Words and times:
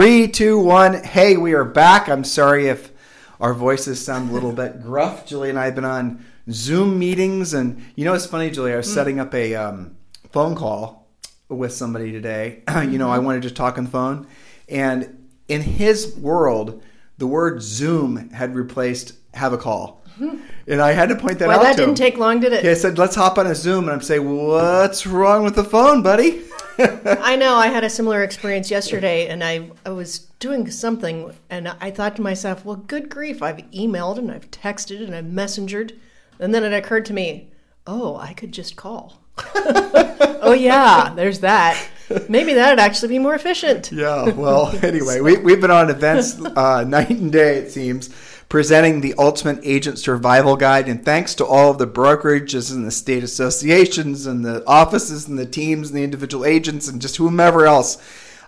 Three, 0.00 0.28
two, 0.28 0.58
one. 0.58 0.94
Hey, 1.04 1.36
we 1.36 1.52
are 1.52 1.62
back. 1.62 2.08
I'm 2.08 2.24
sorry 2.24 2.68
if 2.68 2.90
our 3.38 3.52
voices 3.52 4.02
sound 4.02 4.30
a 4.30 4.32
little 4.32 4.50
bit 4.50 4.80
gruff. 4.80 5.26
Julie 5.26 5.50
and 5.50 5.58
I 5.58 5.66
have 5.66 5.74
been 5.74 5.84
on 5.84 6.24
Zoom 6.50 6.98
meetings, 6.98 7.52
and 7.52 7.84
you 7.96 8.06
know, 8.06 8.14
it's 8.14 8.24
funny, 8.24 8.50
Julie. 8.50 8.72
I 8.72 8.78
was 8.78 8.88
mm. 8.88 8.94
setting 8.94 9.20
up 9.20 9.34
a 9.34 9.54
um, 9.54 9.98
phone 10.32 10.56
call 10.56 11.06
with 11.50 11.74
somebody 11.74 12.12
today. 12.12 12.62
you 12.88 12.96
know, 12.96 13.10
I 13.10 13.18
mm-hmm. 13.18 13.26
wanted 13.26 13.42
to 13.42 13.50
talk 13.50 13.76
on 13.76 13.84
the 13.84 13.90
phone, 13.90 14.26
and 14.70 15.28
in 15.48 15.60
his 15.60 16.16
world, 16.16 16.82
the 17.18 17.26
word 17.26 17.60
Zoom 17.60 18.30
had 18.30 18.54
replaced 18.54 19.12
have 19.34 19.52
a 19.52 19.58
call. 19.58 20.02
Mm-hmm. 20.18 20.38
And 20.66 20.80
I 20.80 20.92
had 20.92 21.10
to 21.10 21.14
point 21.14 21.40
that 21.40 21.48
Well, 21.48 21.58
out 21.58 21.62
Well, 21.62 21.72
that 21.72 21.76
didn't 21.76 21.90
him. 21.90 21.94
take 21.96 22.16
long, 22.16 22.40
did 22.40 22.54
it? 22.54 22.64
He 22.64 22.74
said, 22.74 22.96
"Let's 22.96 23.16
hop 23.16 23.36
on 23.36 23.46
a 23.46 23.54
Zoom," 23.54 23.84
and 23.84 23.92
I'm 23.92 24.00
saying, 24.00 24.46
"What's 24.46 25.06
wrong 25.06 25.44
with 25.44 25.56
the 25.56 25.64
phone, 25.64 26.02
buddy?" 26.02 26.40
I 26.80 27.36
know. 27.36 27.56
I 27.56 27.68
had 27.68 27.84
a 27.84 27.90
similar 27.90 28.22
experience 28.22 28.70
yesterday, 28.70 29.28
and 29.28 29.44
I, 29.44 29.70
I 29.84 29.90
was 29.90 30.20
doing 30.38 30.70
something, 30.70 31.34
and 31.48 31.68
I 31.68 31.90
thought 31.90 32.16
to 32.16 32.22
myself, 32.22 32.64
well, 32.64 32.76
good 32.76 33.08
grief, 33.08 33.42
I've 33.42 33.58
emailed 33.70 34.18
and 34.18 34.30
I've 34.30 34.50
texted 34.50 35.04
and 35.04 35.14
I've 35.14 35.24
messengered. 35.24 35.92
And 36.38 36.54
then 36.54 36.64
it 36.64 36.72
occurred 36.72 37.04
to 37.06 37.12
me, 37.12 37.50
oh, 37.86 38.16
I 38.16 38.32
could 38.32 38.52
just 38.52 38.76
call. 38.76 39.20
oh, 39.54 40.56
yeah, 40.58 41.12
there's 41.14 41.40
that. 41.40 41.88
Maybe 42.28 42.54
that'd 42.54 42.78
actually 42.78 43.08
be 43.08 43.18
more 43.18 43.34
efficient. 43.34 43.92
Yeah. 43.92 44.30
Well, 44.30 44.74
anyway, 44.82 45.20
we, 45.20 45.38
we've 45.38 45.60
been 45.60 45.70
on 45.70 45.90
events 45.90 46.40
uh, 46.40 46.84
night 46.84 47.10
and 47.10 47.30
day, 47.30 47.56
it 47.56 47.70
seems, 47.70 48.08
presenting 48.50 49.00
the 49.00 49.14
Ultimate 49.16 49.60
Agent 49.62 49.98
Survival 49.98 50.56
Guide. 50.56 50.88
And 50.88 51.02
thanks 51.02 51.34
to 51.36 51.46
all 51.46 51.70
of 51.70 51.78
the 51.78 51.86
brokerages 51.86 52.70
and 52.74 52.84
the 52.86 52.90
state 52.90 53.22
associations 53.24 54.26
and 54.26 54.44
the 54.44 54.62
offices 54.66 55.26
and 55.28 55.38
the 55.38 55.46
teams 55.46 55.88
and 55.88 55.98
the 55.98 56.04
individual 56.04 56.44
agents 56.44 56.88
and 56.88 57.00
just 57.00 57.16
whomever 57.16 57.64
else 57.64 57.96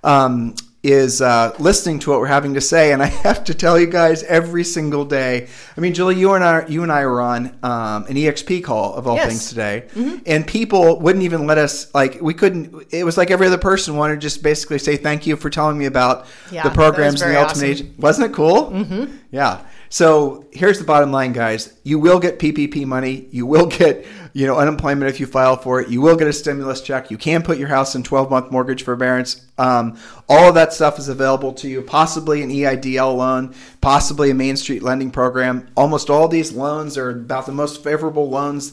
um, 0.05 0.57
is 0.83 1.23
uh, 1.23 1.55
listening 1.61 2.01
to 2.01 2.11
what 2.11 2.19
we're 2.19 2.27
having 2.27 2.55
to 2.55 2.61
say. 2.61 2.93
And 2.93 3.01
I 3.01 3.07
have 3.29 3.45
to 3.45 3.55
tell 3.55 3.79
you 3.79 3.87
guys 3.87 4.25
every 4.25 4.65
single 4.65 5.05
day. 5.05 5.47
I 5.77 5.81
mean, 5.81 5.95
Julie, 5.95 6.17
you 6.17 6.33
and 6.33 6.43
I, 6.43 6.67
you 6.67 6.83
and 6.83 6.91
I 6.91 7.07
were 7.07 7.21
on 7.21 7.47
um, 7.63 8.05
an 8.07 8.17
EXP 8.17 8.65
call 8.65 8.95
of 8.95 9.07
all 9.07 9.15
Yes. 9.15 9.29
things 9.29 9.49
today, 9.51 9.85
and 10.27 10.45
people 10.45 10.99
wouldn't 10.99 11.23
even 11.23 11.47
let 11.47 11.59
us. 11.59 11.95
Like, 11.95 12.21
we 12.21 12.35
couldn't. 12.35 12.89
It 12.91 13.05
was 13.05 13.17
like 13.17 13.31
every 13.31 13.47
other 13.47 13.57
person 13.59 13.95
wanted 13.95 14.15
to 14.17 14.21
just 14.21 14.43
basically 14.43 14.81
say 14.81 14.97
thank 14.97 15.29
you 15.29 15.37
for 15.37 15.49
telling 15.49 15.79
me 15.79 15.87
about 15.87 16.27
Yeah, 16.51 16.65
the 16.65 16.71
programs 16.71 17.23
and 17.23 17.31
the 17.31 17.37
Ultimate 17.41 17.53
awesome. 17.53 17.71
Agent. 17.71 17.99
Wasn't 18.01 18.31
it 18.33 18.35
cool? 18.35 18.73
Mm-hmm. 18.73 19.17
Yeah. 19.31 19.65
So 19.93 20.47
here's 20.53 20.79
the 20.79 20.87
bottom 20.87 21.13
line, 21.13 21.35
guys. 21.35 21.75
You 21.83 21.99
will 21.99 22.19
get 22.19 22.39
PPP 22.39 22.87
money. 22.87 23.29
You 23.31 23.45
will 23.45 23.67
get, 23.67 24.07
you 24.33 24.47
know, 24.47 24.57
unemployment 24.57 25.11
if 25.11 25.21
you 25.21 25.27
file 25.27 25.59
for 25.59 25.83
it. 25.83 25.91
You 25.91 26.01
will 26.01 26.17
get 26.17 26.27
a 26.27 26.33
stimulus 26.33 26.81
check. 26.81 27.11
You 27.11 27.19
can 27.19 27.43
put 27.43 27.59
your 27.59 27.69
house 27.69 27.95
in 27.95 28.03
12 28.03 28.31
month 28.31 28.51
mortgage 28.51 28.85
forbearance. 28.85 29.45
Um, 29.59 29.99
all 30.31 30.49
of 30.49 30.55
that 30.55 30.73
stuff 30.73 30.99
is 30.99 31.11
available 31.11 31.53
to 31.53 31.69
you. 31.69 31.83
Possibly 31.83 32.43
an 32.43 32.49
EIDL 32.49 33.15
loan, 33.15 33.55
possibly 33.83 34.31
a 34.31 34.35
Main 34.35 34.57
Street 34.57 34.83
lending 34.83 35.11
program. 35.11 35.69
Almost 35.77 36.09
all 36.09 36.27
these 36.27 36.53
loans 36.53 36.97
are 36.97 37.11
about 37.11 37.45
the 37.45 37.53
most 37.53 37.85
favorable 37.85 38.31
loans 38.31 38.73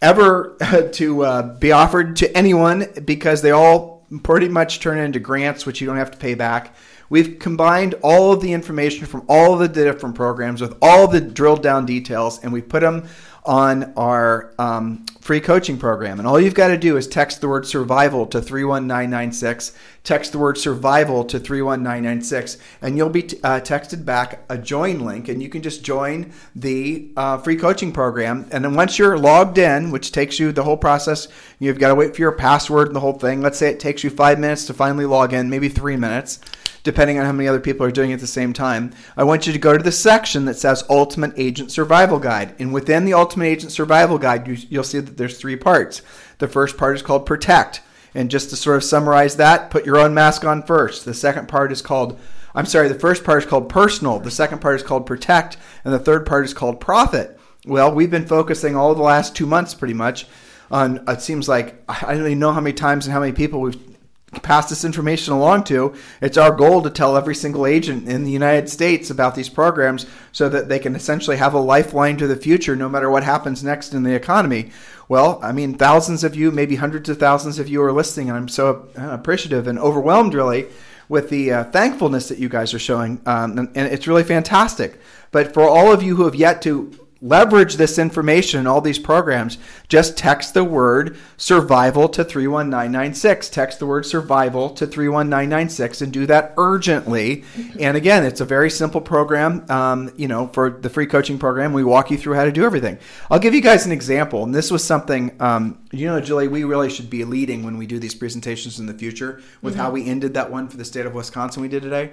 ever 0.00 0.56
to 0.94 1.22
uh, 1.22 1.58
be 1.58 1.70
offered 1.70 2.16
to 2.16 2.34
anyone 2.34 2.86
because 3.04 3.42
they 3.42 3.50
all 3.50 4.06
pretty 4.22 4.48
much 4.48 4.80
turn 4.80 4.96
into 4.96 5.20
grants, 5.20 5.66
which 5.66 5.82
you 5.82 5.86
don't 5.86 5.98
have 5.98 6.12
to 6.12 6.18
pay 6.18 6.34
back. 6.34 6.74
We've 7.08 7.38
combined 7.38 7.94
all 8.02 8.32
of 8.32 8.40
the 8.40 8.52
information 8.52 9.06
from 9.06 9.24
all 9.28 9.54
of 9.54 9.60
the 9.60 9.84
different 9.84 10.14
programs 10.14 10.60
with 10.60 10.76
all 10.82 11.06
the 11.06 11.20
drilled 11.20 11.62
down 11.62 11.86
details, 11.86 12.42
and 12.42 12.52
we 12.52 12.62
put 12.62 12.80
them 12.80 13.06
on 13.46 13.92
our 13.96 14.52
um, 14.58 15.06
free 15.20 15.40
coaching 15.40 15.78
program. 15.78 16.18
And 16.18 16.26
all 16.26 16.40
you've 16.40 16.54
got 16.54 16.68
to 16.68 16.76
do 16.76 16.96
is 16.96 17.06
text 17.06 17.40
the 17.40 17.48
word 17.48 17.64
survival 17.64 18.26
to 18.26 18.42
31996. 18.42 19.72
Text 20.02 20.32
the 20.32 20.38
word 20.38 20.58
survival 20.58 21.24
to 21.24 21.38
31996, 21.38 22.58
and 22.82 22.96
you'll 22.96 23.08
be 23.08 23.22
t- 23.22 23.38
uh, 23.44 23.60
texted 23.60 24.04
back 24.04 24.44
a 24.48 24.58
join 24.58 25.00
link, 25.00 25.28
and 25.28 25.40
you 25.40 25.48
can 25.48 25.62
just 25.62 25.84
join 25.84 26.32
the 26.56 27.12
uh, 27.16 27.38
free 27.38 27.56
coaching 27.56 27.92
program. 27.92 28.48
And 28.50 28.64
then 28.64 28.74
once 28.74 28.98
you're 28.98 29.16
logged 29.16 29.58
in, 29.58 29.92
which 29.92 30.10
takes 30.10 30.40
you 30.40 30.50
the 30.50 30.64
whole 30.64 30.76
process, 30.76 31.28
you've 31.60 31.78
got 31.78 31.88
to 31.88 31.94
wait 31.94 32.16
for 32.16 32.22
your 32.22 32.32
password 32.32 32.88
and 32.88 32.96
the 32.96 33.00
whole 33.00 33.18
thing. 33.18 33.42
Let's 33.42 33.58
say 33.58 33.70
it 33.70 33.78
takes 33.78 34.02
you 34.02 34.10
five 34.10 34.40
minutes 34.40 34.66
to 34.66 34.74
finally 34.74 35.06
log 35.06 35.32
in, 35.32 35.50
maybe 35.50 35.68
three 35.68 35.96
minutes 35.96 36.40
depending 36.86 37.18
on 37.18 37.26
how 37.26 37.32
many 37.32 37.48
other 37.48 37.60
people 37.60 37.84
are 37.84 37.90
doing 37.90 38.12
it 38.12 38.14
at 38.14 38.20
the 38.20 38.26
same 38.28 38.52
time. 38.52 38.92
I 39.16 39.24
want 39.24 39.46
you 39.46 39.52
to 39.52 39.58
go 39.58 39.76
to 39.76 39.82
the 39.82 39.90
section 39.92 40.44
that 40.44 40.54
says 40.54 40.84
Ultimate 40.88 41.34
Agent 41.36 41.72
Survival 41.72 42.20
Guide. 42.20 42.54
And 42.60 42.72
within 42.72 43.04
the 43.04 43.12
Ultimate 43.12 43.46
Agent 43.46 43.72
Survival 43.72 44.18
Guide, 44.18 44.46
you, 44.46 44.56
you'll 44.70 44.84
see 44.84 45.00
that 45.00 45.16
there's 45.16 45.36
three 45.36 45.56
parts. 45.56 46.00
The 46.38 46.46
first 46.46 46.76
part 46.78 46.94
is 46.94 47.02
called 47.02 47.26
Protect. 47.26 47.82
And 48.14 48.30
just 48.30 48.50
to 48.50 48.56
sort 48.56 48.76
of 48.76 48.84
summarize 48.84 49.36
that, 49.36 49.68
put 49.68 49.84
your 49.84 49.98
own 49.98 50.14
mask 50.14 50.44
on 50.44 50.62
first. 50.62 51.04
The 51.04 51.12
second 51.12 51.48
part 51.48 51.72
is 51.72 51.82
called 51.82 52.18
I'm 52.54 52.64
sorry, 52.64 52.88
the 52.88 52.94
first 52.94 53.22
part 53.22 53.42
is 53.42 53.48
called 53.50 53.68
personal, 53.68 54.18
the 54.18 54.30
second 54.30 54.60
part 54.62 54.76
is 54.76 54.82
called 54.82 55.04
protect, 55.04 55.58
and 55.84 55.92
the 55.92 55.98
third 55.98 56.24
part 56.24 56.46
is 56.46 56.54
called 56.54 56.80
profit. 56.80 57.38
Well, 57.66 57.92
we've 57.92 58.10
been 58.10 58.26
focusing 58.26 58.74
all 58.74 58.94
the 58.94 59.02
last 59.02 59.36
two 59.36 59.44
months 59.44 59.74
pretty 59.74 59.92
much 59.92 60.26
on 60.70 61.04
it 61.06 61.20
seems 61.20 61.48
like 61.48 61.82
I 61.88 62.14
don't 62.14 62.26
even 62.26 62.38
know 62.38 62.52
how 62.52 62.60
many 62.60 62.72
times 62.72 63.06
and 63.06 63.12
how 63.12 63.20
many 63.20 63.32
people 63.32 63.60
we've 63.60 63.95
pass 64.42 64.68
this 64.68 64.84
information 64.84 65.32
along 65.32 65.64
to. 65.64 65.94
It's 66.20 66.36
our 66.36 66.50
goal 66.50 66.82
to 66.82 66.90
tell 66.90 67.16
every 67.16 67.34
single 67.34 67.66
agent 67.66 68.08
in 68.08 68.24
the 68.24 68.30
United 68.30 68.68
States 68.68 69.08
about 69.08 69.34
these 69.34 69.48
programs 69.48 70.06
so 70.32 70.48
that 70.48 70.68
they 70.68 70.78
can 70.78 70.96
essentially 70.96 71.36
have 71.36 71.54
a 71.54 71.60
lifeline 71.60 72.16
to 72.18 72.26
the 72.26 72.36
future 72.36 72.74
no 72.74 72.88
matter 72.88 73.10
what 73.10 73.22
happens 73.22 73.62
next 73.62 73.94
in 73.94 74.02
the 74.02 74.14
economy. 74.14 74.70
Well, 75.08 75.38
I 75.42 75.52
mean, 75.52 75.74
thousands 75.74 76.24
of 76.24 76.34
you, 76.34 76.50
maybe 76.50 76.76
hundreds 76.76 77.08
of 77.08 77.18
thousands 77.18 77.60
of 77.60 77.68
you 77.68 77.82
are 77.82 77.92
listening, 77.92 78.28
and 78.28 78.36
I'm 78.36 78.48
so 78.48 78.88
uh, 78.98 79.10
appreciative 79.10 79.68
and 79.68 79.78
overwhelmed, 79.78 80.34
really, 80.34 80.66
with 81.08 81.30
the 81.30 81.52
uh, 81.52 81.64
thankfulness 81.64 82.28
that 82.28 82.38
you 82.38 82.48
guys 82.48 82.74
are 82.74 82.80
showing. 82.80 83.20
Um, 83.26 83.56
and, 83.56 83.76
and 83.76 83.92
it's 83.92 84.08
really 84.08 84.24
fantastic. 84.24 85.00
But 85.30 85.54
for 85.54 85.62
all 85.62 85.92
of 85.92 86.02
you 86.02 86.16
who 86.16 86.24
have 86.24 86.34
yet 86.34 86.60
to 86.62 87.05
leverage 87.20 87.76
this 87.76 87.98
information 87.98 88.60
in 88.60 88.66
all 88.66 88.80
these 88.80 88.98
programs, 88.98 89.58
just 89.88 90.18
text 90.18 90.54
the 90.54 90.64
word 90.64 91.16
survival 91.36 92.08
to 92.10 92.22
31996. 92.22 93.48
Text 93.48 93.78
the 93.78 93.86
word 93.86 94.04
survival 94.04 94.70
to 94.70 94.86
31996 94.86 96.02
and 96.02 96.12
do 96.12 96.26
that 96.26 96.52
urgently. 96.56 97.44
And 97.80 97.96
again, 97.96 98.24
it's 98.24 98.40
a 98.40 98.44
very 98.44 98.70
simple 98.70 99.00
program. 99.00 99.64
Um, 99.70 100.12
you 100.16 100.28
know, 100.28 100.48
for 100.48 100.70
the 100.70 100.90
free 100.90 101.06
coaching 101.06 101.38
program, 101.38 101.72
we 101.72 101.84
walk 101.84 102.10
you 102.10 102.18
through 102.18 102.34
how 102.34 102.44
to 102.44 102.52
do 102.52 102.64
everything. 102.64 102.98
I'll 103.30 103.38
give 103.38 103.54
you 103.54 103.62
guys 103.62 103.86
an 103.86 103.92
example. 103.92 104.44
And 104.44 104.54
this 104.54 104.70
was 104.70 104.84
something, 104.84 105.34
um, 105.40 105.78
you 105.92 106.06
know, 106.06 106.20
Julie, 106.20 106.48
we 106.48 106.64
really 106.64 106.90
should 106.90 107.08
be 107.08 107.24
leading 107.24 107.62
when 107.62 107.78
we 107.78 107.86
do 107.86 107.98
these 107.98 108.14
presentations 108.14 108.78
in 108.78 108.86
the 108.86 108.94
future 108.94 109.40
with 109.62 109.76
how 109.76 109.90
we 109.90 110.06
ended 110.06 110.34
that 110.34 110.50
one 110.50 110.68
for 110.68 110.76
the 110.76 110.84
state 110.84 111.06
of 111.06 111.14
Wisconsin 111.14 111.62
we 111.62 111.68
did 111.68 111.82
today. 111.82 112.12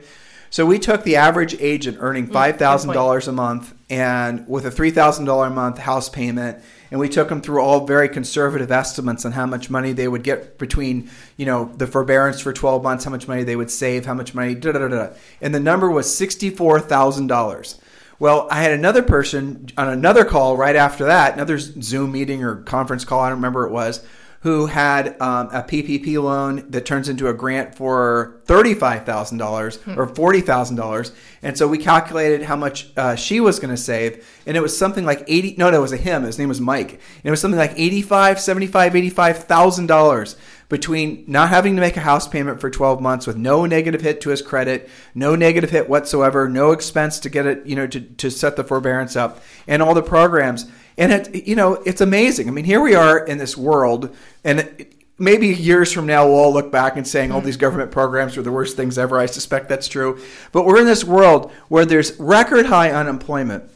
So 0.54 0.68
we 0.68 0.78
took 0.78 1.04
the 1.04 1.16
average 1.16 1.60
agent 1.60 1.98
earning 2.00 2.28
five 2.28 2.57
thousand 2.57 2.94
dollars 2.94 3.28
a 3.28 3.31
month 3.31 3.74
and 3.94 4.48
with 4.48 4.66
a 4.66 4.72
three 4.72 4.90
thousand 4.90 5.25
dollar 5.25 5.48
a 5.48 5.51
month 5.51 5.78
house 5.78 6.10
payment, 6.10 6.63
and 6.90 7.00
we 7.00 7.07
took 7.07 7.30
them 7.30 7.42
through 7.42 7.62
all 7.62 7.86
very 7.86 8.10
conservative 8.10 8.72
estimates 8.72 9.24
on 9.24 9.34
how 9.34 9.45
much 9.45 9.69
money 9.69 9.94
they 9.94 10.07
would 10.07 10.24
get 10.24 10.57
between 10.57 11.12
you 11.38 11.45
know 11.45 11.72
the 11.78 11.86
forbearance 11.86 12.40
for 12.40 12.51
twelve 12.51 12.81
months, 12.81 13.04
how 13.04 13.12
much 13.12 13.28
money 13.28 13.44
they 13.44 13.56
would 13.56 13.69
save, 13.69 14.07
how 14.07 14.16
much 14.16 14.34
money, 14.34 14.56
da 14.56 14.72
da 14.72 14.80
da 14.80 14.88
da, 14.88 15.13
and 15.42 15.54
the 15.54 15.60
number 15.60 15.92
was 15.92 16.13
sixty 16.13 16.50
four 16.50 16.80
thousand 16.80 17.28
dollars. 17.28 17.80
Well, 18.18 18.48
I 18.50 18.63
had 18.63 18.72
another 18.72 19.04
person 19.04 19.68
on 19.78 19.90
another 19.90 20.25
call 20.25 20.57
right 20.57 20.75
after 20.75 21.06
that, 21.06 21.36
another 21.36 21.60
Zoom 21.60 22.13
meeting 22.13 22.44
or 22.44 22.63
conference 22.63 23.06
call, 23.06 23.19
I 23.19 23.30
don't 23.30 23.38
remember 23.38 23.68
it 23.68 23.72
was, 23.72 24.04
who 24.44 24.66
had 24.66 25.19
um, 25.22 25.48
a 25.54 25.63
PPP 25.63 26.22
loan 26.22 26.69
that 26.69 26.86
turns 26.86 27.07
into 27.07 27.30
a 27.30 27.34
grant 27.34 27.74
for 27.75 28.42
$35,000 28.45 29.98
or 29.98 30.06
$40,000. 30.06 31.12
And 31.42 31.57
so 31.57 31.66
we 31.66 31.78
calculated 31.78 32.44
how 32.44 32.57
much 32.57 32.92
uh, 32.98 33.16
she 33.16 33.40
was 33.40 33.57
going 33.60 33.74
to 33.74 33.81
save. 33.81 34.28
And 34.45 34.57
it 34.57 34.60
was 34.60 34.78
something 34.78 35.06
like 35.06 35.24
80, 35.28 35.56
no, 35.57 35.69
no, 35.69 35.78
it 35.78 35.81
was 35.81 35.94
a 35.94 35.98
him. 35.98 36.24
His 36.24 36.38
name 36.38 36.50
was 36.50 36.60
Mike. 36.60 36.92
And 36.92 37.24
it 37.24 37.31
was 37.31 37.40
something 37.40 37.57
like 37.57 37.72
85, 37.78 38.42
75, 38.42 38.92
$85,000 38.92 40.36
between 40.68 41.24
not 41.25 41.48
having 41.48 41.75
to 41.75 41.81
make 41.81 41.95
a 41.95 42.01
house 42.01 42.28
payment 42.28 42.60
for 42.60 42.69
12 42.69 43.00
months 43.00 43.25
with 43.25 43.38
no 43.38 43.66
negative 43.66 44.01
hit 44.01 44.19
to 44.19 44.30
his 44.30 44.42
credit, 44.42 44.90
no 45.16 45.38
negative 45.38 45.69
hit 45.69 45.88
whatsoever, 45.88 46.50
no 46.50 46.72
expense 46.72 47.18
to 47.22 47.30
get 47.30 47.45
it, 47.45 47.66
you 47.66 47.78
know, 47.78 47.88
to, 47.88 48.01
to 48.01 48.30
set 48.30 48.57
the 48.57 48.63
forbearance 48.66 49.16
up 49.16 49.42
and 49.68 49.81
all 49.81 49.94
the 49.94 50.04
programs. 50.04 50.66
And 50.98 51.12
it, 51.12 51.48
you 51.48 51.56
know, 51.56 51.74
it's 51.86 52.01
amazing. 52.01 52.48
I 52.48 52.51
mean, 52.51 52.66
here 52.66 52.81
we 52.81 52.95
are 52.95 53.25
in 53.25 53.38
this 53.38 53.57
world 53.57 54.16
and 54.44 54.60
it, 54.60 54.94
maybe 55.18 55.48
years 55.48 55.92
from 55.92 56.06
now 56.06 56.25
we'll 56.25 56.36
all 56.36 56.54
look 56.54 56.72
back 56.72 56.98
and 56.98 57.07
saying 57.07 57.31
all 57.31 57.42
these 57.42 57.56
mm-hmm. 57.56 57.62
government 57.62 57.92
programs 57.92 58.36
were 58.36 58.44
the 58.44 58.51
worst 58.51 58.75
things 58.75 58.98
ever. 58.98 59.18
I 59.18 59.25
suspect 59.25 59.69
that's 59.69 59.88
true. 59.88 60.19
But 60.51 60.66
we're 60.66 60.80
in 60.80 60.86
this 60.86 61.04
world 61.04 61.51
where 61.69 61.86
there's 61.86 62.19
record 62.19 62.66
high 62.66 62.92
unemployment 62.92 63.69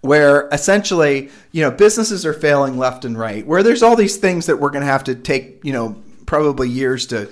where 0.00 0.48
essentially, 0.52 1.30
you 1.50 1.62
know, 1.62 1.70
businesses 1.70 2.24
are 2.24 2.32
failing 2.32 2.78
left 2.78 3.04
and 3.04 3.18
right, 3.18 3.44
where 3.46 3.62
there's 3.62 3.82
all 3.82 3.96
these 3.96 4.16
things 4.16 4.46
that 4.46 4.58
we're 4.58 4.70
going 4.70 4.82
to 4.82 4.86
have 4.86 5.04
to 5.04 5.14
take, 5.14 5.64
you 5.64 5.72
know, 5.72 5.96
probably 6.24 6.68
years 6.68 7.06
to 7.06 7.28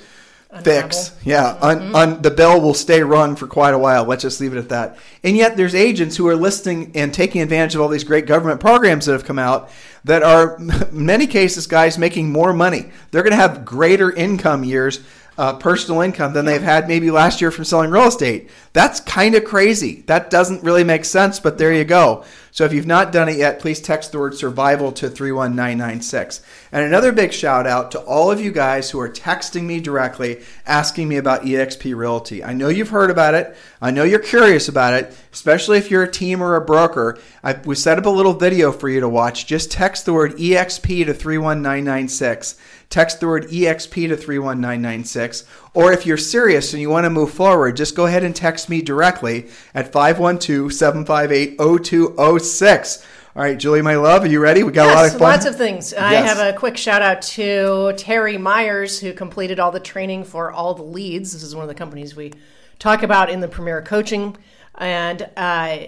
fix. 0.63 1.15
Yeah, 1.25 1.59
mm-hmm. 1.61 1.95
on, 1.95 2.23
the 2.23 2.31
bell 2.31 2.61
will 2.61 2.75
stay 2.75 3.03
rung 3.03 3.37
for 3.37 3.47
quite 3.47 3.75
a 3.75 3.79
while. 3.79 4.05
Let's 4.05 4.23
just 4.23 4.41
leave 4.41 4.55
it 4.55 4.59
at 4.59 4.69
that. 4.71 4.99
And 5.23 5.37
yet, 5.37 5.57
there's 5.57 5.75
agents 5.75 6.17
who 6.17 6.29
are 6.29 6.37
listening 6.37 6.93
and 6.95 7.13
taking 7.13 7.43
advantage 7.43 7.75
of 7.75 7.81
all 7.81 7.89
these 7.89 8.05
great 8.05 8.27
government 8.27 8.61
programs 8.61 9.07
that 9.07 9.13
have 9.13 9.25
come 9.25 9.39
out 9.39 9.71
that 10.05 10.23
are, 10.23 10.57
in 10.57 10.73
many 10.93 11.27
cases, 11.27 11.67
guys 11.67 11.99
making 11.99 12.31
more 12.31 12.53
money. 12.53 12.91
They're 13.11 13.23
going 13.23 13.33
to 13.33 13.37
have 13.37 13.65
greater 13.65 14.11
income 14.11 14.65
years 14.65 15.01
uh, 15.39 15.55
personal 15.55 16.01
income 16.01 16.33
than 16.33 16.45
they've 16.45 16.63
had 16.63 16.89
maybe 16.89 17.11
last 17.11 17.41
year 17.41 17.51
from 17.51 17.65
selling 17.65 17.91
real 17.91 18.07
estate. 18.07 18.51
That's 18.73 19.01
kind 19.01 19.35
of 19.35 19.45
crazy. 19.45 20.03
That 20.07 20.31
doesn't 20.31 20.63
really 20.63 20.85
make 20.85 21.05
sense, 21.05 21.41
but 21.41 21.59
there 21.59 21.73
you 21.73 21.85
go. 21.85 22.25
So 22.57 22.65
if 22.65 22.73
you've 22.73 22.87
not 22.87 23.13
done 23.13 23.29
it 23.29 23.37
yet, 23.37 23.61
please 23.61 23.83
text 23.83 24.13
the 24.13 24.19
word 24.19 24.35
survival 24.35 24.91
to 24.93 25.11
31996. 25.11 26.41
And 26.73 26.85
another 26.85 27.13
big 27.13 27.35
shout 27.35 27.67
out 27.67 27.91
to 27.91 28.01
all 28.01 28.31
of 28.31 28.41
you 28.41 28.51
guys 28.51 28.91
who 28.91 28.99
are 28.99 29.11
texting 29.11 29.65
me 29.65 29.79
directly 29.79 30.43
asking 30.65 31.07
me 31.07 31.17
about 31.19 31.43
eXp 31.43 31.95
Realty. 31.95 32.43
I 32.43 32.55
know 32.55 32.69
you've 32.69 32.89
heard 32.89 33.11
about 33.11 33.35
it. 33.35 33.55
I 33.83 33.91
know 33.91 34.05
you're 34.05 34.19
curious 34.19 34.69
about 34.69 34.95
it, 34.95 35.15
especially 35.35 35.77
if 35.77 35.91
you're 35.91 36.05
a 36.05 36.11
team 36.11 36.43
or 36.43 36.57
a 36.57 36.65
broker. 36.65 37.19
I, 37.45 37.53
we 37.67 37.75
set 37.75 37.99
up 37.99 38.07
a 38.07 38.11
little 38.11 38.33
video 38.33 38.73
for 38.73 38.89
you 38.89 39.01
to 39.01 39.09
watch. 39.09 39.47
Just 39.47 39.71
text 39.71 40.07
the 40.07 40.15
word 40.15 40.39
EXP 40.39 41.05
to 41.05 41.13
31996 41.13 42.57
text 42.91 43.21
the 43.21 43.27
word 43.27 43.49
EXP 43.49 44.09
to 44.09 44.17
31996. 44.17 45.45
Or 45.75 45.93
if 45.93 46.07
you're 46.07 46.17
serious 46.17 46.73
and 46.73 46.81
you 46.81 46.91
want 46.91 47.05
to 47.05 47.11
move 47.11 47.31
forward, 47.31 47.77
just 47.77 47.95
go 47.95 48.07
ahead 48.07 48.25
and 48.25 48.35
text 48.35 48.69
me 48.69 48.83
directly 48.83 49.49
at 49.75 49.93
512 49.93 50.73
758 50.73 51.59
0206. 51.59 53.07
All 53.37 53.43
right, 53.43 53.59
Julie, 53.59 53.83
my 53.83 53.97
love, 53.97 54.25
are 54.25 54.29
you 54.29 54.41
ready? 54.41 54.63
We 54.63 54.73
got 54.73 54.87
yes, 54.87 54.93
a 54.93 54.97
lot 54.97 55.05
of 55.05 55.13
fun. 55.13 55.21
lots 55.21 55.45
of 55.45 55.57
things. 55.57 55.93
Yes. 55.93 56.01
I 56.01 56.15
have 56.15 56.55
a 56.55 56.57
quick 56.57 56.79
shout 56.79 57.03
out 57.03 57.21
to 57.23 57.93
Terry 57.99 58.39
Myers, 58.39 58.99
who 58.99 59.13
completed 59.13 59.61
all 59.61 59.71
the 59.71 59.79
training 59.79 60.25
for 60.25 60.51
all 60.51 60.73
the 60.73 60.83
leads. 60.83 61.35
This 61.35 61.43
is 61.43 61.55
one 61.55 61.63
of 61.63 61.69
the 61.69 61.75
companies 61.75 62.17
we 62.17 62.33
talk 62.79 63.03
about 63.03 63.29
in 63.29 63.41
the 63.41 63.49
Premier 63.49 63.83
Coaching. 63.83 64.39
And 64.77 65.29
uh, 65.37 65.79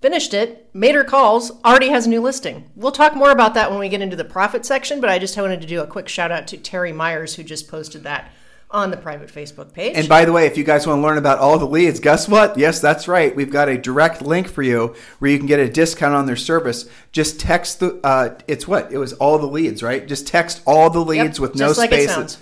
finished 0.00 0.34
it, 0.34 0.68
made 0.72 0.94
her 0.94 1.04
calls, 1.04 1.50
already 1.64 1.88
has 1.88 2.06
a 2.06 2.10
new 2.10 2.20
listing. 2.20 2.70
We'll 2.74 2.92
talk 2.92 3.14
more 3.14 3.30
about 3.30 3.54
that 3.54 3.70
when 3.70 3.80
we 3.80 3.88
get 3.88 4.00
into 4.00 4.16
the 4.16 4.24
profit 4.24 4.64
section, 4.64 5.00
but 5.00 5.10
I 5.10 5.18
just 5.18 5.36
wanted 5.36 5.60
to 5.60 5.66
do 5.66 5.80
a 5.80 5.86
quick 5.86 6.08
shout 6.08 6.32
out 6.32 6.46
to 6.48 6.56
Terry 6.56 6.92
Myers, 6.92 7.34
who 7.34 7.42
just 7.42 7.68
posted 7.68 8.04
that 8.04 8.32
on 8.70 8.92
the 8.92 8.96
private 8.96 9.28
Facebook 9.28 9.72
page. 9.72 9.96
And 9.96 10.08
by 10.08 10.24
the 10.24 10.32
way, 10.32 10.46
if 10.46 10.56
you 10.56 10.62
guys 10.62 10.86
want 10.86 10.98
to 10.98 11.02
learn 11.02 11.18
about 11.18 11.38
all 11.38 11.58
the 11.58 11.66
leads, 11.66 11.98
guess 11.98 12.28
what? 12.28 12.56
Yes, 12.56 12.80
that's 12.80 13.08
right. 13.08 13.34
We've 13.34 13.50
got 13.50 13.68
a 13.68 13.76
direct 13.76 14.22
link 14.22 14.48
for 14.48 14.62
you 14.62 14.94
where 15.18 15.30
you 15.30 15.38
can 15.38 15.48
get 15.48 15.58
a 15.58 15.68
discount 15.68 16.14
on 16.14 16.26
their 16.26 16.36
service. 16.36 16.88
Just 17.10 17.40
text 17.40 17.80
the, 17.80 17.98
uh, 18.04 18.38
it's 18.46 18.68
what? 18.68 18.92
It 18.92 18.98
was 18.98 19.12
all 19.14 19.38
the 19.38 19.46
leads, 19.46 19.82
right? 19.82 20.06
Just 20.06 20.28
text 20.28 20.62
all 20.66 20.88
the 20.88 21.00
leads 21.00 21.38
yep, 21.38 21.40
with 21.40 21.56
no 21.56 21.72
like 21.72 21.90
spaces 21.90 22.38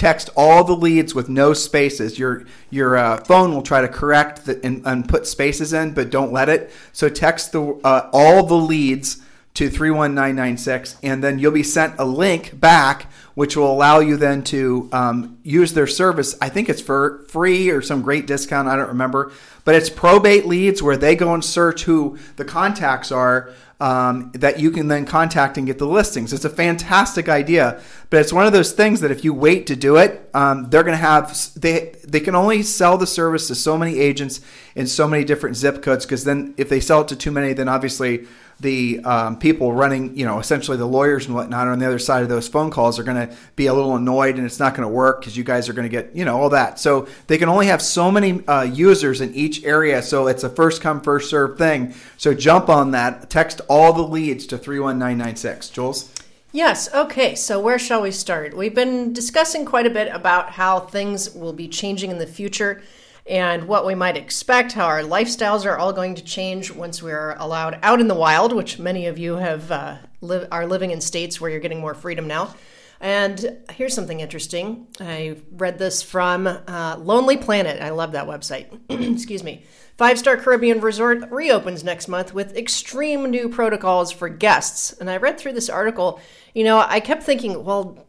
text 0.00 0.30
all 0.34 0.64
the 0.64 0.74
leads 0.74 1.14
with 1.14 1.28
no 1.28 1.52
spaces. 1.52 2.18
Your 2.18 2.46
your 2.70 2.96
uh, 2.96 3.18
phone 3.18 3.52
will 3.52 3.62
try 3.62 3.82
to 3.82 3.88
correct 3.88 4.46
the, 4.46 4.58
and, 4.64 4.80
and, 4.86 5.06
put 5.06 5.26
spaces 5.26 5.74
in, 5.74 5.92
but 5.92 6.08
don't 6.08 6.32
let 6.32 6.48
it. 6.48 6.72
So 6.92 7.10
text 7.10 7.52
the 7.52 7.78
uh, 7.84 8.08
all 8.10 8.44
the 8.44 8.56
leads 8.56 9.20
to 9.52 9.68
31996 9.68 10.96
and 11.02 11.24
then 11.24 11.40
you'll 11.40 11.50
be 11.50 11.64
sent 11.64 11.98
a 11.98 12.04
link 12.04 12.58
back 12.58 13.10
which 13.34 13.56
will 13.56 13.70
allow 13.70 13.98
you 13.98 14.16
then 14.16 14.44
to 14.44 14.88
um, 14.92 15.38
use 15.42 15.72
their 15.72 15.88
service 15.88 16.36
i 16.40 16.48
think 16.48 16.68
it's 16.68 16.80
for 16.80 17.24
free 17.28 17.68
or 17.68 17.82
some 17.82 18.00
great 18.00 18.28
discount 18.28 18.68
i 18.68 18.76
don't 18.76 18.86
remember 18.86 19.32
but 19.64 19.74
it's 19.74 19.90
probate 19.90 20.46
leads 20.46 20.80
where 20.80 20.96
they 20.96 21.16
go 21.16 21.34
and 21.34 21.44
search 21.44 21.82
who 21.82 22.16
the 22.36 22.44
contacts 22.44 23.10
are 23.10 23.50
um, 23.80 24.30
that 24.34 24.60
you 24.60 24.70
can 24.70 24.88
then 24.88 25.06
contact 25.06 25.56
and 25.56 25.66
get 25.66 25.78
the 25.78 25.86
listings. 25.86 26.32
It's 26.32 26.44
a 26.44 26.50
fantastic 26.50 27.28
idea, 27.28 27.80
but 28.10 28.20
it's 28.20 28.32
one 28.32 28.46
of 28.46 28.52
those 28.52 28.72
things 28.72 29.00
that 29.00 29.10
if 29.10 29.24
you 29.24 29.32
wait 29.32 29.66
to 29.68 29.76
do 29.76 29.96
it, 29.96 30.28
um, 30.34 30.68
they're 30.68 30.82
going 30.82 30.96
to 30.96 31.02
have 31.02 31.34
they 31.54 31.94
they 32.06 32.20
can 32.20 32.34
only 32.34 32.62
sell 32.62 32.98
the 32.98 33.06
service 33.06 33.48
to 33.48 33.54
so 33.54 33.78
many 33.78 33.98
agents 33.98 34.40
in 34.74 34.86
so 34.86 35.08
many 35.08 35.24
different 35.24 35.56
zip 35.56 35.82
codes 35.82 36.04
because 36.04 36.24
then 36.24 36.54
if 36.58 36.68
they 36.68 36.80
sell 36.80 37.00
it 37.00 37.08
to 37.08 37.16
too 37.16 37.30
many, 37.30 37.54
then 37.54 37.68
obviously 37.68 38.26
the 38.60 39.00
um, 39.04 39.38
people 39.38 39.72
running, 39.72 40.16
you 40.16 40.24
know, 40.24 40.38
essentially 40.38 40.76
the 40.76 40.86
lawyers 40.86 41.26
and 41.26 41.34
whatnot 41.34 41.68
on 41.68 41.78
the 41.78 41.86
other 41.86 41.98
side 41.98 42.22
of 42.22 42.28
those 42.28 42.46
phone 42.46 42.70
calls 42.70 42.98
are 42.98 43.02
going 43.02 43.28
to 43.28 43.34
be 43.56 43.66
a 43.66 43.74
little 43.74 43.96
annoyed 43.96 44.36
and 44.36 44.44
it's 44.44 44.58
not 44.58 44.74
going 44.74 44.86
to 44.86 44.94
work 44.94 45.20
because 45.20 45.36
you 45.36 45.44
guys 45.44 45.68
are 45.68 45.72
going 45.72 45.88
to 45.88 45.90
get, 45.90 46.14
you 46.14 46.24
know, 46.24 46.38
all 46.38 46.50
that. 46.50 46.78
So 46.78 47.08
they 47.26 47.38
can 47.38 47.48
only 47.48 47.66
have 47.66 47.80
so 47.80 48.10
many 48.10 48.46
uh, 48.46 48.62
users 48.62 49.20
in 49.20 49.34
each 49.34 49.64
area. 49.64 50.02
So 50.02 50.26
it's 50.26 50.44
a 50.44 50.50
first 50.50 50.82
come, 50.82 51.00
first 51.00 51.30
serve 51.30 51.56
thing. 51.56 51.94
So 52.16 52.34
jump 52.34 52.68
on 52.68 52.90
that. 52.90 53.30
Text 53.30 53.62
all 53.68 53.92
the 53.92 54.02
leads 54.02 54.46
to 54.48 54.58
31996. 54.58 55.70
Jules? 55.70 56.12
Yes. 56.52 56.92
Okay. 56.92 57.34
So 57.34 57.60
where 57.60 57.78
shall 57.78 58.02
we 58.02 58.10
start? 58.10 58.56
We've 58.56 58.74
been 58.74 59.12
discussing 59.12 59.64
quite 59.64 59.86
a 59.86 59.90
bit 59.90 60.08
about 60.12 60.50
how 60.50 60.80
things 60.80 61.30
will 61.34 61.52
be 61.52 61.68
changing 61.68 62.10
in 62.10 62.18
the 62.18 62.26
future 62.26 62.82
and 63.30 63.68
what 63.68 63.86
we 63.86 63.94
might 63.94 64.16
expect, 64.16 64.72
how 64.72 64.86
our 64.86 65.02
lifestyles 65.02 65.64
are 65.64 65.78
all 65.78 65.92
going 65.92 66.16
to 66.16 66.24
change 66.24 66.72
once 66.72 67.00
we're 67.00 67.36
allowed 67.38 67.78
out 67.80 68.00
in 68.00 68.08
the 68.08 68.14
wild, 68.14 68.52
which 68.52 68.80
many 68.80 69.06
of 69.06 69.18
you 69.18 69.36
have 69.36 69.70
uh, 69.70 69.98
live, 70.20 70.48
are 70.50 70.66
living 70.66 70.90
in 70.90 71.00
states 71.00 71.40
where 71.40 71.48
you're 71.48 71.60
getting 71.60 71.80
more 71.80 71.94
freedom 71.94 72.26
now. 72.26 72.52
And 72.98 73.58
here's 73.70 73.94
something 73.94 74.18
interesting. 74.18 74.88
I 74.98 75.36
read 75.52 75.78
this 75.78 76.02
from 76.02 76.48
uh, 76.48 76.96
Lonely 76.98 77.36
Planet. 77.36 77.80
I 77.80 77.90
love 77.90 78.12
that 78.12 78.26
website. 78.26 78.66
Excuse 79.14 79.44
me. 79.44 79.62
Five 79.96 80.18
Star 80.18 80.36
Caribbean 80.36 80.80
Resort 80.80 81.30
reopens 81.30 81.84
next 81.84 82.08
month 82.08 82.34
with 82.34 82.56
extreme 82.56 83.30
new 83.30 83.48
protocols 83.48 84.10
for 84.10 84.28
guests. 84.28 84.92
And 84.98 85.08
I 85.08 85.18
read 85.18 85.38
through 85.38 85.52
this 85.52 85.70
article. 85.70 86.20
You 86.52 86.64
know, 86.64 86.80
I 86.80 86.98
kept 86.98 87.22
thinking, 87.22 87.64
well, 87.64 88.06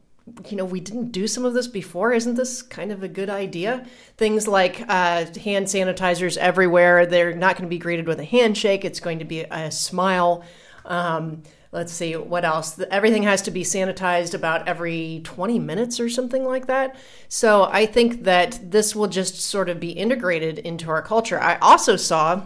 you 0.50 0.58
know, 0.58 0.66
we 0.66 0.80
didn't 0.80 1.12
do 1.12 1.28
some 1.28 1.46
of 1.46 1.54
this 1.54 1.68
before. 1.68 2.14
Isn't 2.14 2.36
this 2.36 2.62
kind 2.62 2.92
of 2.92 3.04
a 3.04 3.08
good 3.08 3.30
idea? 3.30 3.86
Things 4.18 4.48
like 4.48 4.82
uh, 4.82 5.26
hand 5.40 5.66
sanitizers 5.66 6.38
everywhere. 6.38 7.06
They're 7.06 7.36
not 7.36 7.56
going 7.56 7.68
to 7.68 7.70
be 7.70 7.80
greeted 7.80 8.08
with 8.08 8.20
a 8.20 8.26
handshake. 8.26 8.86
It's 8.86 9.00
going 9.00 9.20
to 9.20 9.26
be 9.26 9.42
a 9.42 9.72
smile. 9.72 10.44
Um, 10.86 11.42
let's 11.72 11.92
see 11.92 12.16
what 12.16 12.46
else. 12.46 12.80
Everything 12.92 13.24
has 13.24 13.42
to 13.44 13.52
be 13.52 13.64
sanitized 13.64 14.34
about 14.34 14.68
every 14.68 15.22
20 15.24 15.58
minutes 15.58 16.00
or 16.00 16.10
something 16.10 16.46
like 16.46 16.68
that. 16.68 16.96
So 17.28 17.64
I 17.64 17.86
think 17.86 18.24
that 18.24 18.60
this 18.64 18.96
will 18.96 19.08
just 19.08 19.42
sort 19.42 19.70
of 19.70 19.80
be 19.80 19.92
integrated 19.92 20.60
into 20.60 20.90
our 20.90 21.02
culture. 21.02 21.40
I 21.40 21.58
also 21.58 21.96
saw. 21.96 22.46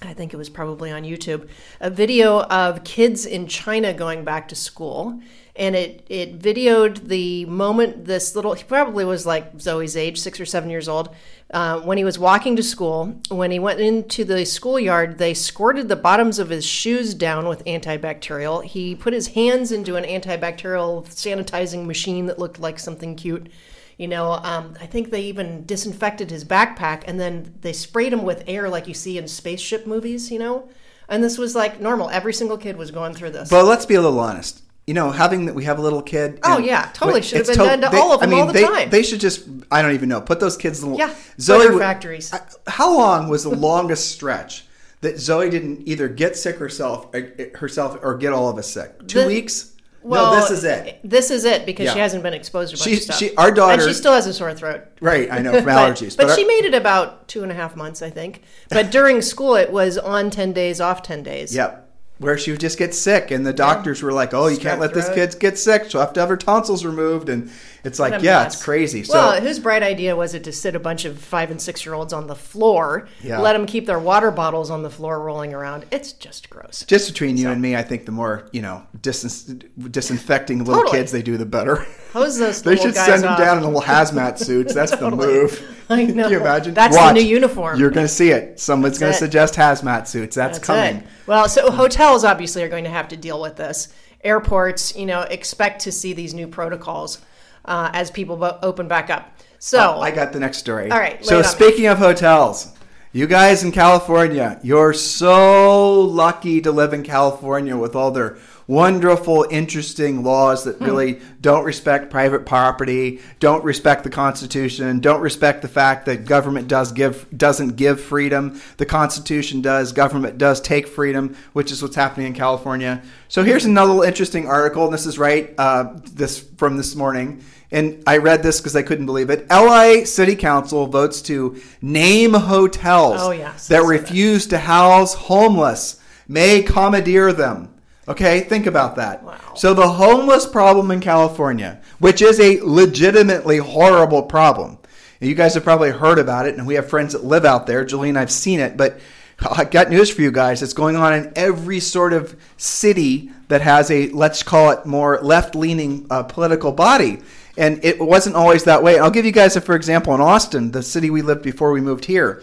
I 0.00 0.12
think 0.12 0.32
it 0.32 0.36
was 0.36 0.48
probably 0.48 0.92
on 0.92 1.02
YouTube, 1.02 1.48
a 1.80 1.90
video 1.90 2.42
of 2.42 2.84
kids 2.84 3.26
in 3.26 3.48
China 3.48 3.92
going 3.92 4.22
back 4.22 4.46
to 4.48 4.54
school 4.54 5.20
and 5.58 5.74
it 5.74 6.06
it 6.08 6.38
videoed 6.38 7.08
the 7.08 7.44
moment 7.46 8.04
this 8.04 8.36
little 8.36 8.54
he 8.54 8.62
probably 8.62 9.04
was 9.04 9.26
like 9.26 9.60
Zoe's 9.60 9.96
age, 9.96 10.18
six 10.18 10.38
or 10.40 10.46
seven 10.46 10.70
years 10.70 10.88
old, 10.88 11.14
uh, 11.52 11.80
when 11.80 11.98
he 11.98 12.04
was 12.04 12.18
walking 12.18 12.54
to 12.56 12.62
school. 12.62 13.20
When 13.28 13.50
he 13.50 13.58
went 13.58 13.80
into 13.80 14.24
the 14.24 14.46
schoolyard, 14.46 15.18
they 15.18 15.34
squirted 15.34 15.88
the 15.88 15.96
bottoms 15.96 16.38
of 16.38 16.48
his 16.48 16.64
shoes 16.64 17.12
down 17.12 17.48
with 17.48 17.64
antibacterial. 17.64 18.64
He 18.64 18.94
put 18.94 19.12
his 19.12 19.28
hands 19.28 19.72
into 19.72 19.96
an 19.96 20.04
antibacterial 20.04 21.06
sanitizing 21.08 21.86
machine 21.86 22.26
that 22.26 22.38
looked 22.38 22.60
like 22.60 22.78
something 22.78 23.16
cute. 23.16 23.48
You 23.96 24.06
know, 24.06 24.34
um, 24.44 24.76
I 24.80 24.86
think 24.86 25.10
they 25.10 25.22
even 25.22 25.66
disinfected 25.66 26.30
his 26.30 26.44
backpack 26.44 27.02
and 27.08 27.18
then 27.18 27.54
they 27.62 27.72
sprayed 27.72 28.12
him 28.12 28.22
with 28.22 28.44
air 28.46 28.68
like 28.68 28.86
you 28.86 28.94
see 28.94 29.18
in 29.18 29.26
spaceship 29.26 29.86
movies. 29.86 30.30
You 30.30 30.38
know. 30.38 30.68
And 31.10 31.24
this 31.24 31.38
was 31.38 31.54
like 31.54 31.80
normal. 31.80 32.10
Every 32.10 32.34
single 32.34 32.58
kid 32.58 32.76
was 32.76 32.90
going 32.90 33.14
through 33.14 33.30
this. 33.30 33.48
But 33.48 33.64
let's 33.64 33.86
be 33.86 33.94
a 33.94 34.00
little 34.02 34.20
honest 34.20 34.62
you 34.88 34.94
know, 34.94 35.10
having 35.10 35.44
that 35.44 35.54
we 35.54 35.64
have 35.64 35.78
a 35.78 35.82
little 35.82 36.00
kid. 36.00 36.40
Oh 36.42 36.56
yeah, 36.56 36.90
totally 36.94 37.20
should 37.20 37.46
have 37.46 37.46
been 37.46 37.58
to- 37.58 37.62
done 37.62 37.80
to 37.82 37.90
they, 37.90 37.98
all 37.98 38.14
of 38.14 38.20
them 38.20 38.30
I 38.30 38.32
mean, 38.32 38.40
all 38.40 38.46
the 38.46 38.54
they, 38.54 38.62
time. 38.62 38.88
They 38.88 39.02
should 39.02 39.20
just. 39.20 39.46
I 39.70 39.82
don't 39.82 39.92
even 39.92 40.08
know. 40.08 40.22
Put 40.22 40.40
those 40.40 40.56
kids 40.56 40.82
in 40.82 40.92
the 40.92 40.96
yeah. 40.96 41.14
Zoe 41.38 41.78
factories. 41.78 42.32
how 42.66 42.96
long 42.96 43.28
was 43.28 43.42
the 43.42 43.50
longest 43.54 44.10
stretch 44.10 44.64
that 45.02 45.18
Zoe 45.18 45.50
didn't 45.50 45.86
either 45.86 46.08
get 46.08 46.36
sick 46.36 46.56
herself, 46.56 47.14
uh, 47.14 47.20
herself, 47.56 47.98
or 48.02 48.16
get 48.16 48.32
all 48.32 48.48
of 48.48 48.56
us 48.56 48.70
sick? 48.70 49.06
Two 49.06 49.20
the, 49.20 49.26
weeks. 49.26 49.74
Well, 50.02 50.32
no, 50.32 50.40
this 50.40 50.50
is 50.52 50.64
it. 50.64 51.00
This 51.04 51.30
is 51.30 51.44
it 51.44 51.66
because 51.66 51.84
yeah. 51.84 51.92
she 51.92 51.98
hasn't 51.98 52.22
been 52.22 52.32
exposed 52.32 52.74
to 52.74 52.76
a 52.76 52.78
bunch 52.78 52.98
she, 52.98 53.02
stuff. 53.04 53.18
She, 53.18 53.36
our 53.36 53.50
daughter, 53.50 53.74
and 53.74 53.82
she 53.82 53.92
still 53.92 54.14
has 54.14 54.26
a 54.26 54.32
sore 54.32 54.54
throat. 54.54 54.86
Right, 55.02 55.30
I 55.30 55.40
know 55.40 55.52
from 55.60 55.66
allergies. 55.66 56.16
but, 56.16 56.22
but, 56.22 56.28
but 56.28 56.30
our, 56.30 56.36
she 56.36 56.44
made 56.46 56.64
it 56.64 56.72
about 56.72 57.28
two 57.28 57.42
and 57.42 57.52
a 57.52 57.54
half 57.54 57.76
months, 57.76 58.00
I 58.00 58.08
think. 58.08 58.42
But 58.70 58.90
during 58.90 59.20
school, 59.20 59.54
it 59.54 59.70
was 59.70 59.98
on 59.98 60.30
ten 60.30 60.54
days, 60.54 60.80
off 60.80 61.02
ten 61.02 61.22
days. 61.22 61.54
Yep 61.54 61.87
where 62.18 62.36
she 62.36 62.50
would 62.50 62.60
just 62.60 62.78
get 62.78 62.94
sick, 62.94 63.30
and 63.30 63.46
the 63.46 63.52
doctors 63.52 64.00
yeah. 64.00 64.06
were 64.06 64.12
like, 64.12 64.34
"Oh, 64.34 64.48
you 64.48 64.56
Strep 64.56 64.62
can't 64.62 64.80
let 64.80 64.92
throat. 64.92 65.14
this 65.14 65.32
kid 65.32 65.40
get 65.40 65.58
sick. 65.58 65.90
She'll 65.90 66.00
have 66.00 66.12
to 66.14 66.20
have 66.20 66.28
her 66.28 66.36
tonsils 66.36 66.84
removed." 66.84 67.28
And 67.28 67.50
it's 67.84 67.98
like, 67.98 68.22
yeah, 68.22 68.42
mess. 68.42 68.54
it's 68.54 68.64
crazy. 68.64 69.04
So, 69.04 69.14
well, 69.14 69.40
whose 69.40 69.58
bright 69.58 69.82
idea 69.82 70.16
was 70.16 70.34
it 70.34 70.44
to 70.44 70.52
sit 70.52 70.74
a 70.74 70.80
bunch 70.80 71.04
of 71.04 71.18
five 71.18 71.50
and 71.50 71.60
six 71.60 71.84
year 71.86 71.94
olds 71.94 72.12
on 72.12 72.26
the 72.26 72.34
floor, 72.34 73.08
yeah. 73.22 73.38
let 73.38 73.52
them 73.54 73.66
keep 73.66 73.86
their 73.86 73.98
water 73.98 74.30
bottles 74.30 74.70
on 74.70 74.82
the 74.82 74.90
floor 74.90 75.20
rolling 75.20 75.54
around? 75.54 75.86
It's 75.90 76.12
just 76.12 76.50
gross. 76.50 76.84
Just 76.86 77.08
between 77.08 77.36
you 77.36 77.44
so. 77.44 77.52
and 77.52 77.62
me, 77.62 77.76
I 77.76 77.82
think 77.82 78.04
the 78.04 78.12
more 78.12 78.48
you 78.52 78.62
know, 78.62 78.84
dis- 79.00 79.54
disinfecting 79.90 80.58
little 80.58 80.82
totally. 80.82 80.98
kids 80.98 81.12
they 81.12 81.22
do, 81.22 81.36
the 81.36 81.46
better. 81.46 81.86
Hose 82.12 82.38
those 82.38 82.62
they 82.62 82.76
should 82.76 82.94
send 82.94 83.22
them 83.22 83.32
off. 83.32 83.38
down 83.38 83.58
in 83.58 83.64
little 83.64 83.82
hazmat 83.82 84.38
suits. 84.44 84.72
That's 84.74 84.92
Totally. 84.92 85.26
the 85.26 85.32
move. 85.42 85.84
I 85.90 86.04
know. 86.04 86.22
Can 86.24 86.32
you 86.32 86.40
imagine? 86.40 86.74
That's 86.74 86.96
Watch. 86.96 87.14
the 87.14 87.22
new 87.22 87.26
uniform. 87.28 87.78
You're 87.78 87.90
going 87.90 88.06
to 88.06 88.12
see 88.12 88.30
it. 88.30 88.58
Someone's 88.60 88.98
going 88.98 89.12
to 89.12 89.18
suggest 89.18 89.54
hazmat 89.54 90.06
suits. 90.06 90.34
That's, 90.36 90.58
That's 90.58 90.66
coming. 90.66 90.96
it. 91.02 91.06
Well, 91.26 91.48
so 91.48 91.70
hotels 91.70 92.24
obviously 92.24 92.62
are 92.62 92.68
going 92.68 92.84
to 92.84 92.90
have 92.90 93.08
to 93.08 93.16
deal 93.16 93.40
with 93.40 93.56
this. 93.56 93.88
Airports, 94.24 94.96
you 94.96 95.06
know, 95.06 95.20
expect 95.22 95.82
to 95.82 95.92
see 95.92 96.12
these 96.12 96.34
new 96.34 96.48
protocols 96.48 97.20
uh, 97.64 97.90
as 97.92 98.10
people 98.10 98.42
open 98.62 98.88
back 98.88 99.10
up. 99.10 99.32
So 99.58 99.94
Oh, 99.96 100.00
I 100.00 100.10
got 100.10 100.32
the 100.32 100.40
next 100.40 100.58
story. 100.58 100.90
All 100.90 100.98
right, 100.98 101.24
So 101.24 101.34
it 101.34 101.36
on 101.38 101.42
me. 101.42 101.48
speaking 101.48 101.86
of 101.86 101.98
hotels, 101.98 102.72
you 103.12 103.26
guys 103.26 103.64
in 103.64 103.72
California, 103.72 104.58
you're 104.62 104.92
so 104.92 106.00
lucky 106.02 106.60
to 106.60 106.70
live 106.72 106.92
in 106.92 107.02
California 107.02 107.76
with 107.76 107.94
all 107.96 108.10
their 108.10 108.38
wonderful, 108.68 109.44
interesting 109.50 110.22
laws 110.22 110.62
Hmm. 110.62 110.70
that 110.70 110.80
really 110.80 111.18
don't 111.40 111.64
respect 111.64 112.10
private 112.10 112.46
property, 112.46 113.20
don't 113.40 113.64
respect 113.64 114.04
the 114.04 114.10
Constitution, 114.10 115.00
don't 115.00 115.20
respect 115.20 115.62
the 115.62 115.68
fact 115.68 116.06
that 116.06 116.24
government 116.26 116.68
does 116.68 116.92
give 116.92 117.26
doesn't 117.36 117.74
give 117.76 118.00
freedom. 118.00 118.60
The 118.76 118.86
Constitution 118.86 119.60
does. 119.62 119.90
Government 119.92 120.38
does 120.38 120.60
take 120.60 120.86
freedom, 120.86 121.34
which 121.54 121.72
is 121.72 121.82
what's 121.82 121.96
happening 121.96 122.28
in 122.28 122.34
California. 122.34 123.02
So 123.26 123.42
here's 123.42 123.64
another 123.64 124.04
interesting 124.04 124.46
article, 124.46 124.84
and 124.84 124.94
this 124.94 125.06
is 125.06 125.18
right 125.18 125.52
uh, 125.58 125.94
this 126.14 126.38
from 126.58 126.76
this 126.76 126.94
morning. 126.94 127.42
And 127.70 128.02
I 128.06 128.16
read 128.18 128.42
this 128.42 128.60
because 128.60 128.74
I 128.76 128.82
couldn't 128.82 129.04
believe 129.06 129.28
it. 129.28 129.46
LA 129.50 130.04
City 130.04 130.34
Council 130.36 130.86
votes 130.86 131.20
to 131.22 131.60
name 131.82 132.32
hotels 132.32 133.20
Oh, 133.20 133.30
yes, 133.30 133.68
that 133.68 133.76
I 133.76 133.78
saw 133.80 133.86
that. 133.86 133.90
refuse 133.90 134.46
to 134.46 134.58
house 134.58 135.12
homeless, 135.14 136.00
may 136.26 136.62
commandeer 136.62 137.32
them. 137.32 137.68
Okay, 138.08 138.40
think 138.40 138.66
about 138.66 138.96
that. 138.96 139.22
Wow. 139.22 139.38
So 139.54 139.74
the 139.74 139.86
homeless 139.86 140.46
problem 140.46 140.90
in 140.90 141.00
California, 141.00 141.80
which 141.98 142.22
is 142.22 142.40
a 142.40 142.60
legitimately 142.62 143.58
horrible 143.58 144.22
problem. 144.22 144.78
You 145.20 145.34
guys 145.34 145.54
have 145.54 145.64
probably 145.64 145.90
heard 145.90 146.18
about 146.18 146.46
it, 146.46 146.56
and 146.56 146.66
we 146.66 146.74
have 146.74 146.88
friends 146.88 147.12
that 147.12 147.24
live 147.24 147.44
out 147.44 147.66
there. 147.66 147.84
Julie 147.84 148.08
and 148.08 148.18
I've 148.18 148.30
seen 148.30 148.60
it, 148.60 148.76
but 148.76 148.98
I 149.40 149.64
got 149.64 149.90
news 149.90 150.10
for 150.10 150.22
you 150.22 150.30
guys. 150.30 150.62
It's 150.62 150.72
going 150.72 150.96
on 150.96 151.12
in 151.12 151.32
every 151.36 151.80
sort 151.80 152.12
of 152.12 152.34
city 152.56 153.30
that 153.48 153.60
has 153.60 153.90
a, 153.90 154.08
let's 154.10 154.42
call 154.42 154.70
it 154.70 154.86
more 154.86 155.20
left 155.20 155.54
leaning 155.54 156.06
uh, 156.10 156.22
political 156.22 156.72
body. 156.72 157.20
And 157.56 157.84
it 157.84 157.98
wasn't 158.00 158.36
always 158.36 158.64
that 158.64 158.82
way. 158.82 158.98
I'll 158.98 159.10
give 159.10 159.26
you 159.26 159.32
guys 159.32 159.56
a 159.56 159.60
for 159.60 159.74
example 159.74 160.14
in 160.14 160.20
Austin, 160.20 160.70
the 160.70 160.82
city 160.82 161.10
we 161.10 161.22
lived 161.22 161.42
before 161.42 161.72
we 161.72 161.80
moved 161.80 162.04
here. 162.04 162.42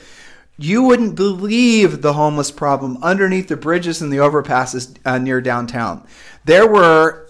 You 0.57 0.83
wouldn't 0.83 1.15
believe 1.15 2.01
the 2.01 2.13
homeless 2.13 2.49
problem 2.51 2.97
underneath 3.01 3.47
the 3.49 3.57
bridges 3.57 4.01
and 4.01 4.11
the 4.11 4.17
overpasses 4.17 4.95
uh, 5.05 5.17
near 5.17 5.41
downtown. 5.41 6.05
There 6.45 6.65
were 6.67 7.23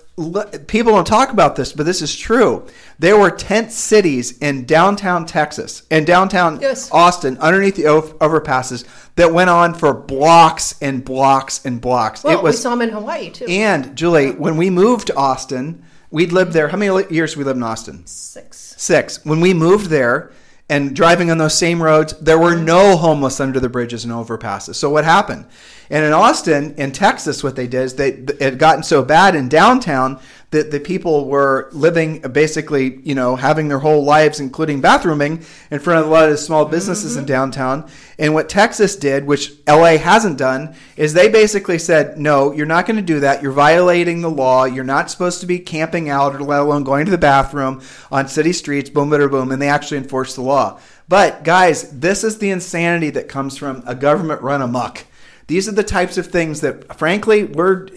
people 0.67 0.93
don't 0.93 1.05
talk 1.07 1.29
about 1.31 1.57
this, 1.57 1.73
but 1.73 1.85
this 1.85 2.01
is 2.01 2.15
true. 2.15 2.65
There 2.99 3.17
were 3.19 3.29
tent 3.31 3.71
cities 3.71 4.37
in 4.37 4.65
downtown 4.65 5.25
Texas 5.25 5.83
and 5.91 6.05
downtown 6.07 6.59
Yes. 6.61 6.89
Austin 6.91 7.37
underneath 7.39 7.75
the 7.75 7.83
overpasses 7.83 8.85
that 9.15 9.33
went 9.33 9.49
on 9.49 9.73
for 9.73 9.93
blocks 9.93 10.75
and 10.81 11.03
blocks 11.03 11.65
and 11.65 11.81
blocks. 11.81 12.23
well, 12.23 12.37
it 12.37 12.43
was 12.43 12.55
we 12.55 12.61
saw 12.61 12.69
them 12.69 12.81
in 12.83 12.89
Hawaii 12.91 13.29
too. 13.29 13.45
and 13.49 13.95
Julie, 13.97 14.31
when 14.31 14.55
we 14.55 14.69
moved 14.69 15.07
to 15.07 15.15
Austin, 15.17 15.83
we'd 16.11 16.31
lived 16.31 16.53
there. 16.53 16.69
How 16.69 16.77
many 16.77 17.03
years 17.13 17.35
we 17.35 17.43
lived 17.43 17.57
in 17.57 17.63
Austin? 17.63 18.05
Six. 18.05 18.75
Six. 18.77 19.25
When 19.25 19.41
we 19.41 19.53
moved 19.53 19.87
there 19.87 20.31
and 20.69 20.95
driving 20.95 21.29
on 21.29 21.37
those 21.37 21.57
same 21.57 21.81
roads, 21.81 22.13
there 22.13 22.39
were 22.39 22.55
no 22.55 22.97
homeless 22.97 23.39
under 23.39 23.59
the 23.59 23.69
bridges 23.69 24.03
and 24.03 24.13
overpasses. 24.13 24.75
So 24.75 24.89
what 24.89 25.05
happened? 25.05 25.45
And 25.89 26.03
in 26.03 26.13
Austin, 26.13 26.73
in 26.75 26.91
Texas, 26.91 27.43
what 27.43 27.55
they 27.55 27.67
did 27.67 27.83
is 27.83 27.95
they 27.95 28.09
it 28.09 28.41
had 28.41 28.59
gotten 28.59 28.83
so 28.83 29.03
bad 29.03 29.35
in 29.35 29.47
downtown 29.47 30.19
that 30.51 30.71
the 30.71 30.79
people 30.79 31.27
were 31.27 31.69
living 31.71 32.19
basically, 32.21 32.97
you 33.03 33.15
know, 33.15 33.35
having 33.35 33.67
their 33.67 33.79
whole 33.79 34.03
lives, 34.03 34.39
including 34.39 34.81
bathrooming, 34.81 35.43
in 35.71 35.79
front 35.79 35.99
of 35.99 36.07
a 36.07 36.09
lot 36.09 36.29
of 36.29 36.39
small 36.39 36.65
businesses 36.65 37.15
in 37.15 37.23
mm-hmm. 37.23 37.33
downtown. 37.33 37.89
And 38.17 38.33
what 38.33 38.47
Texas 38.47 38.95
did, 38.95 39.25
which 39.25 39.53
LA 39.67 39.97
hasn't 39.97 40.37
done, 40.37 40.75
is 40.95 41.13
they 41.13 41.29
basically 41.29 41.79
said, 41.79 42.17
no, 42.17 42.53
you're 42.53 42.65
not 42.65 42.85
going 42.85 42.95
to 42.97 43.01
do 43.01 43.19
that. 43.21 43.41
You're 43.41 43.51
violating 43.51 44.21
the 44.21 44.29
law. 44.29 44.65
You're 44.65 44.83
not 44.83 45.11
supposed 45.11 45.41
to 45.41 45.47
be 45.47 45.59
camping 45.59 46.09
out 46.09 46.35
or 46.35 46.39
let 46.39 46.61
alone 46.61 46.83
going 46.83 47.05
to 47.05 47.11
the 47.11 47.17
bathroom 47.17 47.81
on 48.11 48.27
city 48.27 48.53
streets, 48.53 48.89
boom, 48.89 49.09
boom, 49.09 49.29
boom. 49.29 49.51
And 49.51 49.61
they 49.61 49.69
actually 49.69 49.97
enforced 49.97 50.35
the 50.35 50.41
law. 50.41 50.79
But 51.07 51.43
guys, 51.43 51.91
this 51.91 52.23
is 52.23 52.37
the 52.37 52.49
insanity 52.49 53.09
that 53.11 53.27
comes 53.27 53.57
from 53.57 53.83
a 53.85 53.93
government 53.93 54.41
run 54.41 54.61
amok. 54.61 55.05
These 55.47 55.67
are 55.67 55.73
the 55.73 55.83
types 55.83 56.17
of 56.17 56.27
things 56.27 56.61
that, 56.61 56.97
frankly, 56.97 57.43
we're 57.43 57.87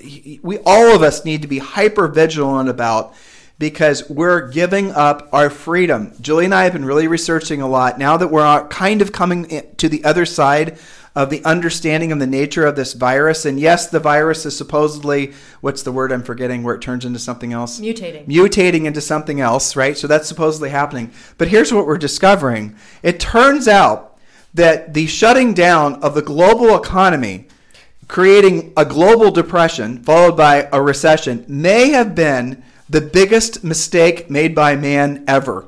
we 0.43 0.59
all 0.67 0.95
of 0.95 1.03
us 1.03 1.25
need 1.25 1.43
to 1.43 1.49
be 1.49 1.59
hyper 1.59 2.09
vigilant 2.09 2.69
about 2.69 3.15
because 3.59 4.09
we're 4.09 4.49
giving 4.51 4.93
up 4.93 5.29
our 5.33 5.51
freedom. 5.51 6.13
Julie 6.21 6.45
and 6.45 6.55
I 6.55 6.65
have 6.65 6.73
been 6.73 6.85
really 6.85 7.09
researching 7.09 7.61
a 7.61 7.69
lot 7.69 7.99
now 7.99 8.17
that 8.17 8.29
we're 8.29 8.69
kind 8.69 9.03
of 9.03 9.13
coming 9.13 9.63
to 9.77 9.89
the 9.89 10.05
other 10.05 10.25
side 10.27 10.79
of 11.17 11.31
the 11.31 11.45
understanding 11.45 12.13
of 12.13 12.21
the 12.21 12.27
nature 12.29 12.65
of 12.65 12.77
this 12.77 12.93
virus. 12.93 13.45
And 13.45 13.59
yes, 13.59 13.89
the 13.89 13.99
virus 13.99 14.47
is 14.47 14.57
supposedly 14.57 15.33
what's 15.61 15.83
the 15.83 15.91
word 15.91 16.13
I'm 16.13 16.23
forgetting 16.23 16.63
where 16.63 16.77
it 16.77 16.81
turns 16.81 17.05
into 17.05 17.19
something 17.19 17.53
else? 17.53 17.81
Mutating. 17.81 18.29
mutating 18.29 18.85
into 18.85 19.01
something 19.01 19.41
else, 19.41 19.75
right? 19.75 19.99
So 19.99 20.07
that's 20.07 20.29
supposedly 20.29 20.71
happening. 20.71 21.11
But 21.37 21.49
here's 21.49 21.73
what 21.73 21.87
we're 21.87 21.99
discovering 21.99 22.77
it 23.03 23.19
turns 23.19 23.67
out 23.67 24.08
that 24.55 24.95
the 24.95 25.07
shutting 25.07 25.55
down 25.55 25.95
of 26.03 26.15
the 26.15 26.23
global 26.23 26.77
economy, 26.77 27.49
creating 28.09 28.73
a 28.77 28.85
global 28.85 29.31
depression 29.31 30.03
followed 30.03 30.37
by 30.37 30.69
a 30.73 30.81
recession, 30.81 31.45
may 31.49 31.91
have 31.91 32.15
been 32.15 32.63
the 32.89 33.01
biggest 33.01 33.63
mistake 33.63 34.31
made 34.31 34.55
by 34.55 34.75
man 34.75 35.25
ever. 35.29 35.67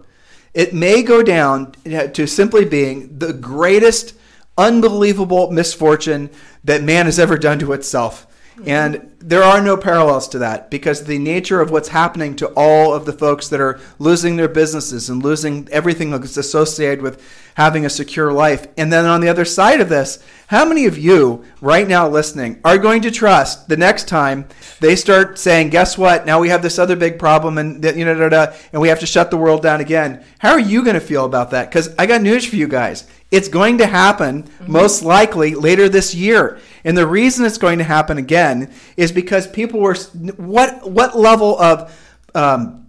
It 0.54 0.75
may 0.75 1.02
go 1.02 1.22
down 1.22 1.72
to 1.84 2.26
simply 2.26 2.64
being 2.64 3.18
the 3.18 3.32
greatest, 3.32 4.14
unbelievable 4.58 5.50
misfortune 5.50 6.30
that 6.64 6.82
man 6.82 7.06
has 7.06 7.18
ever 7.18 7.38
done 7.38 7.58
to 7.60 7.72
itself. 7.72 8.26
And 8.66 9.14
there 9.20 9.42
are 9.42 9.62
no 9.62 9.76
parallels 9.76 10.28
to 10.28 10.38
that 10.40 10.70
because 10.70 11.04
the 11.04 11.18
nature 11.18 11.60
of 11.60 11.70
what's 11.70 11.88
happening 11.88 12.37
to 12.37 12.49
all 12.49 12.92
of 12.92 13.06
the 13.06 13.12
folks 13.12 13.49
that 13.49 13.60
are 13.60 13.80
losing 13.99 14.37
their 14.37 14.49
businesses 14.49 15.08
and 15.08 15.22
losing 15.22 15.68
everything 15.70 16.10
that's 16.10 16.37
associated 16.37 17.00
with 17.00 17.22
having 17.54 17.85
a 17.85 17.90
secure 17.90 18.33
life. 18.33 18.66
And 18.76 18.92
then 18.92 19.04
on 19.04 19.21
the 19.21 19.28
other 19.28 19.45
side 19.45 19.80
of 19.80 19.88
this, 19.88 20.23
how 20.49 20.64
many 20.64 20.87
of 20.87 20.99
you 20.99 21.45
right 21.61 21.87
now 21.87 22.09
listening 22.09 22.61
are 22.64 22.78
going 22.78 23.02
to 23.02 23.11
trust 23.11 23.69
the 23.69 23.76
next 23.76 24.09
time 24.09 24.49
they 24.80 24.97
start 24.97 25.38
saying, 25.38 25.71
guess 25.71 25.97
what? 25.97 26.26
Now 26.26 26.40
we 26.40 26.49
have 26.49 26.62
this 26.62 26.78
other 26.78 26.97
big 26.97 27.19
problem 27.19 27.59
and 27.59 27.85
you 27.85 28.04
know, 28.04 28.14
da, 28.14 28.28
da, 28.28 28.47
da, 28.47 28.57
and 28.73 28.83
we 28.83 28.88
have 28.88 29.00
to 29.00 29.07
shut 29.07 29.30
the 29.30 29.37
world 29.37 29.62
down 29.62 29.80
again. 29.80 30.25
How 30.38 30.50
are 30.52 30.61
you 30.61 30.83
going 30.83 30.95
to 30.95 31.00
feel 31.00 31.25
about 31.25 31.50
that? 31.52 31.69
Because 31.69 31.95
I 31.99 32.07
got 32.07 32.23
news 32.23 32.45
for 32.45 32.57
you 32.57 32.66
guys. 32.66 33.07
It's 33.30 33.49
going 33.49 33.78
to 33.78 33.87
happen 33.87 34.50
most 34.66 35.04
likely 35.04 35.54
later 35.54 35.88
this 35.88 36.14
year. 36.14 36.59
And 36.83 36.99
the 36.99 37.07
reason 37.07 37.47
it's 37.47 37.59
going 37.59 37.78
to 37.78 37.85
happen 37.85 38.19
again 38.19 38.73
is 38.97 39.12
because 39.12 39.47
people 39.47 39.78
were 39.78 39.95
what 40.37 40.90
what 40.90 41.16
level 41.16 41.57
of 41.61 41.97
um, 42.35 42.88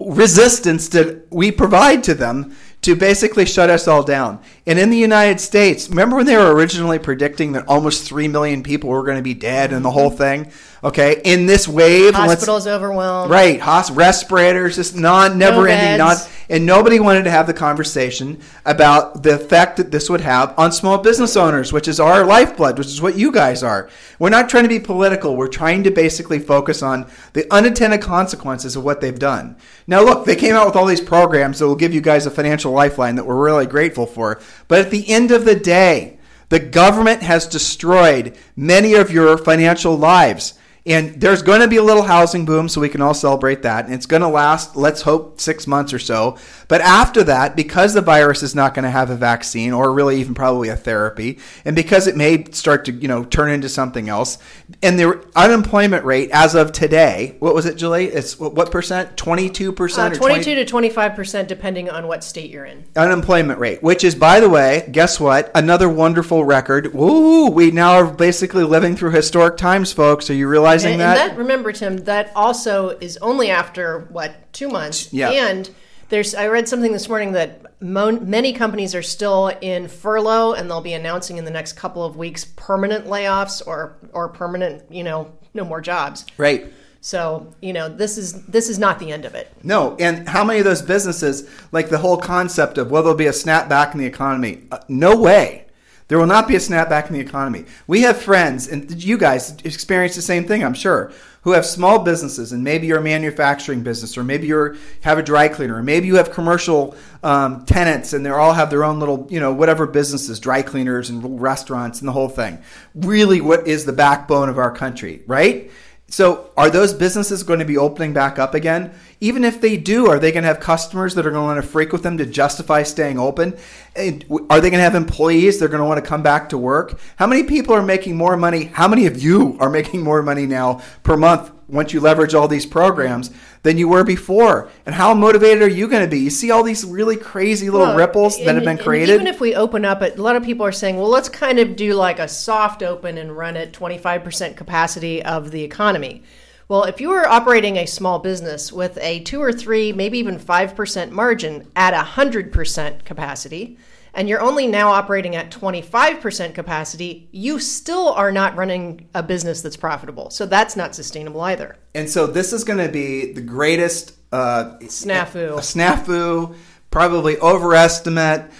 resistance 0.00 0.88
did 0.88 1.26
we 1.30 1.50
provide 1.52 2.04
to 2.04 2.14
them 2.14 2.56
to 2.82 2.94
basically 2.94 3.46
shut 3.46 3.70
us 3.70 3.88
all 3.88 4.02
down? 4.02 4.40
And 4.66 4.78
in 4.78 4.90
the 4.90 4.96
United 4.96 5.40
States, 5.40 5.88
remember 5.88 6.16
when 6.16 6.26
they 6.26 6.36
were 6.36 6.54
originally 6.54 6.98
predicting 6.98 7.52
that 7.52 7.66
almost 7.66 8.06
three 8.06 8.28
million 8.28 8.62
people 8.62 8.90
were 8.90 9.04
going 9.04 9.16
to 9.16 9.22
be 9.22 9.34
dead 9.34 9.72
and 9.72 9.84
the 9.84 9.90
whole 9.90 10.10
thing? 10.10 10.52
Okay, 10.84 11.20
in 11.24 11.46
this 11.46 11.68
wave, 11.68 12.12
Hospitals 12.12 12.66
overwhelmed. 12.66 13.30
Right, 13.30 13.60
hos- 13.60 13.92
respirators, 13.92 14.74
just 14.74 14.96
non, 14.96 15.38
never 15.38 15.68
ending, 15.68 15.98
non, 15.98 16.16
and 16.50 16.66
nobody 16.66 16.98
wanted 16.98 17.22
to 17.22 17.30
have 17.30 17.46
the 17.46 17.54
conversation 17.54 18.40
about 18.66 19.22
the 19.22 19.36
effect 19.36 19.76
that 19.76 19.92
this 19.92 20.10
would 20.10 20.22
have 20.22 20.52
on 20.58 20.72
small 20.72 20.98
business 20.98 21.36
owners, 21.36 21.72
which 21.72 21.86
is 21.86 22.00
our 22.00 22.26
lifeblood, 22.26 22.78
which 22.78 22.88
is 22.88 23.00
what 23.00 23.16
you 23.16 23.30
guys 23.30 23.62
are. 23.62 23.88
We're 24.18 24.30
not 24.30 24.48
trying 24.48 24.64
to 24.64 24.68
be 24.68 24.80
political. 24.80 25.36
We're 25.36 25.46
trying 25.46 25.84
to 25.84 25.92
basically 25.92 26.40
focus 26.40 26.82
on 26.82 27.08
the 27.32 27.46
unintended 27.52 28.02
consequences 28.02 28.74
of 28.74 28.82
what 28.82 29.00
they've 29.00 29.16
done. 29.16 29.56
Now, 29.86 30.02
look, 30.02 30.26
they 30.26 30.34
came 30.34 30.56
out 30.56 30.66
with 30.66 30.74
all 30.74 30.86
these 30.86 31.00
programs 31.00 31.60
that 31.60 31.68
will 31.68 31.76
give 31.76 31.94
you 31.94 32.00
guys 32.00 32.26
a 32.26 32.30
financial 32.30 32.72
lifeline 32.72 33.14
that 33.14 33.24
we're 33.24 33.36
really 33.36 33.66
grateful 33.66 34.06
for. 34.06 34.40
But 34.66 34.80
at 34.80 34.90
the 34.90 35.08
end 35.08 35.30
of 35.30 35.44
the 35.44 35.54
day, 35.54 36.18
the 36.48 36.58
government 36.58 37.22
has 37.22 37.46
destroyed 37.46 38.36
many 38.56 38.94
of 38.94 39.12
your 39.12 39.38
financial 39.38 39.96
lives. 39.96 40.54
And 40.84 41.20
there's 41.20 41.42
going 41.42 41.60
to 41.60 41.68
be 41.68 41.76
a 41.76 41.82
little 41.82 42.02
housing 42.02 42.44
boom, 42.44 42.68
so 42.68 42.80
we 42.80 42.88
can 42.88 43.00
all 43.00 43.14
celebrate 43.14 43.62
that. 43.62 43.84
And 43.84 43.94
it's 43.94 44.06
going 44.06 44.22
to 44.22 44.28
last, 44.28 44.74
let's 44.74 45.02
hope, 45.02 45.40
six 45.40 45.68
months 45.68 45.92
or 45.92 46.00
so. 46.00 46.36
But 46.66 46.80
after 46.80 47.22
that, 47.22 47.54
because 47.54 47.94
the 47.94 48.00
virus 48.00 48.42
is 48.42 48.56
not 48.56 48.74
going 48.74 48.82
to 48.82 48.90
have 48.90 49.08
a 49.08 49.14
vaccine 49.14 49.72
or 49.72 49.92
really 49.92 50.18
even 50.18 50.34
probably 50.34 50.70
a 50.70 50.76
therapy, 50.76 51.38
and 51.64 51.76
because 51.76 52.08
it 52.08 52.16
may 52.16 52.44
start 52.50 52.84
to, 52.86 52.92
you 52.92 53.06
know, 53.06 53.22
turn 53.22 53.52
into 53.52 53.68
something 53.68 54.08
else, 54.08 54.38
and 54.82 54.98
the 54.98 55.24
unemployment 55.36 56.04
rate 56.04 56.30
as 56.32 56.56
of 56.56 56.72
today, 56.72 57.36
what 57.38 57.54
was 57.54 57.64
it, 57.64 57.76
Julie? 57.76 58.06
It's 58.06 58.40
what 58.40 58.54
what 58.54 58.72
percent? 58.72 59.16
22% 59.16 59.98
Uh, 59.98 60.10
or 60.10 60.14
22 60.16 60.56
to 60.56 60.64
25 60.64 61.14
percent, 61.14 61.46
depending 61.46 61.90
on 61.90 62.08
what 62.08 62.24
state 62.24 62.50
you're 62.50 62.64
in. 62.64 62.82
unemployment 62.96 63.60
rate, 63.60 63.82
which 63.84 64.02
is, 64.02 64.16
by 64.16 64.40
the 64.40 64.48
way, 64.50 64.88
guess 64.90 65.20
what? 65.20 65.52
Another 65.54 65.88
wonderful 65.88 66.44
record. 66.44 66.92
Woo! 66.92 67.50
We 67.50 67.70
now 67.70 67.92
are 67.92 68.06
basically 68.10 68.64
living 68.64 68.96
through 68.96 69.12
historic 69.12 69.56
times, 69.56 69.92
folks. 69.92 70.28
Are 70.28 70.34
you 70.34 70.48
realizing 70.48 70.71
realizing 70.72 70.92
and, 70.92 71.00
that. 71.00 71.18
And 71.18 71.30
that 71.30 71.38
remember, 71.38 71.72
Tim, 71.72 71.98
that 71.98 72.32
also 72.34 72.90
is 72.90 73.16
only 73.18 73.50
after 73.50 74.00
what 74.10 74.52
two 74.52 74.68
months. 74.68 75.12
Yeah. 75.12 75.30
And 75.30 75.70
there's 76.08 76.34
I 76.34 76.48
read 76.48 76.68
something 76.68 76.92
this 76.92 77.08
morning 77.08 77.32
that 77.32 77.80
mo- 77.80 78.20
many 78.20 78.52
companies 78.52 78.94
are 78.94 79.02
still 79.02 79.48
in 79.60 79.88
furlough, 79.88 80.52
and 80.52 80.68
they'll 80.68 80.80
be 80.80 80.92
announcing 80.92 81.38
in 81.38 81.44
the 81.44 81.50
next 81.50 81.72
couple 81.72 82.04
of 82.04 82.16
weeks 82.16 82.44
permanent 82.44 83.06
layoffs 83.06 83.66
or 83.66 83.96
or 84.12 84.28
permanent, 84.28 84.90
you 84.90 85.04
know, 85.04 85.32
no 85.54 85.64
more 85.64 85.80
jobs. 85.80 86.26
right. 86.36 86.72
So 87.04 87.52
you 87.60 87.72
know, 87.72 87.88
this 87.88 88.16
is 88.16 88.44
this 88.46 88.68
is 88.68 88.78
not 88.78 89.00
the 89.00 89.10
end 89.10 89.24
of 89.24 89.34
it. 89.34 89.52
No, 89.64 89.96
and 89.98 90.28
how 90.28 90.44
many 90.44 90.60
of 90.60 90.64
those 90.64 90.82
businesses, 90.82 91.50
like 91.72 91.88
the 91.88 91.98
whole 91.98 92.16
concept 92.16 92.78
of, 92.78 92.92
well, 92.92 93.02
there'll 93.02 93.18
be 93.18 93.26
a 93.26 93.32
snapback 93.32 93.92
in 93.92 93.98
the 93.98 94.06
economy? 94.06 94.68
Uh, 94.70 94.78
no 94.88 95.16
way. 95.16 95.66
There 96.12 96.18
will 96.18 96.26
not 96.26 96.46
be 96.46 96.56
a 96.56 96.58
snapback 96.58 97.06
in 97.06 97.14
the 97.14 97.20
economy. 97.20 97.64
We 97.86 98.02
have 98.02 98.20
friends, 98.20 98.68
and 98.68 99.02
you 99.02 99.16
guys 99.16 99.56
experience 99.64 100.14
the 100.14 100.20
same 100.20 100.46
thing, 100.46 100.62
I'm 100.62 100.74
sure, 100.74 101.10
who 101.40 101.52
have 101.52 101.64
small 101.64 102.00
businesses, 102.00 102.52
and 102.52 102.62
maybe 102.62 102.86
you're 102.86 102.98
a 102.98 103.02
manufacturing 103.02 103.82
business, 103.82 104.18
or 104.18 104.22
maybe 104.22 104.46
you 104.46 104.76
have 105.00 105.16
a 105.16 105.22
dry 105.22 105.48
cleaner, 105.48 105.76
or 105.76 105.82
maybe 105.82 106.08
you 106.08 106.16
have 106.16 106.30
commercial 106.30 106.94
um, 107.22 107.64
tenants, 107.64 108.12
and 108.12 108.26
they 108.26 108.28
all 108.28 108.52
have 108.52 108.68
their 108.68 108.84
own 108.84 109.00
little, 109.00 109.26
you 109.30 109.40
know, 109.40 109.54
whatever 109.54 109.86
businesses, 109.86 110.38
dry 110.38 110.60
cleaners 110.60 111.08
and 111.08 111.40
restaurants, 111.40 112.00
and 112.00 112.08
the 112.08 112.12
whole 112.12 112.28
thing. 112.28 112.58
Really, 112.94 113.40
what 113.40 113.66
is 113.66 113.86
the 113.86 113.94
backbone 113.94 114.50
of 114.50 114.58
our 114.58 114.70
country, 114.70 115.22
right? 115.26 115.70
So, 116.12 116.50
are 116.58 116.68
those 116.68 116.92
businesses 116.92 117.42
going 117.42 117.60
to 117.60 117.64
be 117.64 117.78
opening 117.78 118.12
back 118.12 118.38
up 118.38 118.52
again? 118.52 118.92
Even 119.22 119.44
if 119.44 119.62
they 119.62 119.78
do, 119.78 120.08
are 120.08 120.18
they 120.18 120.30
going 120.30 120.42
to 120.42 120.48
have 120.48 120.60
customers 120.60 121.14
that 121.14 121.24
are 121.24 121.30
going 121.30 121.40
to 121.40 121.54
want 121.54 121.64
to 121.64 121.66
freak 121.66 121.90
with 121.90 122.02
them 122.02 122.18
to 122.18 122.26
justify 122.26 122.82
staying 122.82 123.18
open? 123.18 123.54
Are 123.96 124.60
they 124.60 124.68
going 124.68 124.72
to 124.72 124.80
have 124.80 124.94
employees 124.94 125.58
that 125.58 125.64
are 125.64 125.68
going 125.68 125.80
to 125.80 125.86
want 125.86 126.04
to 126.04 126.06
come 126.06 126.22
back 126.22 126.50
to 126.50 126.58
work? 126.58 127.00
How 127.16 127.26
many 127.26 127.44
people 127.44 127.74
are 127.74 127.82
making 127.82 128.18
more 128.18 128.36
money? 128.36 128.64
How 128.64 128.88
many 128.88 129.06
of 129.06 129.22
you 129.22 129.56
are 129.58 129.70
making 129.70 130.02
more 130.02 130.22
money 130.22 130.44
now 130.44 130.82
per 131.02 131.16
month 131.16 131.50
once 131.72 131.92
you 131.92 132.00
leverage 132.00 132.34
all 132.34 132.46
these 132.46 132.66
programs 132.66 133.30
than 133.62 133.78
you 133.78 133.88
were 133.88 134.04
before? 134.04 134.68
And 134.86 134.94
how 134.94 135.14
motivated 135.14 135.62
are 135.62 135.68
you 135.68 135.88
going 135.88 136.02
to 136.04 136.08
be? 136.10 136.20
You 136.20 136.30
see 136.30 136.50
all 136.50 136.62
these 136.62 136.84
really 136.84 137.16
crazy 137.16 137.70
little 137.70 137.88
Well, 137.88 137.96
ripples 137.96 138.36
that 138.36 138.48
and- 138.48 138.56
have 138.58 138.64
been 138.64 138.78
created? 138.78 139.14
even 139.14 139.26
if 139.26 139.40
we 139.40 139.54
open 139.54 139.84
up, 139.84 140.02
it, 140.02 140.18
a 140.18 140.22
lot 140.22 140.36
of 140.36 140.44
people 140.44 140.66
are 140.66 140.72
saying, 140.72 140.96
well, 140.96 141.08
let's 141.08 141.28
kind 141.28 141.58
of 141.58 141.74
do 141.74 141.94
like 141.94 142.18
a 142.18 142.28
soft 142.28 142.82
open 142.82 143.18
and 143.18 143.36
run 143.36 143.56
at 143.56 143.72
25% 143.72 144.54
capacity 144.56 145.22
of 145.24 145.50
the 145.50 145.62
economy. 145.64 146.22
Well, 146.68 146.84
if 146.84 147.00
you 147.00 147.10
are 147.10 147.26
operating 147.26 147.76
a 147.76 147.86
small 147.86 148.18
business 148.18 148.72
with 148.72 148.96
a 149.02 149.20
two 149.20 149.40
or 149.42 149.52
three, 149.52 149.92
maybe 149.92 150.18
even 150.18 150.38
5% 150.38 151.10
margin 151.10 151.66
at 151.76 151.92
a 151.92 152.04
100% 152.04 153.04
capacity, 153.04 153.76
and 154.14 154.28
you're 154.28 154.40
only 154.40 154.66
now 154.66 154.90
operating 154.90 155.36
at 155.36 155.50
25% 155.50 156.54
capacity, 156.54 157.28
you 157.32 157.58
still 157.58 158.12
are 158.12 158.30
not 158.30 158.56
running 158.56 159.08
a 159.14 159.22
business 159.22 159.62
that's 159.62 159.76
profitable. 159.76 160.30
So 160.30 160.46
that's 160.46 160.76
not 160.76 160.94
sustainable 160.94 161.40
either. 161.40 161.76
And 161.94 162.08
so 162.08 162.26
this 162.26 162.52
is 162.52 162.64
going 162.64 162.84
to 162.84 162.92
be 162.92 163.32
the 163.32 163.40
greatest 163.40 164.16
uh, 164.32 164.76
Snafu. 164.80 165.58
a 165.58 165.60
snafu, 165.60 166.56
probably 166.90 167.38
overestimate. 167.38 168.50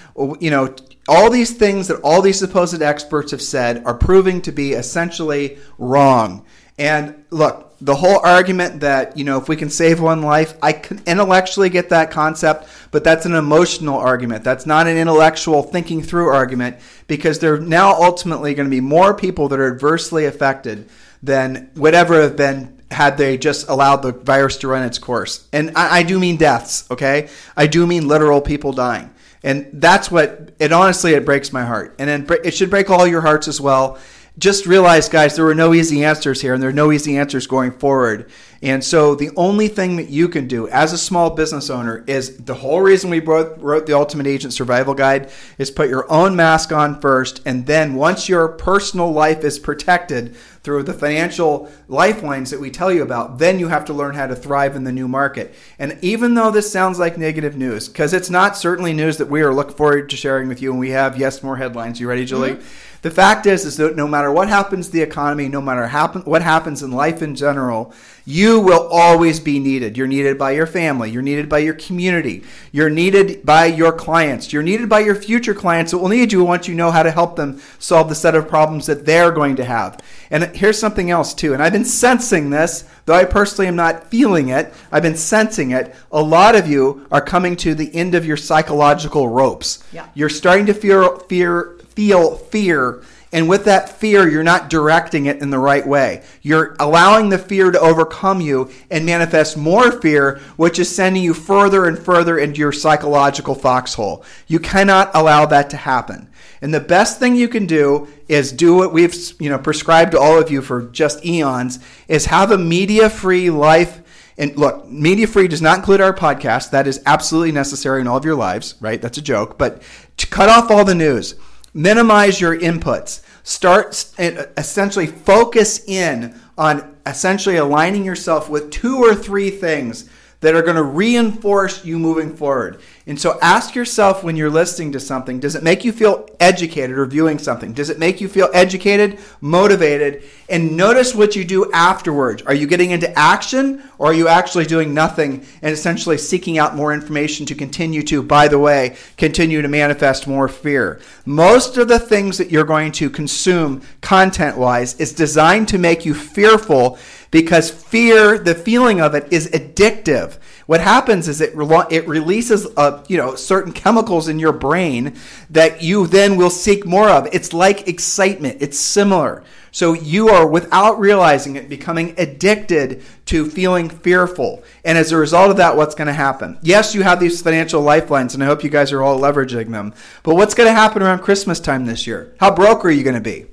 You 0.41 0.51
know, 0.51 0.75
all 1.09 1.31
these 1.31 1.53
things 1.53 1.89
that 1.89 2.01
all 2.03 2.23
these 2.23 2.39
supposed 2.39 2.81
experts 2.83 3.31
have 3.31 3.43
said 3.43 3.85
are 3.85 3.95
proving 3.95 4.43
to 4.43 4.53
be 4.53 4.73
essentially 4.73 5.59
wrong. 5.79 6.45
And 6.79 7.25
look, 7.31 7.72
the 7.83 7.97
whole 7.97 8.21
argument 8.25 8.81
that 8.81 9.17
you 9.17 9.25
know 9.25 9.39
if 9.39 9.49
we 9.49 9.57
can 9.57 9.69
save 9.69 10.01
one 10.01 10.23
life, 10.23 10.55
I 10.63 10.73
can 10.73 11.03
intellectually 11.05 11.69
get 11.69 11.89
that 11.89 12.13
concept, 12.13 12.69
but 12.93 13.03
that's 13.03 13.27
an 13.27 13.35
emotional 13.35 13.99
argument. 13.99 14.45
That's 14.45 14.67
not 14.67 14.87
an 14.87 14.97
intellectual 14.97 15.65
thinking 15.65 16.01
through 16.01 16.29
argument 16.29 16.77
because 17.09 17.41
there 17.41 17.55
are 17.55 17.61
now 17.61 17.93
ultimately 18.01 18.55
going 18.55 18.67
to 18.67 18.71
be 18.71 18.81
more 18.81 19.15
people 19.15 19.49
that 19.49 19.59
are 19.59 19.73
adversely 19.73 20.27
affected 20.27 20.89
than 21.23 21.71
would 21.75 21.95
ever 21.95 22.23
have 22.23 22.37
been 22.37 22.81
had 22.93 23.17
they 23.17 23.37
just 23.37 23.69
allowed 23.69 23.97
the 23.97 24.13
virus 24.13 24.59
to 24.59 24.69
run 24.69 24.85
its 24.85 24.99
course. 24.99 25.49
And 25.53 25.73
I, 25.77 25.99
I 25.99 26.03
do 26.03 26.21
mean 26.21 26.37
deaths, 26.37 26.89
okay? 26.91 27.29
I 27.57 27.67
do 27.67 27.87
mean 27.87 28.07
literal 28.07 28.41
people 28.41 28.73
dying. 28.73 29.13
And 29.43 29.69
that's 29.73 30.11
what 30.11 30.53
it 30.61 30.73
honestly 30.73 31.15
it 31.15 31.25
breaks 31.25 31.53
my 31.53 31.65
heart. 31.65 31.97
And 31.99 32.31
it, 32.31 32.41
it 32.45 32.51
should 32.55 32.71
break 32.71 32.91
all 32.91 33.07
your 33.07 33.23
hearts 33.23 33.49
as 33.49 33.61
well. 33.61 33.99
Just 34.39 34.65
realize, 34.65 35.11
guys, 35.11 35.37
there 35.37 35.45
were 35.45 35.55
no 35.55 35.75
easy 35.75 36.03
answers 36.03 36.41
here, 36.41 36.55
and 36.55 36.63
there 36.63 36.71
are 36.71 36.73
no 36.73 36.91
easy 36.91 37.19
answers 37.19 37.47
going 37.47 37.71
forward. 37.71 38.31
And 38.63 38.83
so, 38.83 39.15
the 39.15 39.31
only 39.37 39.69
thing 39.69 39.97
that 39.97 40.09
you 40.09 40.27
can 40.27 40.49
do 40.49 40.69
as 40.69 40.93
a 40.95 40.99
small 40.99 41.31
business 41.31 41.69
owner 41.69 42.03
is 42.07 42.39
the 42.39 42.55
whole 42.55 42.81
reason 42.81 43.11
we 43.11 43.21
wrote, 43.21 43.59
wrote 43.59 43.85
the 43.85 43.93
Ultimate 43.93 44.27
Agent 44.27 44.55
Survival 44.55 44.95
Guide 44.95 45.31
is 45.59 45.71
put 45.71 45.91
your 45.91 46.11
own 46.11 46.35
mask 46.35 46.73
on 46.73 46.99
first, 46.99 47.43
and 47.45 47.67
then 47.67 47.95
once 47.95 48.27
your 48.27 48.49
personal 48.49 49.13
life 49.13 49.45
is 49.45 49.59
protected 49.59 50.35
through 50.63 50.85
the 50.85 50.95
financial 50.95 51.71
lifelines 51.89 52.51
that 52.51 52.61
we 52.61 52.71
tell 52.71 52.91
you 52.91 53.03
about, 53.03 53.39
then 53.39 53.59
you 53.59 53.69
have 53.69 53.85
to 53.85 53.93
learn 53.93 54.15
how 54.15 54.29
to 54.29 54.37
thrive 54.37 54.77
in 54.77 54.85
the 54.85 54.93
new 54.93 55.09
market. 55.09 55.55
And 55.79 55.99
even 56.01 56.35
though 56.35 56.53
this 56.53 56.73
sounds 56.73 56.99
like 56.99 57.19
negative 57.19 57.57
news, 57.57 57.89
because 57.89 58.15
it's 58.15 58.31
not 58.31 58.57
certainly 58.57 58.95
news 58.95 59.19
that 59.19 59.29
we 59.29 59.43
are 59.43 59.53
looking 59.53 59.77
forward 59.77 60.09
to 60.09 60.17
sharing 60.17 60.49
with 60.49 60.63
you, 60.63 60.71
and 60.71 60.81
we 60.81 60.91
have 60.91 61.19
yes 61.19 61.43
more 61.43 61.57
headlines. 61.57 62.01
You 62.01 62.09
ready, 62.09 62.25
Julie? 62.25 62.53
Mm-hmm. 62.53 62.92
The 63.03 63.11
fact 63.11 63.47
is, 63.47 63.65
is 63.65 63.77
that 63.79 63.97
no 63.97 64.07
matter 64.07 64.31
what 64.31 64.49
happens 64.49 64.87
to 64.87 64.93
the 64.93 65.03
economy, 65.03 65.49
no 65.49 65.61
matter 65.61 65.89
happen, 65.89 66.23
what 66.23 66.41
happens 66.41 66.85
in 66.85 66.93
life 66.93 67.21
in 67.21 67.35
general, 67.35 67.93
you 68.25 68.61
will 68.61 68.89
always 68.93 69.41
be 69.41 69.59
needed. 69.59 69.97
You're 69.97 70.07
needed 70.07 70.39
by 70.39 70.53
your 70.53 70.69
family. 70.69 71.11
You're 71.11 71.21
needed 71.21 71.49
by 71.49 71.59
your 71.59 71.75
community. 71.75 72.45
You're 72.71 72.91
needed 72.91 73.45
by 73.45 73.67
your 73.67 73.93
clients. 73.93 74.53
You're 74.53 74.63
needed 74.63 74.89
by 74.89 75.01
your 75.01 75.17
future 75.17 75.53
clients 75.53 75.91
that 75.91 75.99
will 75.99 76.09
need 76.09 76.33
you 76.33 76.45
once 76.45 76.69
you 76.69 76.77
know 76.77 76.93
how 76.93 77.03
to 77.03 77.11
help 77.11 77.35
them 77.35 77.61
solve 77.81 78.09
the 78.09 78.15
set 78.15 78.37
of 78.37 78.47
problems 78.47 78.87
that 78.87 79.05
they're 79.05 79.33
going 79.33 79.57
to 79.57 79.65
have. 79.65 79.99
And 80.31 80.45
here's 80.55 80.79
something 80.79 81.11
else, 81.11 81.35
too. 81.35 81.55
And 81.55 81.63
I've 81.63 81.73
been 81.73 81.85
sensing 81.85 82.51
this, 82.51 82.85
though 83.07 83.15
I 83.15 83.25
personally 83.25 83.67
am 83.67 83.75
not 83.75 84.07
feeling 84.11 84.51
it. 84.51 84.73
I've 84.93 85.03
been 85.03 85.17
sensing 85.17 85.73
it. 85.73 85.93
A 86.13 86.23
lot 86.23 86.55
of 86.55 86.69
you 86.69 87.05
are 87.11 87.21
coming 87.21 87.57
to 87.57 87.75
the 87.75 87.93
end 87.93 88.15
of 88.15 88.25
your 88.25 88.37
psychological 88.37 89.27
ropes. 89.27 89.83
Yeah. 89.93 90.07
You're 90.15 90.29
starting 90.29 90.67
to 90.67 90.75
fear, 90.75 91.19
fear, 91.29 91.81
feel 91.95 92.37
fear 92.37 93.03
and 93.35 93.49
with 93.49 93.65
that 93.65 93.89
fear, 93.89 94.29
you're 94.29 94.43
not 94.43 94.69
directing 94.69 95.25
it 95.25 95.41
in 95.41 95.49
the 95.49 95.59
right 95.59 95.87
way. 95.87 96.23
You're 96.43 96.77
allowing 96.79 97.31
the 97.31 97.39
fear 97.39 97.71
to 97.71 97.81
overcome 97.81 98.43
you 98.43 98.71
and 98.91 99.07
manifest 99.07 99.57
more 99.57 99.91
fear, 99.91 100.39
which 100.57 100.79
is 100.79 100.95
sending 100.95 101.23
you 101.23 101.33
further 101.33 101.87
and 101.87 101.99
further 101.99 102.39
into 102.39 102.61
your 102.61 102.73
psychological 102.73 103.55
foxhole. 103.55 104.23
You 104.47 104.59
cannot 104.59 105.11
allow 105.15 105.47
that 105.47 105.71
to 105.71 105.79
happen. 105.79 106.29
And 106.61 106.75
the 106.75 106.81
best 106.81 107.19
thing 107.19 107.35
you 107.35 107.49
can 107.49 107.65
do 107.65 108.07
is 108.29 108.53
do 108.53 108.75
what 108.75 108.93
we've 108.93 109.17
you 109.41 109.49
know 109.49 109.59
prescribed 109.59 110.13
to 110.13 110.21
all 110.21 110.39
of 110.39 110.51
you 110.51 110.61
for 110.61 110.83
just 110.83 111.25
eons 111.25 111.79
is 112.09 112.27
have 112.27 112.51
a 112.51 112.59
media-free 112.59 113.49
life 113.51 114.01
and 114.39 114.57
look, 114.57 114.89
media 114.89 115.27
free 115.27 115.49
does 115.49 115.61
not 115.61 115.79
include 115.79 116.01
our 116.01 116.15
podcast. 116.15 116.71
That 116.71 116.87
is 116.87 117.03
absolutely 117.05 117.53
necessary 117.53 118.01
in 118.01 118.09
all 118.09 118.17
of 118.17 118.25
your 118.25 118.35
lives, 118.35 118.77
right? 118.81 119.01
That's 119.01 119.19
a 119.19 119.23
joke. 119.23 119.59
But 119.59 119.83
to 120.17 120.27
cut 120.27 120.49
off 120.49 120.71
all 120.71 120.85
the 120.85 120.95
news, 120.95 121.35
minimize 121.75 122.41
your 122.41 122.59
inputs 122.59 123.23
start 123.43 124.05
eh, 124.19 124.47
essentially 124.57 125.07
focus 125.07 125.85
in 125.87 126.39
on 126.57 126.97
essentially 127.07 127.57
aligning 127.57 128.05
yourself 128.05 128.49
with 128.49 128.71
two 128.71 128.99
or 128.99 129.15
three 129.15 129.51
things 129.51 130.09
that 130.41 130.55
are 130.55 130.63
going 130.63 130.77
to 130.77 130.83
reinforce 130.83 131.85
you 131.85 131.99
moving 131.99 132.35
forward. 132.37 132.81
And 133.05 133.21
so 133.21 133.37
ask 133.43 133.75
yourself 133.75 134.23
when 134.23 134.37
you're 134.37 134.51
listening 134.51 134.93
to 134.93 135.01
something, 135.01 135.41
does 135.41 135.57
it 135.57 135.65
make 135.65 135.85
you 135.85 135.91
feel 135.91 136.29
educated 136.39 136.97
or 136.97 137.05
viewing 137.07 137.39
something? 137.39 137.73
Does 137.73 137.91
it 137.91 137.99
make 137.99 138.21
you 138.21 138.29
feel 138.29 138.49
educated, 138.55 139.19
motivated? 139.41 140.23
And 140.49 140.77
notice 140.77 141.13
what 141.13 141.35
you 141.35 141.45
do 141.45 141.73
afterwards. 141.73 142.43
Are 142.43 142.55
you 142.55 142.69
getting 142.69 142.93
into 142.93 143.11
action 143.19 143.83
or 143.99 144.09
are 144.09 144.15
you 144.15 144.29
actually 144.29 144.67
doing 144.67 144.95
nothing 144.95 145.45
and 145.63 145.73
essentially 145.73 146.17
seeking 146.17 146.59
out 146.59 146.77
more 146.77 146.95
information 146.95 147.45
to 147.47 147.57
continue 147.57 148.03
to, 148.05 148.23
by 148.23 148.47
the 148.47 148.59
way, 148.59 148.97
continue 149.17 149.63
to 149.63 149.69
manifest 149.69 150.29
more 150.29 150.47
fear? 150.47 151.01
Most 151.27 151.79
of 151.79 151.89
the 151.89 151.99
things 151.99 152.39
that 152.39 152.53
you're 152.53 152.65
going 152.65 152.93
to 152.93 153.11
consume 153.11 153.83
content 154.01 154.57
wise 154.57 154.95
is 155.01 155.13
designed 155.13 155.67
to 155.69 155.79
make 155.79 156.07
you 156.07 156.15
fearful 156.15 156.99
because 157.33 157.71
fear, 157.71 158.39
the 158.39 158.55
feeling 158.55 159.01
of 159.01 159.15
it, 159.17 159.27
is 159.33 159.49
addictive. 159.49 160.37
What 160.67 160.81
happens 160.81 161.29
is 161.29 161.41
it 161.41 161.55
re- 161.57 161.87
it 161.91 162.07
releases 162.07 162.67
uh, 162.77 163.05
you 163.09 163.17
know 163.17 163.35
certain 163.35 163.73
chemicals 163.73 164.29
in 164.29 164.39
your 164.39 164.53
brain 164.53 165.17
that 165.51 165.83
you 165.83 166.07
then 166.07 166.37
will 166.37 166.51
seek 166.51 166.87
more 166.87 167.09
of. 167.09 167.29
It's 167.33 167.53
like 167.53 167.89
excitement. 167.89 168.59
It's 168.61 168.79
similar. 168.79 169.43
So 169.75 169.95
you 169.95 170.29
are 170.29 170.47
without 170.47 171.01
realizing 171.01 171.57
it 171.57 171.71
becoming 171.71 172.15
addicted 172.19 173.03
to 173.27 173.49
feeling 173.49 173.89
fearful. 173.89 174.63
And 174.85 174.99
as 174.99 175.13
a 175.13 175.17
result 175.17 175.51
of 175.51 175.57
that 175.57 175.79
what's 175.79 175.95
going 175.95 176.09
to 176.09 176.13
happen? 176.13 176.59
Yes, 176.61 176.95
you 176.95 177.03
have 177.03 177.19
these 177.19 177.41
financial 177.41 177.81
lifelines 177.81 178.35
and 178.35 178.43
I 178.43 178.47
hope 178.47 178.63
you 178.63 178.69
guys 178.69 178.93
are 178.93 179.03
all 179.03 179.19
leveraging 179.19 179.71
them. 179.71 179.95
But 180.25 180.35
what's 180.35 180.55
going 180.55 180.69
to 180.69 180.75
happen 180.75 181.03
around 181.03 181.21
Christmas 181.21 181.59
time 181.59 181.87
this 181.87 182.07
year? 182.07 182.37
How 182.39 182.55
broke 182.55 182.85
are 182.85 182.91
you 182.91 183.03
going 183.03 183.15
to 183.15 183.21
be? 183.21 183.47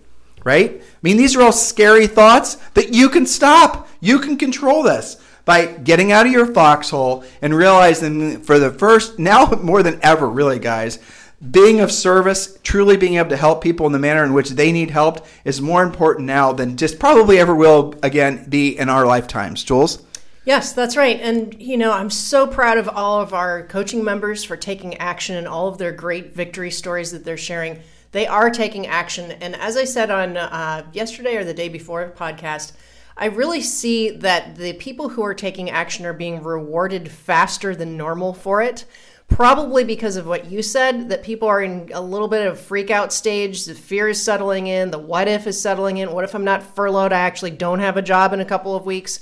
Right? 0.43 0.81
I 0.81 0.97
mean, 1.01 1.15
these 1.15 1.37
are 1.37 1.41
all 1.41 1.53
scary 1.53 2.07
thoughts 2.07 2.55
that 2.73 2.93
you 2.93 3.07
can 3.07 3.25
stop. 3.25 3.87
You 4.01 4.19
can 4.19 4.37
control 4.37 4.83
this 4.83 5.17
by 5.49 5.65
getting 5.65 6.11
out 6.11 6.27
of 6.27 6.31
your 6.31 6.45
foxhole 6.45 7.23
and 7.41 7.55
realizing 7.55 8.39
for 8.43 8.59
the 8.59 8.69
first, 8.69 9.17
now 9.17 9.47
more 9.63 9.81
than 9.81 9.99
ever, 10.03 10.29
really, 10.29 10.59
guys, 10.59 10.99
being 11.49 11.79
of 11.79 11.91
service, 11.91 12.59
truly 12.61 12.97
being 12.97 13.15
able 13.15 13.29
to 13.29 13.35
help 13.35 13.63
people 13.63 13.87
in 13.87 13.91
the 13.91 13.97
manner 13.97 14.23
in 14.23 14.33
which 14.33 14.51
they 14.51 14.71
need 14.71 14.91
help 14.91 15.25
is 15.43 15.59
more 15.59 15.81
important 15.81 16.27
now 16.27 16.53
than 16.53 16.77
just 16.77 16.99
probably 16.99 17.39
ever 17.39 17.55
will 17.55 17.95
again 18.03 18.47
be 18.47 18.77
in 18.77 18.89
our 18.89 19.07
lifetimes. 19.07 19.63
Jules? 19.63 20.03
Yes, 20.45 20.73
that's 20.73 20.95
right. 20.95 21.19
And, 21.19 21.59
you 21.59 21.77
know, 21.77 21.93
I'm 21.93 22.11
so 22.11 22.45
proud 22.45 22.77
of 22.77 22.87
all 22.87 23.19
of 23.19 23.33
our 23.33 23.65
coaching 23.65 24.03
members 24.03 24.43
for 24.43 24.55
taking 24.55 24.97
action 24.97 25.35
and 25.35 25.47
all 25.47 25.67
of 25.67 25.79
their 25.79 25.91
great 25.91 26.35
victory 26.35 26.69
stories 26.69 27.11
that 27.11 27.25
they're 27.25 27.37
sharing. 27.37 27.79
They 28.11 28.27
are 28.27 28.51
taking 28.51 28.85
action. 28.85 29.31
And 29.31 29.55
as 29.55 29.77
I 29.77 29.85
said 29.85 30.11
on 30.11 30.37
uh, 30.37 30.85
yesterday 30.93 31.37
or 31.37 31.43
the 31.43 31.55
day 31.55 31.69
before 31.69 32.13
podcast, 32.15 32.73
I 33.19 33.25
really 33.25 33.61
see 33.61 34.09
that 34.09 34.55
the 34.55 34.73
people 34.73 35.09
who 35.09 35.23
are 35.23 35.35
taking 35.35 35.69
action 35.69 36.05
are 36.05 36.13
being 36.13 36.41
rewarded 36.41 37.11
faster 37.11 37.75
than 37.75 37.97
normal 37.97 38.33
for 38.33 38.61
it 38.61 38.85
probably 39.27 39.83
because 39.83 40.15
of 40.15 40.25
what 40.25 40.49
you 40.49 40.63
said 40.63 41.09
that 41.09 41.21
people 41.21 41.47
are 41.47 41.61
in 41.61 41.87
a 41.93 42.01
little 42.01 42.27
bit 42.27 42.47
of 42.47 42.59
freak 42.59 42.89
out 42.89 43.13
stage 43.13 43.65
the 43.65 43.75
fear 43.75 44.07
is 44.07 44.23
settling 44.23 44.65
in 44.65 44.89
the 44.89 44.97
what 44.97 45.27
if 45.27 45.45
is 45.45 45.61
settling 45.61 45.97
in 45.97 46.11
what 46.11 46.23
if 46.23 46.33
i'm 46.33 46.43
not 46.43 46.63
furloughed 46.63 47.13
i 47.13 47.19
actually 47.19 47.51
don't 47.51 47.77
have 47.77 47.95
a 47.95 48.01
job 48.01 48.33
in 48.33 48.39
a 48.39 48.45
couple 48.45 48.75
of 48.75 48.87
weeks. 48.87 49.19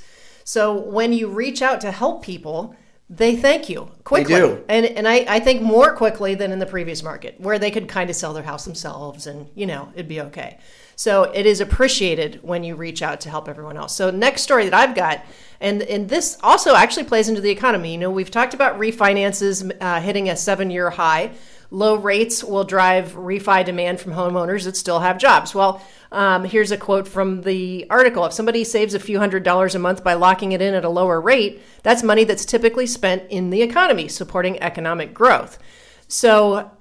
So 0.48 0.80
when 0.80 1.12
you 1.12 1.28
reach 1.28 1.62
out 1.62 1.82
to 1.82 1.92
help 1.92 2.24
people 2.24 2.74
they 3.10 3.38
thank 3.38 3.70
you 3.70 3.90
quickly. 4.04 4.34
They 4.34 4.40
do. 4.42 4.64
and 4.68 4.86
and 4.86 5.08
I, 5.08 5.26
I 5.30 5.40
think 5.40 5.62
more 5.62 5.96
quickly 5.96 6.36
than 6.36 6.52
in 6.52 6.60
the 6.60 6.66
previous 6.66 7.02
market 7.04 7.40
where 7.40 7.58
they 7.58 7.72
could 7.72 7.88
kind 7.88 8.10
of 8.10 8.16
sell 8.18 8.34
their 8.34 8.44
house 8.44 8.66
themselves 8.66 9.28
and 9.28 9.48
you 9.56 9.66
know 9.66 9.90
it'd 9.94 10.10
be 10.10 10.22
okay. 10.22 10.58
So 10.98 11.24
it 11.24 11.46
is 11.46 11.62
appreciated 11.62 12.40
when 12.42 12.64
you 12.64 12.76
reach 12.76 13.02
out 13.02 13.22
to 13.22 13.30
help 13.30 13.48
everyone 13.48 13.78
else. 13.78 13.96
So 13.96 14.10
next 14.10 14.42
story 14.42 14.66
that 14.66 14.74
i've 14.74 14.96
got 14.96 15.24
and 15.62 15.82
and 15.84 16.10
this 16.10 16.38
also 16.44 16.76
actually 16.76 17.06
plays 17.06 17.30
into 17.30 17.40
the 17.40 17.50
economy. 17.50 17.94
You 17.94 17.98
know 17.98 18.12
we've 18.12 18.32
talked 18.32 18.54
about 18.54 18.78
refinances 18.78 19.72
uh, 19.80 20.02
hitting 20.02 20.30
a 20.30 20.36
seven 20.36 20.70
year 20.70 20.90
high 20.90 21.32
low 21.70 21.96
rates 21.96 22.44
will 22.44 22.64
drive 22.64 23.14
refi 23.14 23.64
demand 23.66 24.00
from 24.00 24.14
homeowners 24.14 24.64
that 24.64 24.78
still 24.78 25.00
have 25.00 25.18
jobs 25.18 25.54
well 25.54 25.82
um, 26.12 26.46
here's 26.46 26.72
a 26.72 26.78
quote 26.78 27.08
from 27.08 27.42
the 27.42 27.86
article. 27.90 28.26
If 28.26 28.34
somebody 28.34 28.64
saves 28.64 28.94
a 28.94 29.00
few 29.00 29.20
hundred 29.20 29.44
dollars 29.44 29.76
a 29.76 29.80
month 29.80 30.04
by 30.04 30.14
locking 30.14 30.52
it 30.52 30.62
in 30.62 30.74
at 30.74 30.86
a 30.86 30.90
lower 30.90 31.20
rate, 31.20 31.62
that's 31.84 32.04
money 32.04 32.24
that's 32.24 32.46
typically 32.46 32.88
spent 32.88 33.24
in 33.30 33.50
the 33.50 33.62
economy, 33.62 34.08
supporting 34.08 34.62
economic 34.62 35.14
growth. 35.14 35.60
So 36.08 36.72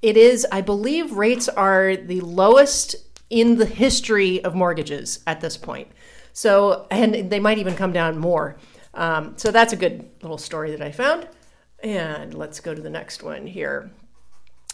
it 0.00 0.16
is, 0.16 0.46
I 0.50 0.62
believe, 0.62 1.12
rates 1.12 1.48
are 1.48 1.96
the 1.96 2.20
lowest 2.22 2.96
in 3.28 3.56
the 3.56 3.66
history 3.66 4.42
of 4.44 4.54
mortgages 4.54 5.20
at 5.26 5.40
this 5.40 5.56
point. 5.56 5.88
So, 6.32 6.86
and 6.90 7.30
they 7.30 7.40
might 7.40 7.58
even 7.58 7.74
come 7.74 7.92
down 7.92 8.18
more. 8.18 8.56
Um, 8.94 9.34
so 9.36 9.50
that's 9.50 9.72
a 9.72 9.76
good 9.76 10.08
little 10.22 10.38
story 10.38 10.70
that 10.70 10.82
I 10.82 10.92
found. 10.92 11.28
And 11.82 12.32
let's 12.32 12.60
go 12.60 12.74
to 12.74 12.80
the 12.80 12.90
next 12.90 13.22
one 13.22 13.46
here. 13.46 13.90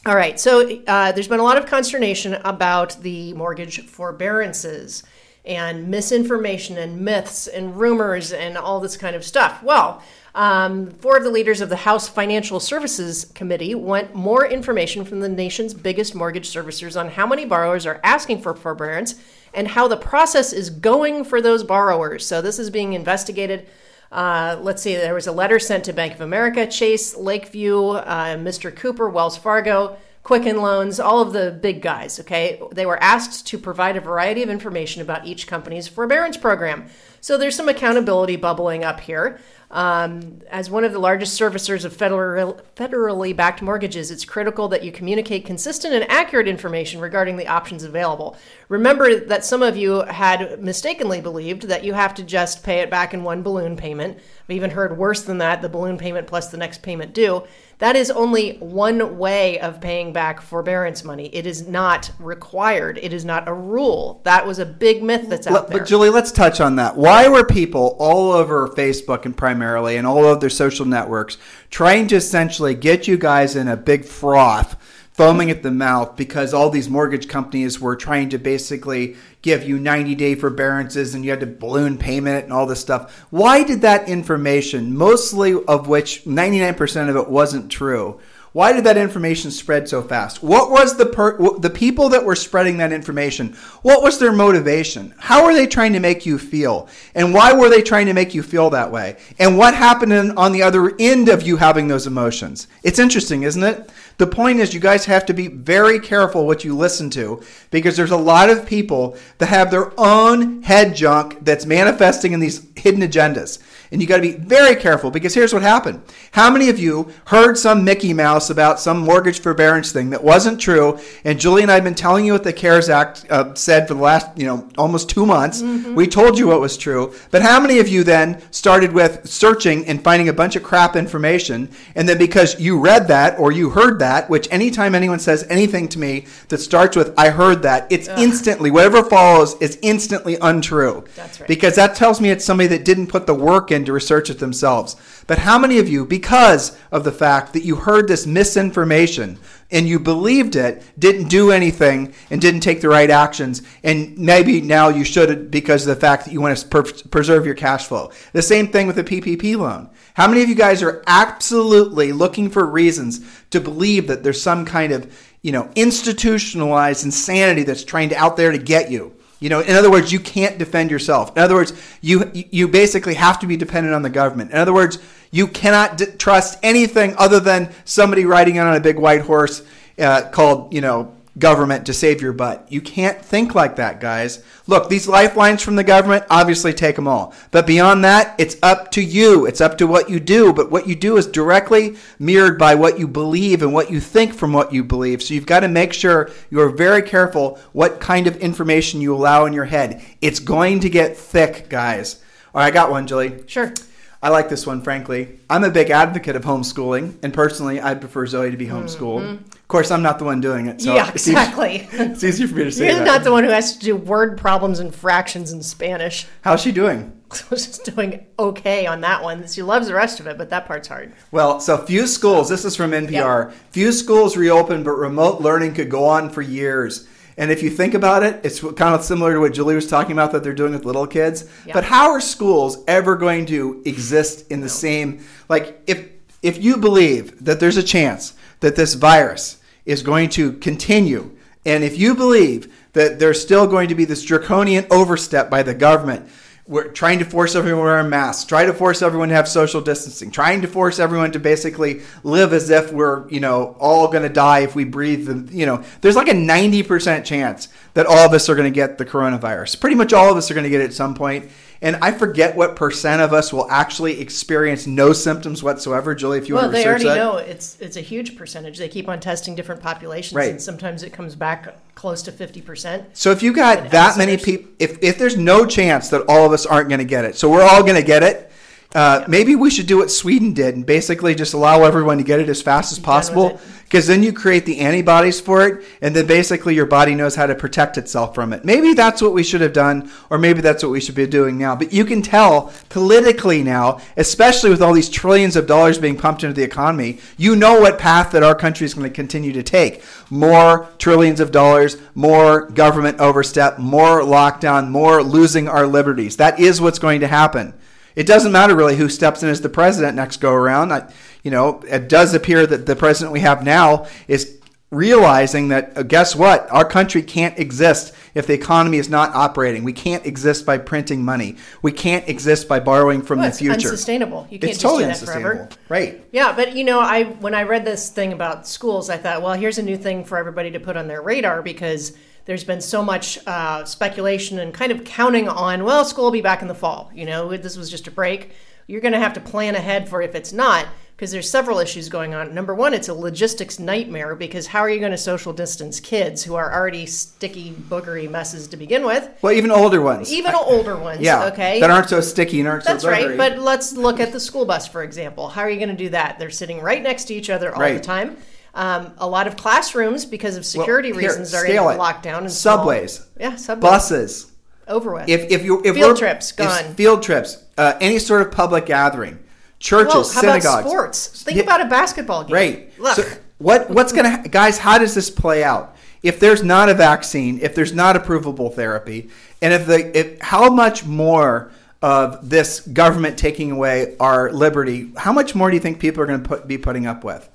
All 0.07 0.15
right, 0.15 0.39
so 0.39 0.81
uh, 0.87 1.13
there's 1.13 1.29
been 1.29 1.41
a 1.41 1.45
lot 1.45 1.59
of 1.59 1.67
consternation 1.67 2.35
about 2.45 3.03
the 3.03 3.35
mortgage 3.35 3.85
forbearances 3.85 5.03
and 5.45 5.89
misinformation 5.89 6.79
and 6.79 7.01
myths 7.01 7.47
and 7.47 7.79
rumors 7.79 8.33
and 8.33 8.57
all 8.57 8.81
this 8.81 8.97
kind 8.97 9.17
of 9.17 9.25
stuff. 9.25 9.63
Well, 9.63 10.03
um, 10.35 10.93
four 10.93 11.17
of 11.17 11.25
the 11.25 11.31
leaders 11.31 11.61
of 11.61 11.69
the 11.69 11.77
House 11.77 12.09
Financial 12.09 12.61
Services 12.61 13.25
Committee 13.35 13.75
want 13.75 14.15
more 14.15 14.47
information 14.47 15.05
from 15.05 15.21
the 15.21 15.29
nation's 15.29 15.75
biggest 15.75 16.15
mortgage 16.15 16.49
servicers 16.49 16.99
on 16.99 17.11
how 17.11 17.27
many 17.27 17.45
borrowers 17.45 17.87
are 17.87 18.01
asking 18.05 18.41
for 18.41 18.55
forbearance 18.55 19.17
and 19.53 19.67
how 19.69 19.89
the 19.89 19.97
process 19.97 20.53
is 20.53 20.71
going 20.71 21.25
for 21.25 21.41
those 21.41 21.65
borrowers. 21.65 22.25
So 22.25 22.41
this 22.41 22.59
is 22.59 22.71
being 22.71 22.93
investigated. 22.93 23.67
Uh, 24.11 24.59
let's 24.63 24.83
see, 24.83 24.97
there 24.97 25.15
was 25.15 25.27
a 25.27 25.33
letter 25.33 25.59
sent 25.59 25.85
to 25.85 25.93
Bank 25.93 26.15
of 26.15 26.21
America, 26.21 26.67
Chase, 26.67 27.15
Lakeview, 27.17 27.91
uh, 27.91 28.37
Mr. 28.37 28.75
Cooper, 28.75 29.09
Wells 29.09 29.37
Fargo, 29.37 29.99
Quicken 30.29 30.61
Loans, 30.61 31.01
all 31.01 31.23
of 31.23 31.33
the 31.33 31.51
big 31.51 31.81
guys, 31.81 32.21
okay? 32.21 32.61
They 32.73 32.85
were 32.85 33.03
asked 33.03 33.47
to 33.47 33.57
provide 33.57 33.97
a 33.97 34.01
variety 34.03 34.43
of 34.43 34.51
information 34.51 35.01
about 35.01 35.27
each 35.27 35.47
company's 35.47 35.89
forbearance 35.89 36.37
program. 36.37 36.91
So 37.23 37.39
there's 37.39 37.57
some 37.57 37.71
accountability 37.71 38.37
bubbling 38.37 38.85
up 38.85 39.01
here. 39.01 39.41
Um, 39.71 40.41
as 40.51 40.71
one 40.71 40.85
of 40.85 40.93
the 40.93 40.99
largest 40.99 41.41
servicers 41.41 41.87
of 41.87 41.97
federal, 41.97 42.61
federally 42.77 43.35
backed 43.35 43.63
mortgages, 43.63 44.11
it's 44.11 44.27
critical 44.27 44.69
that 44.69 44.85
you 44.85 44.93
communicate 44.93 45.47
consistent 45.47 45.95
and 45.95 46.11
accurate 46.11 46.47
information 46.47 47.01
regarding 47.01 47.39
the 47.39 47.49
options 47.49 47.83
available. 47.83 48.37
Remember 48.69 49.19
that 49.19 49.47
some 49.47 49.63
of 49.63 49.79
you 49.79 50.03
had 50.03 50.63
mistakenly 50.63 51.23
believed 51.23 51.63
that 51.63 51.85
you 51.85 51.95
have 51.95 52.13
to 52.15 52.23
just 52.23 52.63
pay 52.63 52.81
it 52.81 52.91
back 52.91 53.15
in 53.15 53.25
one 53.25 53.43
balloon 53.43 53.77
payment. 53.77 54.19
I've 54.49 54.57
even 54.57 54.71
heard 54.71 54.97
worse 54.97 55.23
than 55.23 55.39
that 55.39 55.61
the 55.61 55.69
balloon 55.69 55.99
payment 55.99 56.27
plus 56.27 56.51
the 56.51 56.57
next 56.57 56.81
payment 56.81 57.13
due. 57.13 57.45
That 57.79 57.97
is 57.97 58.11
only 58.11 58.57
one 58.59 59.19
way 59.19 59.61
of 59.61 59.79
paying 59.79 60.15
back 60.15 60.41
forbearance 60.41 61.05
money. 61.05 61.27
It 61.35 61.47
is 61.47 61.69
not 61.69 62.11
required, 62.19 62.99
it 63.03 63.13
is 63.13 63.27
not 63.27 63.47
a 63.47 63.53
rule. 63.53 64.23
That 64.25 64.47
was 64.47 64.59
a 64.59 64.65
big 64.65 65.03
myth 65.03 65.29
that's 65.29 65.47
out 65.47 65.69
there. 65.69 65.79
But 65.79 65.87
Julie, 65.87 66.09
let's 66.09 66.33
touch 66.33 66.63
on 66.63 66.77
that. 66.77 66.97
Why 66.97 67.29
were 67.29 67.45
people 67.45 67.95
all 67.99 68.33
over 68.33 68.69
Facebook 68.69 69.27
and 69.27 69.37
primarily 69.37 69.99
and 69.99 70.07
all 70.07 70.25
of 70.25 70.41
their 70.41 70.49
social 70.49 70.87
networks 70.87 71.37
trying 71.69 72.07
to 72.09 72.17
essentially 72.17 72.75
get 72.75 73.07
you 73.07 73.19
guys 73.19 73.55
in 73.55 73.69
a 73.69 73.77
big 73.77 74.07
froth, 74.07 74.77
foaming 75.19 75.51
at 75.51 75.65
the 75.65 75.71
mouth 75.73 76.15
because 76.15 76.55
all 76.55 76.71
these 76.71 76.89
mortgage 76.89 77.27
companies 77.27 77.81
were 77.81 77.97
trying 77.97 78.29
to 78.29 78.39
basically 78.39 79.17
give 79.43 79.69
you 79.69 79.77
90 79.77 80.15
day 80.15 80.37
forbearances 80.37 81.13
and 81.13 81.25
you 81.25 81.31
had 81.33 81.41
to 81.41 81.47
balloon 81.47 81.99
payment 81.99 82.45
and 82.45 82.53
all 82.53 82.67
this 82.67 82.79
stuff? 82.79 83.27
Why 83.31 83.65
did 83.65 83.81
that 83.81 84.09
information, 84.09 84.97
mostly 84.97 85.55
of 85.65 85.89
which 85.89 86.23
99% 86.25 87.09
of 87.11 87.17
it 87.17 87.29
wasn't 87.29 87.69
true, 87.69 88.21
why 88.53 88.73
did 88.73 88.85
that 88.85 88.97
information 88.97 89.51
spread 89.51 89.89
so 89.89 90.03
fast? 90.03 90.43
What 90.43 90.71
was 90.71 90.97
the 90.97 91.07
per- 91.07 91.59
the 91.59 91.71
people 91.71 92.09
that 92.09 92.25
were 92.25 92.35
spreading 92.35 92.79
that 92.79 92.93
information? 92.93 93.55
What 93.83 94.03
was 94.03 94.19
their 94.19 94.33
motivation? 94.33 95.15
How 95.19 95.45
were 95.45 95.53
they 95.53 95.67
trying 95.67 95.93
to 95.93 96.01
make 96.01 96.25
you 96.25 96.39
feel? 96.39 96.89
And 97.15 97.35
why 97.35 97.53
were 97.53 97.69
they 97.69 97.83
trying 97.83 98.07
to 98.07 98.15
make 98.15 98.35
you 98.35 98.43
feel 98.43 98.71
that 98.71 98.91
way? 98.91 99.19
And 99.39 99.59
what 99.59 99.75
happened 99.75 100.13
in, 100.13 100.37
on 100.39 100.53
the 100.53 100.63
other 100.63 100.95
end 100.99 101.29
of 101.29 101.43
you 101.43 101.59
having 101.59 101.89
those 101.89 102.07
emotions? 102.07 102.69
It's 102.83 102.99
interesting, 102.99 103.43
isn't 103.43 103.63
it? 103.63 103.91
The 104.17 104.27
point 104.27 104.59
is 104.59 104.75
you 104.75 104.81
guys 104.81 105.05
have 105.05 105.27
to 105.27 105.35
be 105.35 105.47
very 105.47 106.01
careful 106.01 106.47
what 106.47 106.65
you 106.65 106.77
listen 106.77 107.11
to 107.11 107.41
because 107.71 107.97
there's 107.97 108.11
a 108.11 108.17
lot 108.17 108.51
of 108.51 108.67
people 108.67 109.17
that 109.39 109.47
have 109.47 109.71
their 109.71 109.93
own 110.01 110.63
head 110.63 110.97
junk 110.97 111.39
that's 111.43 111.67
manifesting 111.67 112.33
in 112.33 112.41
these 112.41 112.67
hidden 112.77 113.03
agendas. 113.03 113.61
And 113.91 114.01
you 114.01 114.07
got 114.07 114.17
to 114.17 114.23
be 114.23 114.33
very 114.33 114.77
careful 114.77 115.11
because 115.11 115.35
here's 115.35 115.53
what 115.53 115.63
happened. 115.63 116.03
How 116.33 116.51
many 116.51 116.69
of 116.69 116.79
you 116.79 117.11
heard 117.27 117.57
some 117.57 117.85
Mickey 117.85 118.13
Mouse 118.13 118.51
about 118.51 118.79
some 118.81 118.99
mortgage 118.99 119.41
forbearance 119.41 119.93
thing 119.93 120.11
that 120.11 120.23
wasn't 120.23 120.61
true? 120.61 120.99
And 121.25 121.41
Julie 121.41 121.63
and 121.63 121.71
I 121.71 121.75
have 121.75 121.85
been 121.85 121.95
telling 121.95 122.27
you 122.27 122.33
what 122.33 122.45
the 122.45 122.53
CARES 122.53 122.89
Act 122.89 123.27
uh, 123.31 123.55
said 123.55 123.89
for 123.89 123.95
the 123.95 124.01
last, 124.01 124.27
you 124.37 124.47
know, 124.47 124.69
almost 124.77 125.09
two 125.09 125.25
months. 125.25 125.63
We 125.63 126.07
told 126.07 126.39
you 126.39 126.49
what 126.49 126.61
was 126.61 126.77
true. 126.77 127.15
But 127.31 127.43
how 127.43 127.61
many 127.61 127.79
of 127.79 127.89
you 127.89 128.05
then 128.05 128.43
started 128.51 128.93
with 128.93 129.29
searching 129.29 129.87
and 129.87 130.03
finding 130.03 130.29
a 130.29 130.33
bunch 130.33 130.57
of 130.57 130.63
crap 130.63 130.97
information? 130.97 131.71
And 131.95 132.09
then 132.09 132.19
because 132.19 132.61
you 132.61 132.79
read 132.79 133.09
that 133.09 133.39
or 133.39 133.53
you 133.53 133.71
heard 133.71 133.99
that, 134.01 134.29
which 134.29 134.49
anytime 134.51 134.95
anyone 134.95 135.19
says 135.19 135.47
anything 135.49 135.89
to 135.89 135.99
me 135.99 136.27
that 136.49 136.59
starts 136.59 136.97
with, 136.97 137.15
I 137.19 137.31
heard 137.31 137.63
that, 137.63 137.87
it's 137.91 138.09
instantly, 138.09 138.71
whatever 138.71 139.03
follows 139.03 139.57
is 139.61 139.79
instantly 139.83 140.37
untrue. 140.43 141.05
That's 141.17 141.41
right. 141.41 141.49
Because 141.49 141.77
that 141.77 141.95
tells 141.95 142.21
me 142.21 142.31
it's 142.31 142.45
somebody 142.45 142.69
that 142.69 142.85
didn't 142.85 143.07
put 143.07 143.27
the 143.27 143.35
work 143.35 143.71
in 143.71 143.78
to 143.85 143.93
research 143.93 144.31
it 144.31 144.39
themselves. 144.39 144.97
But 145.27 145.39
how 145.39 145.59
many 145.59 145.79
of 145.79 145.89
you, 145.89 146.05
because 146.05 146.79
of 146.91 147.05
the 147.05 147.13
fact 147.13 147.53
that 147.53 147.65
you 147.65 147.77
heard 147.77 148.09
this 148.09 148.27
misinformation 148.27 149.39
and 149.71 149.87
you 149.87 149.99
believed 149.99 150.57
it, 150.57 150.83
didn't 150.99 151.29
do 151.29 151.51
anything 151.51 152.15
and 152.31 152.41
didn't 152.41 152.61
take 152.61 152.81
the 152.81 152.89
right 152.89 153.11
actions? 153.11 153.63
And 153.83 154.17
maybe 154.19 154.61
now 154.61 154.89
you 154.89 155.05
should 155.05 155.51
because 155.51 155.87
of 155.87 155.95
the 155.95 156.01
fact 156.01 156.25
that 156.25 156.33
you 156.33 156.41
want 156.41 156.57
to 156.57 157.09
preserve 157.09 157.45
your 157.45 157.55
cash 157.55 157.87
flow. 157.87 158.11
The 158.33 158.43
same 158.43 158.69
thing 158.69 158.87
with 158.87 158.97
the 158.97 159.05
PPP 159.05 159.57
loan. 159.57 159.91
How 160.15 160.27
many 160.27 160.43
of 160.43 160.49
you 160.49 160.55
guys 160.55 160.83
are 160.83 161.03
absolutely 161.07 162.13
looking 162.13 162.51
for 162.51 162.65
reasons 162.65 163.21
to 163.51 163.61
believe 163.61 164.07
that 164.09 164.23
there's 164.23 164.43
some 164.43 164.65
kind 164.65 164.93
of, 164.93 165.17
you 165.43 165.53
know, 165.53 165.71
institutionalized 165.77 167.05
insanity 167.05 167.63
that's 167.63 167.85
trying 167.85 168.09
to 168.09 168.17
out 168.17 168.37
there 168.37 168.51
to 168.53 168.59
get 168.59 168.91
you? 168.91 169.15
You 169.41 169.49
know, 169.49 169.61
in 169.61 169.77
other 169.77 169.91
words, 169.91 170.13
you 170.13 170.19
can't 170.19 170.59
defend 170.59 170.91
yourself. 170.91 171.37
In 171.37 171.43
other 171.43 171.55
words, 171.55 171.73
you 172.01 172.31
you 172.35 172.67
basically 172.69 173.15
have 173.15 173.39
to 173.41 173.47
be 173.47 173.57
dependent 173.57 173.95
on 173.95 174.03
the 174.03 174.11
government. 174.11 174.51
In 174.51 174.59
other 174.59 174.75
words, 174.75 174.99
you 175.31 175.47
cannot 175.47 175.99
d- 175.99 176.07
trust 176.19 176.59
anything 176.63 177.15
other 177.17 177.39
than 177.39 177.73
somebody 177.85 178.25
riding 178.25 178.59
on 178.59 178.75
a 178.75 178.81
big 178.81 178.99
white 178.99 179.21
horse 179.21 179.63
uh, 179.99 180.29
called, 180.31 180.73
you 180.73 180.81
know, 180.81 181.15
government 181.39 181.87
to 181.87 181.95
save 181.95 182.21
your 182.21 182.33
butt. 182.33 182.67
You 182.69 182.81
can't 182.81 183.21
think 183.21 183.55
like 183.55 183.77
that, 183.77 184.01
guys. 184.01 184.43
Look, 184.67 184.89
these 184.89 185.09
lifelines 185.09 185.63
from 185.63 185.77
the 185.77 185.85
government, 185.85 186.25
obviously 186.31 186.73
take 186.73 186.97
them 186.97 187.09
all. 187.09 187.35
But 187.51 187.67
beyond 187.67 188.05
that, 188.05 188.35
it's 188.39 188.57
up 188.63 188.91
to 188.93 189.03
you. 189.03 189.47
It's 189.47 189.61
up 189.61 189.79
to 189.79 189.87
what 189.87 190.11
you 190.11 190.21
do. 190.21 190.53
But 190.53 190.71
what 190.71 190.89
you 190.89 190.95
do 190.95 191.17
is 191.17 191.27
directly 191.27 191.97
mirrored 192.19 192.59
by 192.59 192.75
what 192.75 192.99
you 192.99 193.07
believe 193.07 193.63
and 193.63 193.73
what 193.73 193.91
you 193.91 194.01
think 194.01 194.35
from 194.35 194.53
what 194.53 194.73
you 194.73 194.83
believe. 194.83 195.23
So 195.23 195.35
you've 195.35 195.47
got 195.47 195.61
to 195.61 195.69
make 195.69 195.93
sure 195.93 196.31
you 196.51 196.61
are 196.61 196.71
very 196.71 197.03
careful 197.03 197.59
what 197.73 198.01
kind 198.01 198.27
of 198.27 198.37
information 198.39 199.01
you 199.01 199.15
allow 199.15 199.47
in 199.47 199.53
your 199.53 199.67
head. 199.67 200.03
It's 200.21 200.41
going 200.41 200.81
to 200.81 200.91
get 200.91 201.17
thick, 201.17 201.69
guys. 201.69 202.21
All 202.55 202.61
right, 202.61 202.69
I 202.69 202.71
got 202.71 202.91
one, 202.91 203.07
Julie. 203.07 203.45
sure. 203.47 203.73
I 204.21 204.31
like 204.31 204.49
this 204.49 204.67
one, 204.67 204.83
frankly. 204.83 205.39
I'm 205.49 205.63
a 205.63 205.71
big 205.71 205.91
advocate 205.91 206.35
of 206.35 206.43
homeschooling, 206.43 207.19
and 207.23 207.33
personally, 207.33 207.81
I 207.81 207.95
prefer 207.95 208.27
Zoe 208.27 208.51
to 208.51 208.57
be 208.57 208.67
mm-hmm. 208.67 208.85
homeschooled. 208.85 209.39
Of 209.69 209.71
course, 209.71 209.91
I'm 209.91 210.01
not 210.01 210.19
the 210.19 210.25
one 210.25 210.41
doing 210.41 210.67
it. 210.67 210.81
So 210.81 210.95
yeah, 210.95 211.11
it's 211.11 211.29
easy- 211.29 211.33
exactly. 211.33 211.87
It's 211.93 212.25
easier 212.25 212.49
for 212.49 212.55
me 212.55 212.65
to 212.65 212.73
say 212.73 212.91
You're 212.91 213.05
not 213.05 213.23
the 213.23 213.31
one 213.31 213.45
who 213.45 213.51
has 213.51 213.77
to 213.77 213.85
do 213.85 213.97
word 213.97 214.39
problems 214.39 214.79
and 214.79 214.95
fractions 214.95 215.53
in 215.53 215.63
Spanish. 215.63 216.27
How's 216.41 216.63
she 216.63 216.73
doing? 216.73 217.13
She's 217.51 217.77
doing 217.77 218.25
okay 218.39 218.87
on 218.87 219.03
that 219.03 219.23
one. 219.23 219.47
She 219.47 219.61
loves 219.61 219.89
the 219.89 219.93
rest 219.93 220.21
of 220.21 220.27
it, 220.27 220.39
but 220.39 220.49
that 220.49 220.65
part's 220.65 220.89
hard. 220.89 221.13
Well, 221.33 221.61
so 221.61 221.77
few 221.77 222.07
schools, 222.07 222.49
this 222.49 222.65
is 222.65 222.77
from 222.77 222.93
NPR, 222.93 223.53
few 223.71 223.93
schools 223.93 224.39
reopened, 224.39 224.87
but 224.87 224.93
remote 224.93 225.43
learning 225.43 225.75
could 225.75 225.91
go 225.91 226.07
on 226.07 226.31
for 226.31 226.41
years. 226.41 227.07
And 227.37 227.51
if 227.51 227.63
you 227.63 227.69
think 227.69 227.93
about 227.93 228.23
it, 228.23 228.41
it's 228.45 228.61
kind 228.61 228.95
of 228.95 229.05
similar 229.05 229.35
to 229.35 229.41
what 229.41 229.53
Julie 229.53 229.75
was 229.75 229.87
talking 229.87 230.13
about 230.13 230.33
that 230.33 230.43
they're 230.43 230.55
doing 230.55 230.73
with 230.73 230.87
little 230.87 231.07
kids. 231.07 231.45
Yeah. 231.67 231.75
But 231.75 231.85
how 231.85 232.13
are 232.13 232.23
schools 232.23 232.83
ever 232.89 233.17
going 233.17 233.45
to 233.47 233.83
exist 233.85 234.51
in 234.51 234.63
the 234.63 234.71
same 234.71 235.23
like 235.51 235.83
if 235.87 236.09
if 236.41 236.63
you 236.63 236.79
believe 236.79 237.45
that 237.45 237.61
there's 237.61 237.77
a 237.77 237.83
chance 237.83 238.33
that 238.61 238.77
this 238.77 238.95
virus 238.95 239.58
is 239.89 240.03
going 240.05 240.29
to 240.29 240.53
continue 240.53 241.37
and 241.65 241.83
if 241.83 241.99
you 241.99 242.15
believe 242.15 242.73
that 242.93 243.19
there's 243.19 243.43
still 243.43 243.67
going 243.67 243.89
to 243.89 243.97
be 243.97 244.05
this 244.05 244.23
draconian 244.23 244.87
overstep 244.91 245.51
by 245.51 245.65
the 245.65 245.75
government 245.75 246.31
we're 246.69 246.89
trying 246.89 247.19
to 247.19 247.25
force 247.25 247.55
everyone 247.55 247.81
to 247.81 247.85
wear 247.85 248.05
masks, 248.05 248.45
try 248.45 248.67
to 248.67 248.75
force 248.75 249.01
everyone 249.01 249.31
to 249.31 249.35
have 249.35 249.49
social 249.49 249.81
distancing, 249.81 250.31
trying 250.31 250.61
to 250.61 250.69
force 250.69 250.99
everyone 250.99 251.33
to 251.33 251.41
basically 251.41 252.03
live 252.23 252.53
as 252.53 252.69
if 252.69 252.93
we're, 252.93 253.27
you 253.31 253.41
know, 253.41 253.75
all 253.81 254.07
going 254.09 254.23
to 254.23 254.29
die 254.29 254.61
if 254.61 254.75
we 254.77 254.85
breathe. 254.85 255.27
The, 255.27 255.57
you 255.57 255.65
know, 255.65 255.83
there's 256.03 256.15
like 256.15 256.29
a 256.29 256.33
90% 256.33 257.25
chance 257.25 257.69
that 257.95 258.05
all 258.05 258.19
of 258.19 258.35
us 258.35 258.51
are 258.51 258.55
going 258.55 258.71
to 258.71 258.75
get 258.75 258.99
the 258.99 259.07
coronavirus. 259.07 259.81
Pretty 259.81 259.97
much 259.97 260.13
all 260.13 260.31
of 260.31 260.37
us 260.37 260.51
are 260.51 260.55
going 260.55 260.65
to 260.65 260.71
get 260.71 260.83
it 260.83 260.85
at 260.85 260.93
some 260.93 261.15
point. 261.15 261.51
And 261.81 261.97
I 262.03 262.11
forget 262.11 262.57
what 262.57 262.75
percent 262.75 263.23
of 263.23 263.33
us 263.33 263.53
will 263.53 263.71
actually 263.71 264.21
experience 264.21 264.87
no 264.87 265.13
symptoms 265.13 265.63
whatsoever. 265.63 266.15
Julie, 266.15 266.39
if 266.39 266.49
you 266.49 266.55
Well, 266.57 266.65
want 266.65 266.73
to 266.75 266.79
research 266.79 267.03
that. 267.03 267.07
Well, 267.07 267.15
they 267.15 267.21
already 267.23 267.47
know 267.47 267.53
it's 267.53 267.77
it's 267.81 267.97
a 267.97 268.01
huge 268.01 268.37
percentage. 268.37 268.79
They 268.79 268.89
keep 268.89 269.09
on 269.09 269.21
testing 269.21 269.55
different 269.55 269.81
populations, 269.81 270.35
Right. 270.35 270.51
and 270.51 270.61
sometimes 270.61 271.03
it 271.05 271.13
comes 271.13 271.37
back 271.37 271.77
close 271.95 272.23
to 272.23 272.33
fifty 272.33 272.61
percent. 272.61 273.05
So 273.13 273.31
if 273.31 273.43
you 273.43 273.53
got 273.53 273.91
that 273.91 274.19
many 274.19 274.37
people, 274.37 274.71
if, 274.81 274.99
if 275.03 275.19
there's 275.19 275.37
no 275.37 275.65
chance 275.67 276.09
that 276.09 276.25
all 276.29 276.45
of 276.45 276.53
us 276.53 276.67
aren't 276.67 276.89
going 276.89 276.99
to 276.99 277.05
get 277.05 277.25
it, 277.25 277.37
so 277.37 277.49
we're 277.49 277.63
all 277.63 277.83
going 277.83 277.95
to 277.95 278.03
get 278.03 278.25
it, 278.25 278.51
uh, 278.95 279.25
maybe 279.29 279.55
we 279.55 279.71
should 279.71 279.87
do 279.87 279.99
what 279.99 280.11
Sweden 280.11 280.55
did 280.55 280.75
and 280.75 280.85
basically 280.85 281.35
just 281.35 281.55
allow 281.55 281.85
everyone 281.85 282.19
to 282.19 282.25
get 282.25 282.41
it 282.41 282.49
as 282.49 282.61
fast 282.61 282.91
as 282.91 282.99
possible. 282.99 283.61
Because 283.89 284.07
then 284.07 284.23
you 284.23 284.35
create 284.35 284.67
the 284.67 284.81
antibodies 284.81 285.41
for 285.41 285.67
it, 285.67 285.83
and 286.03 286.15
then 286.15 286.27
basically 286.27 286.75
your 286.75 286.85
body 286.85 287.15
knows 287.15 287.35
how 287.37 287.47
to 287.47 287.55
protect 287.55 287.97
itself 287.97 288.35
from 288.35 288.53
it. 288.53 288.63
Maybe 288.63 288.93
that's 288.93 289.23
what 289.23 289.33
we 289.33 289.43
should 289.43 289.63
have 289.63 289.73
done, 289.73 290.11
or 290.29 290.37
maybe 290.37 290.61
that's 290.61 290.83
what 290.83 290.93
we 290.93 291.01
should 291.01 291.15
be 291.15 291.27
doing 291.27 291.57
now. 291.57 291.75
But 291.75 291.91
you 291.91 292.05
can 292.05 292.21
tell 292.21 292.71
politically 292.91 293.63
now, 293.63 294.03
especially 294.19 294.69
with 294.69 294.83
all 294.83 294.93
these 294.93 295.09
trillions 295.09 295.57
of 295.57 295.67
dollars 295.67 295.97
being 295.97 296.19
pumped 296.19 296.45
into 296.45 296.53
the 296.53 296.63
economy, 296.63 297.19
you 297.39 297.57
know 297.57 297.81
what 297.81 297.99
path 297.99 298.31
that 298.33 298.43
our 298.43 298.55
country 298.55 298.85
is 298.85 298.93
going 298.93 299.09
to 299.09 299.15
continue 299.15 299.55
to 299.55 299.63
take. 299.63 300.03
More 300.29 300.91
trillions 300.99 301.41
of 301.41 301.51
dollars, 301.51 301.97
more 302.15 302.67
government 302.69 303.21
overstep, 303.21 303.79
more 303.79 304.21
lockdown, 304.21 304.91
more 304.91 305.23
losing 305.23 305.67
our 305.67 305.87
liberties. 305.87 306.37
That 306.37 306.61
is 306.61 306.79
what's 306.79 306.99
going 306.99 307.21
to 307.21 307.27
happen. 307.27 307.73
It 308.19 308.27
doesn't 308.27 308.51
matter 308.51 308.75
really 308.75 308.97
who 308.97 309.09
steps 309.09 309.45
in 309.45 309.49
as 309.49 309.61
the 309.61 309.69
president 309.69 310.17
next 310.17 310.39
go 310.39 310.53
around. 310.53 310.93
I, 310.93 311.09
you 311.45 311.53
know, 311.53 311.81
it 311.89 312.09
does 312.09 312.35
appear 312.35 312.67
that 312.67 312.85
the 312.85 312.97
president 312.97 313.33
we 313.33 313.39
have 313.41 313.63
now 313.65 314.07
is 314.27 314.59
realizing 314.91 315.69
that 315.69 315.97
uh, 315.97 316.03
guess 316.03 316.35
what? 316.35 316.69
Our 316.73 316.85
country 316.85 317.23
can't 317.23 317.57
exist 317.59 318.13
if 318.35 318.49
the 318.49 318.55
economy 318.55 318.99
is 318.99 319.09
not 319.09 319.35
operating. 319.37 319.85
We 319.85 319.93
can't 319.93 320.27
exist 320.27 320.67
by 320.67 320.79
printing 320.79 321.25
money. 321.25 321.57
We 321.81 321.93
can't 321.93 322.29
exist 322.29 322.67
by 322.67 322.81
borrowing 322.81 323.23
from 323.23 323.39
Well, 323.39 323.45
the 323.45 323.49
it's 323.51 323.59
future. 323.59 323.75
unsustainable. 323.89 324.49
You 324.51 324.59
can't 324.59 324.73
It's 324.73 324.83
totally 324.83 325.05
do 325.05 325.09
that 325.11 325.19
forever. 325.19 325.51
unsustainable. 325.53 325.77
Right. 325.89 326.25
Yeah, 326.33 326.55
but 326.57 326.75
you 326.75 326.83
know, 326.85 326.99
I 326.99 327.23
when 327.25 327.55
I 327.55 327.63
read 327.63 327.85
this 327.85 328.09
thing 328.11 328.33
about 328.33 328.67
schools, 328.67 329.11
I 329.11 329.17
thought, 329.17 329.43
well, 329.43 329.55
here's 329.55 329.79
a 329.79 329.83
new 329.83 329.97
thing 329.97 330.25
for 330.25 330.37
everybody 330.39 330.73
to 330.73 330.81
put 330.81 330.97
on 330.97 331.07
their 331.07 331.23
radar 331.23 331.63
because 331.63 332.17
there's 332.49 332.65
been 332.65 332.81
so 332.81 333.05
much 333.05 333.39
uh, 333.47 333.85
speculation 333.85 334.59
and 334.59 334.73
kind 334.73 334.91
of 334.91 335.05
counting 335.05 335.47
on, 335.51 335.85
well, 335.85 336.03
school 336.03 336.25
will 336.25 336.31
be 336.31 336.41
back 336.41 336.63
in 336.63 336.69
the 336.69 336.75
fall. 336.75 337.11
You 337.15 337.27
know, 337.27 337.55
this 337.55 337.77
was 337.77 337.91
just 337.91 338.07
a 338.07 338.11
break. 338.11 338.53
You're 338.87 339.03
going 339.03 339.13
to 339.13 339.19
have 339.19 339.35
to 339.35 339.41
plan 339.41 339.75
ahead 339.75 340.09
for 340.09 340.23
if 340.23 340.35
it's 340.35 340.51
not 340.51 340.87
because 341.15 341.31
there's 341.31 341.51
several 341.51 341.79
issues 341.79 342.09
going 342.09 342.35
on. 342.35 342.55
Number 342.55 342.75
one, 342.75 342.95
it's 342.95 343.09
a 343.09 343.13
logistics 343.13 343.79
nightmare 343.79 344.35
because 344.35 344.69
how 344.69 344.81
are 344.81 344.89
you 344.89 344.99
going 344.99 345.13
to 345.13 345.19
social 345.19 345.53
distance 345.53 346.01
kids 346.01 346.43
who 346.43 346.55
are 346.55 346.73
already 346.73 347.05
sticky, 347.05 347.73
boogery 347.73 348.31
messes 348.31 348.67
to 348.69 348.79
begin 348.79 349.05
with? 349.05 349.29
Well, 349.43 349.53
even 349.53 349.71
older 349.71 350.01
ones. 350.01 350.33
Even 350.33 350.55
older 350.55 350.97
ones, 350.97 351.21
yeah. 351.21 351.49
okay? 351.49 351.81
That 351.81 351.91
aren't 351.91 352.09
so 352.09 352.23
sticky 352.23 352.61
and 352.61 352.69
aren't 352.69 352.87
That's 352.87 353.03
so 353.03 353.11
right. 353.11 353.37
But 353.37 353.59
let's 353.59 353.93
look 353.93 354.21
at 354.21 354.33
the 354.33 354.41
school 354.41 354.65
bus, 354.65 354.89
for 354.89 355.03
example. 355.03 355.51
How 355.51 355.61
are 355.61 355.71
you 355.71 355.77
going 355.77 355.91
to 355.91 355.95
do 355.95 356.09
that? 356.11 356.39
They're 356.39 356.49
sitting 356.49 356.81
right 356.81 357.03
next 357.03 357.25
to 357.25 357.35
each 357.35 357.51
other 357.51 357.75
all 357.75 357.79
the 357.79 357.97
Right. 357.97 358.03
time. 358.03 358.39
Um, 358.79 359.13
a 359.19 359.27
lot 359.29 359.49
of 359.49 359.57
classrooms, 359.57 360.25
because 360.25 360.55
of 360.57 360.61
Well, 360.61 360.71
security 360.85 361.09
here, 361.09 361.19
reasons, 361.31 361.53
are 361.53 361.67
in 361.67 361.73
lockdown. 361.77 362.39
And 362.39 362.53
small- 362.53 362.79
Subways. 362.79 363.21
yeah, 363.39 363.57
subways. 363.57 363.91
buses. 363.91 364.47
Over 364.87 365.15
with. 365.15 365.29
If 365.29 365.51
if 365.51 365.65
you 365.65 365.83
if 365.85 365.97
Field 365.97 366.17
trips, 366.17 366.53
gone. 366.53 366.95
field 366.95 367.23
trips, 367.23 367.59
uh, 367.77 367.95
any 368.01 368.19
sort 368.21 368.41
of 368.43 368.53
public 368.53 368.87
gathering, 368.87 369.39
churches, 369.81 370.15
well, 370.15 370.23
how 370.23 370.41
synagogues. 370.41 370.65
about 370.65 370.89
sports? 370.89 371.43
Think 371.43 371.57
Yeah. 371.59 371.65
about 371.65 371.81
a 371.83 371.87
basketball 371.87 372.45
game. 372.45 372.55
Right. 372.55 372.93
Look, 372.99 373.17
So 373.17 373.25
what 373.59 373.91
what's 373.91 374.13
gonna 374.13 374.45
guys? 374.49 374.79
How 374.79 374.97
does 374.97 375.15
this 375.15 375.29
play 375.29 375.63
out? 375.65 375.95
If 376.23 376.39
there's 376.41 376.63
not 376.63 376.89
a 376.89 376.95
vaccine, 376.95 377.59
if 377.61 377.75
there's 377.75 377.93
not 377.93 378.15
a 378.17 378.21
provable 378.21 378.71
therapy, 378.71 379.29
and 379.61 379.75
if 379.75 379.87
the 379.87 380.17
if 380.19 380.41
how 380.41 380.71
much 380.71 381.05
more 381.05 381.71
of 382.01 382.49
this 382.49 382.81
government 382.81 383.37
taking 383.37 383.73
away 383.73 384.15
our 384.21 384.51
liberty, 384.53 385.11
how 385.17 385.33
much 385.33 385.55
more 385.57 385.69
do 385.69 385.75
you 385.75 385.81
think 385.83 385.99
people 385.99 386.23
are 386.23 386.27
going 386.27 386.41
to 386.41 386.49
put, 386.49 386.69
be 386.69 386.79
putting 386.79 387.07
up 387.09 387.25
with? 387.25 387.49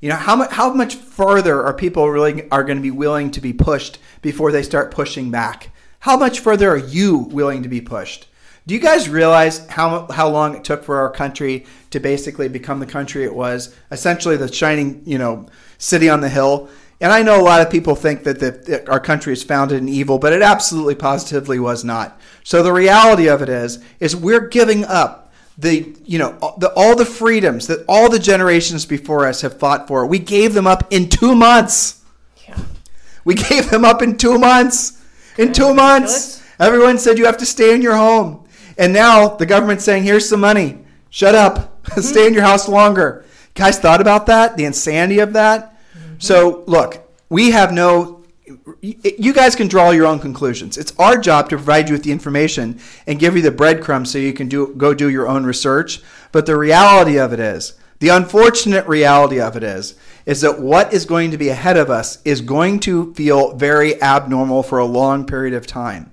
You 0.00 0.10
know, 0.10 0.16
how 0.16 0.36
much 0.36 0.50
how 0.50 0.72
much 0.72 0.94
further 0.94 1.62
are 1.62 1.72
people 1.72 2.10
really 2.10 2.48
are 2.50 2.64
going 2.64 2.78
to 2.78 2.82
be 2.82 2.90
willing 2.90 3.30
to 3.32 3.40
be 3.40 3.52
pushed 3.52 3.98
before 4.22 4.52
they 4.52 4.62
start 4.62 4.90
pushing 4.90 5.30
back? 5.30 5.70
How 6.00 6.16
much 6.16 6.40
further 6.40 6.70
are 6.70 6.76
you 6.76 7.18
willing 7.18 7.62
to 7.62 7.68
be 7.68 7.80
pushed? 7.80 8.28
Do 8.66 8.74
you 8.74 8.80
guys 8.80 9.08
realize 9.08 9.66
how 9.68 10.06
how 10.08 10.28
long 10.28 10.54
it 10.54 10.64
took 10.64 10.84
for 10.84 10.98
our 10.98 11.10
country 11.10 11.66
to 11.90 12.00
basically 12.00 12.48
become 12.48 12.80
the 12.80 12.86
country 12.86 13.24
it 13.24 13.34
was? 13.34 13.74
Essentially, 13.90 14.36
the 14.36 14.52
shining 14.52 15.02
you 15.06 15.18
know 15.18 15.46
city 15.78 16.08
on 16.08 16.20
the 16.20 16.28
hill. 16.28 16.68
And 17.00 17.12
I 17.12 17.22
know 17.22 17.38
a 17.38 17.44
lot 17.44 17.60
of 17.60 17.70
people 17.70 17.94
think 17.94 18.24
that, 18.24 18.40
the, 18.40 18.52
that 18.68 18.88
our 18.88 19.00
country 19.00 19.34
is 19.34 19.42
founded 19.42 19.78
in 19.78 19.88
evil, 19.88 20.18
but 20.18 20.32
it 20.32 20.40
absolutely 20.40 20.94
positively 20.94 21.58
was 21.58 21.84
not. 21.84 22.18
So 22.42 22.62
the 22.62 22.72
reality 22.72 23.28
of 23.28 23.42
it 23.42 23.50
is, 23.50 23.84
is 24.00 24.16
we're 24.16 24.48
giving 24.48 24.82
up 24.82 25.25
the 25.58 25.96
you 26.04 26.18
know 26.18 26.54
the, 26.58 26.72
all 26.76 26.96
the 26.96 27.04
freedoms 27.04 27.66
that 27.68 27.84
all 27.88 28.10
the 28.10 28.18
generations 28.18 28.84
before 28.84 29.26
us 29.26 29.40
have 29.40 29.58
fought 29.58 29.88
for. 29.88 30.06
We 30.06 30.18
gave 30.18 30.54
them 30.54 30.66
up 30.66 30.92
in 30.92 31.08
two 31.08 31.34
months. 31.34 32.04
yeah. 32.46 32.58
We 33.24 33.34
gave 33.34 33.70
them 33.70 33.84
up 33.84 34.02
in 34.02 34.16
two 34.18 34.38
months. 34.38 35.02
In 35.38 35.52
two 35.52 35.74
months, 35.74 36.42
everyone 36.58 36.98
said 36.98 37.18
you 37.18 37.26
have 37.26 37.36
to 37.38 37.46
stay 37.46 37.74
in 37.74 37.82
your 37.82 37.96
home, 37.96 38.46
and 38.78 38.92
now 38.92 39.28
the 39.28 39.46
government's 39.46 39.84
saying, 39.84 40.04
"Here's 40.04 40.28
some 40.28 40.40
money. 40.40 40.78
Shut 41.10 41.34
up. 41.34 41.86
stay 41.98 42.26
in 42.26 42.34
your 42.34 42.42
house 42.42 42.68
longer." 42.68 43.24
Guys, 43.54 43.78
thought 43.78 44.02
about 44.02 44.26
that? 44.26 44.56
The 44.58 44.66
insanity 44.66 45.18
of 45.20 45.32
that. 45.32 45.78
So 46.18 46.64
look, 46.66 47.10
we 47.28 47.50
have 47.52 47.72
no. 47.72 48.15
You 48.80 49.32
guys 49.32 49.56
can 49.56 49.66
draw 49.66 49.90
your 49.90 50.06
own 50.06 50.20
conclusions. 50.20 50.78
It's 50.78 50.92
our 50.98 51.18
job 51.18 51.48
to 51.48 51.56
provide 51.56 51.88
you 51.88 51.94
with 51.94 52.04
the 52.04 52.12
information 52.12 52.78
and 53.06 53.18
give 53.18 53.36
you 53.36 53.42
the 53.42 53.50
breadcrumbs 53.50 54.10
so 54.12 54.18
you 54.18 54.32
can 54.32 54.48
do 54.48 54.74
go 54.76 54.94
do 54.94 55.10
your 55.10 55.26
own 55.26 55.44
research. 55.44 56.00
But 56.30 56.46
the 56.46 56.56
reality 56.56 57.18
of 57.18 57.32
it 57.32 57.40
is, 57.40 57.74
the 57.98 58.10
unfortunate 58.10 58.86
reality 58.86 59.40
of 59.40 59.56
it 59.56 59.64
is, 59.64 59.96
is 60.26 60.42
that 60.42 60.60
what 60.60 60.92
is 60.92 61.06
going 61.06 61.30
to 61.32 61.38
be 61.38 61.48
ahead 61.48 61.76
of 61.76 61.90
us 61.90 62.20
is 62.24 62.40
going 62.40 62.80
to 62.80 63.12
feel 63.14 63.54
very 63.54 64.00
abnormal 64.00 64.62
for 64.62 64.78
a 64.78 64.84
long 64.84 65.26
period 65.26 65.54
of 65.54 65.66
time. 65.66 66.12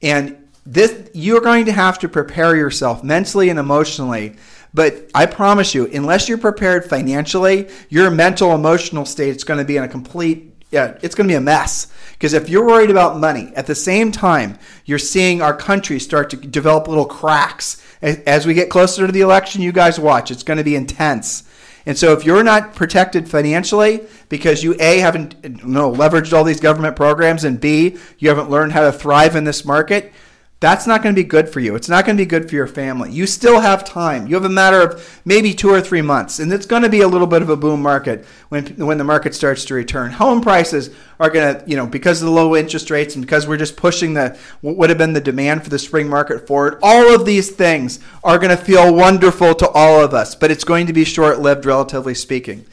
And 0.00 0.36
this 0.64 1.10
you're 1.12 1.40
going 1.40 1.66
to 1.66 1.72
have 1.72 1.98
to 2.00 2.08
prepare 2.08 2.56
yourself 2.56 3.04
mentally 3.04 3.50
and 3.50 3.58
emotionally. 3.58 4.36
But 4.72 5.10
I 5.14 5.26
promise 5.26 5.74
you, 5.74 5.86
unless 5.86 6.28
you're 6.28 6.38
prepared 6.38 6.88
financially, 6.88 7.68
your 7.88 8.10
mental 8.10 8.54
emotional 8.54 9.06
state 9.06 9.36
is 9.36 9.44
going 9.44 9.58
to 9.58 9.64
be 9.64 9.76
in 9.76 9.84
a 9.84 9.88
complete 9.88 10.55
yeah, 10.70 10.98
it's 11.02 11.14
going 11.14 11.28
to 11.28 11.32
be 11.32 11.36
a 11.36 11.40
mess. 11.40 11.88
Because 12.12 12.32
if 12.32 12.48
you're 12.48 12.66
worried 12.66 12.90
about 12.90 13.18
money, 13.18 13.52
at 13.54 13.66
the 13.66 13.74
same 13.74 14.10
time, 14.10 14.58
you're 14.84 14.98
seeing 14.98 15.42
our 15.42 15.54
country 15.54 15.98
start 15.98 16.30
to 16.30 16.36
develop 16.36 16.88
little 16.88 17.04
cracks. 17.04 17.82
As 18.02 18.46
we 18.46 18.54
get 18.54 18.70
closer 18.70 19.06
to 19.06 19.12
the 19.12 19.20
election, 19.20 19.62
you 19.62 19.72
guys 19.72 20.00
watch. 20.00 20.30
It's 20.30 20.42
going 20.42 20.58
to 20.58 20.64
be 20.64 20.76
intense. 20.76 21.44
And 21.86 21.96
so 21.96 22.12
if 22.12 22.24
you're 22.24 22.42
not 22.42 22.74
protected 22.74 23.28
financially 23.28 24.06
because 24.28 24.64
you 24.64 24.74
A, 24.80 24.98
haven't 24.98 25.36
you 25.44 25.50
know, 25.64 25.92
leveraged 25.92 26.32
all 26.32 26.42
these 26.42 26.60
government 26.60 26.96
programs, 26.96 27.44
and 27.44 27.60
B, 27.60 27.96
you 28.18 28.28
haven't 28.28 28.50
learned 28.50 28.72
how 28.72 28.82
to 28.82 28.92
thrive 28.92 29.36
in 29.36 29.44
this 29.44 29.64
market, 29.64 30.12
that's 30.58 30.86
not 30.86 31.02
going 31.02 31.14
to 31.14 31.20
be 31.20 31.28
good 31.28 31.50
for 31.50 31.60
you. 31.60 31.74
It's 31.74 31.88
not 31.88 32.06
going 32.06 32.16
to 32.16 32.22
be 32.22 32.26
good 32.26 32.48
for 32.48 32.54
your 32.54 32.66
family. 32.66 33.12
You 33.12 33.26
still 33.26 33.60
have 33.60 33.84
time. 33.84 34.26
You 34.26 34.36
have 34.36 34.44
a 34.46 34.48
matter 34.48 34.80
of 34.80 35.20
maybe 35.26 35.52
two 35.52 35.68
or 35.68 35.82
three 35.82 36.00
months, 36.00 36.38
and 36.38 36.50
it's 36.50 36.64
going 36.64 36.82
to 36.82 36.88
be 36.88 37.02
a 37.02 37.08
little 37.08 37.26
bit 37.26 37.42
of 37.42 37.50
a 37.50 37.56
boom 37.56 37.82
market 37.82 38.24
when 38.48 38.64
when 38.76 38.96
the 38.96 39.04
market 39.04 39.34
starts 39.34 39.66
to 39.66 39.74
return. 39.74 40.12
Home 40.12 40.40
prices 40.40 40.90
are 41.20 41.28
going 41.28 41.56
to, 41.56 41.68
you 41.68 41.76
know, 41.76 41.86
because 41.86 42.22
of 42.22 42.26
the 42.26 42.32
low 42.32 42.56
interest 42.56 42.90
rates 42.90 43.16
and 43.16 43.24
because 43.24 43.46
we're 43.46 43.58
just 43.58 43.76
pushing 43.76 44.14
the 44.14 44.38
what 44.62 44.76
would 44.78 44.88
have 44.88 44.98
been 44.98 45.12
the 45.12 45.20
demand 45.20 45.62
for 45.62 45.68
the 45.68 45.78
spring 45.78 46.08
market 46.08 46.46
forward. 46.46 46.78
All 46.82 47.14
of 47.14 47.26
these 47.26 47.50
things 47.50 48.00
are 48.24 48.38
going 48.38 48.56
to 48.56 48.62
feel 48.62 48.94
wonderful 48.94 49.54
to 49.56 49.68
all 49.68 50.02
of 50.02 50.14
us, 50.14 50.34
but 50.34 50.50
it's 50.50 50.64
going 50.64 50.86
to 50.86 50.94
be 50.94 51.04
short 51.04 51.38
lived, 51.38 51.66
relatively 51.66 52.14
speaking. 52.14 52.64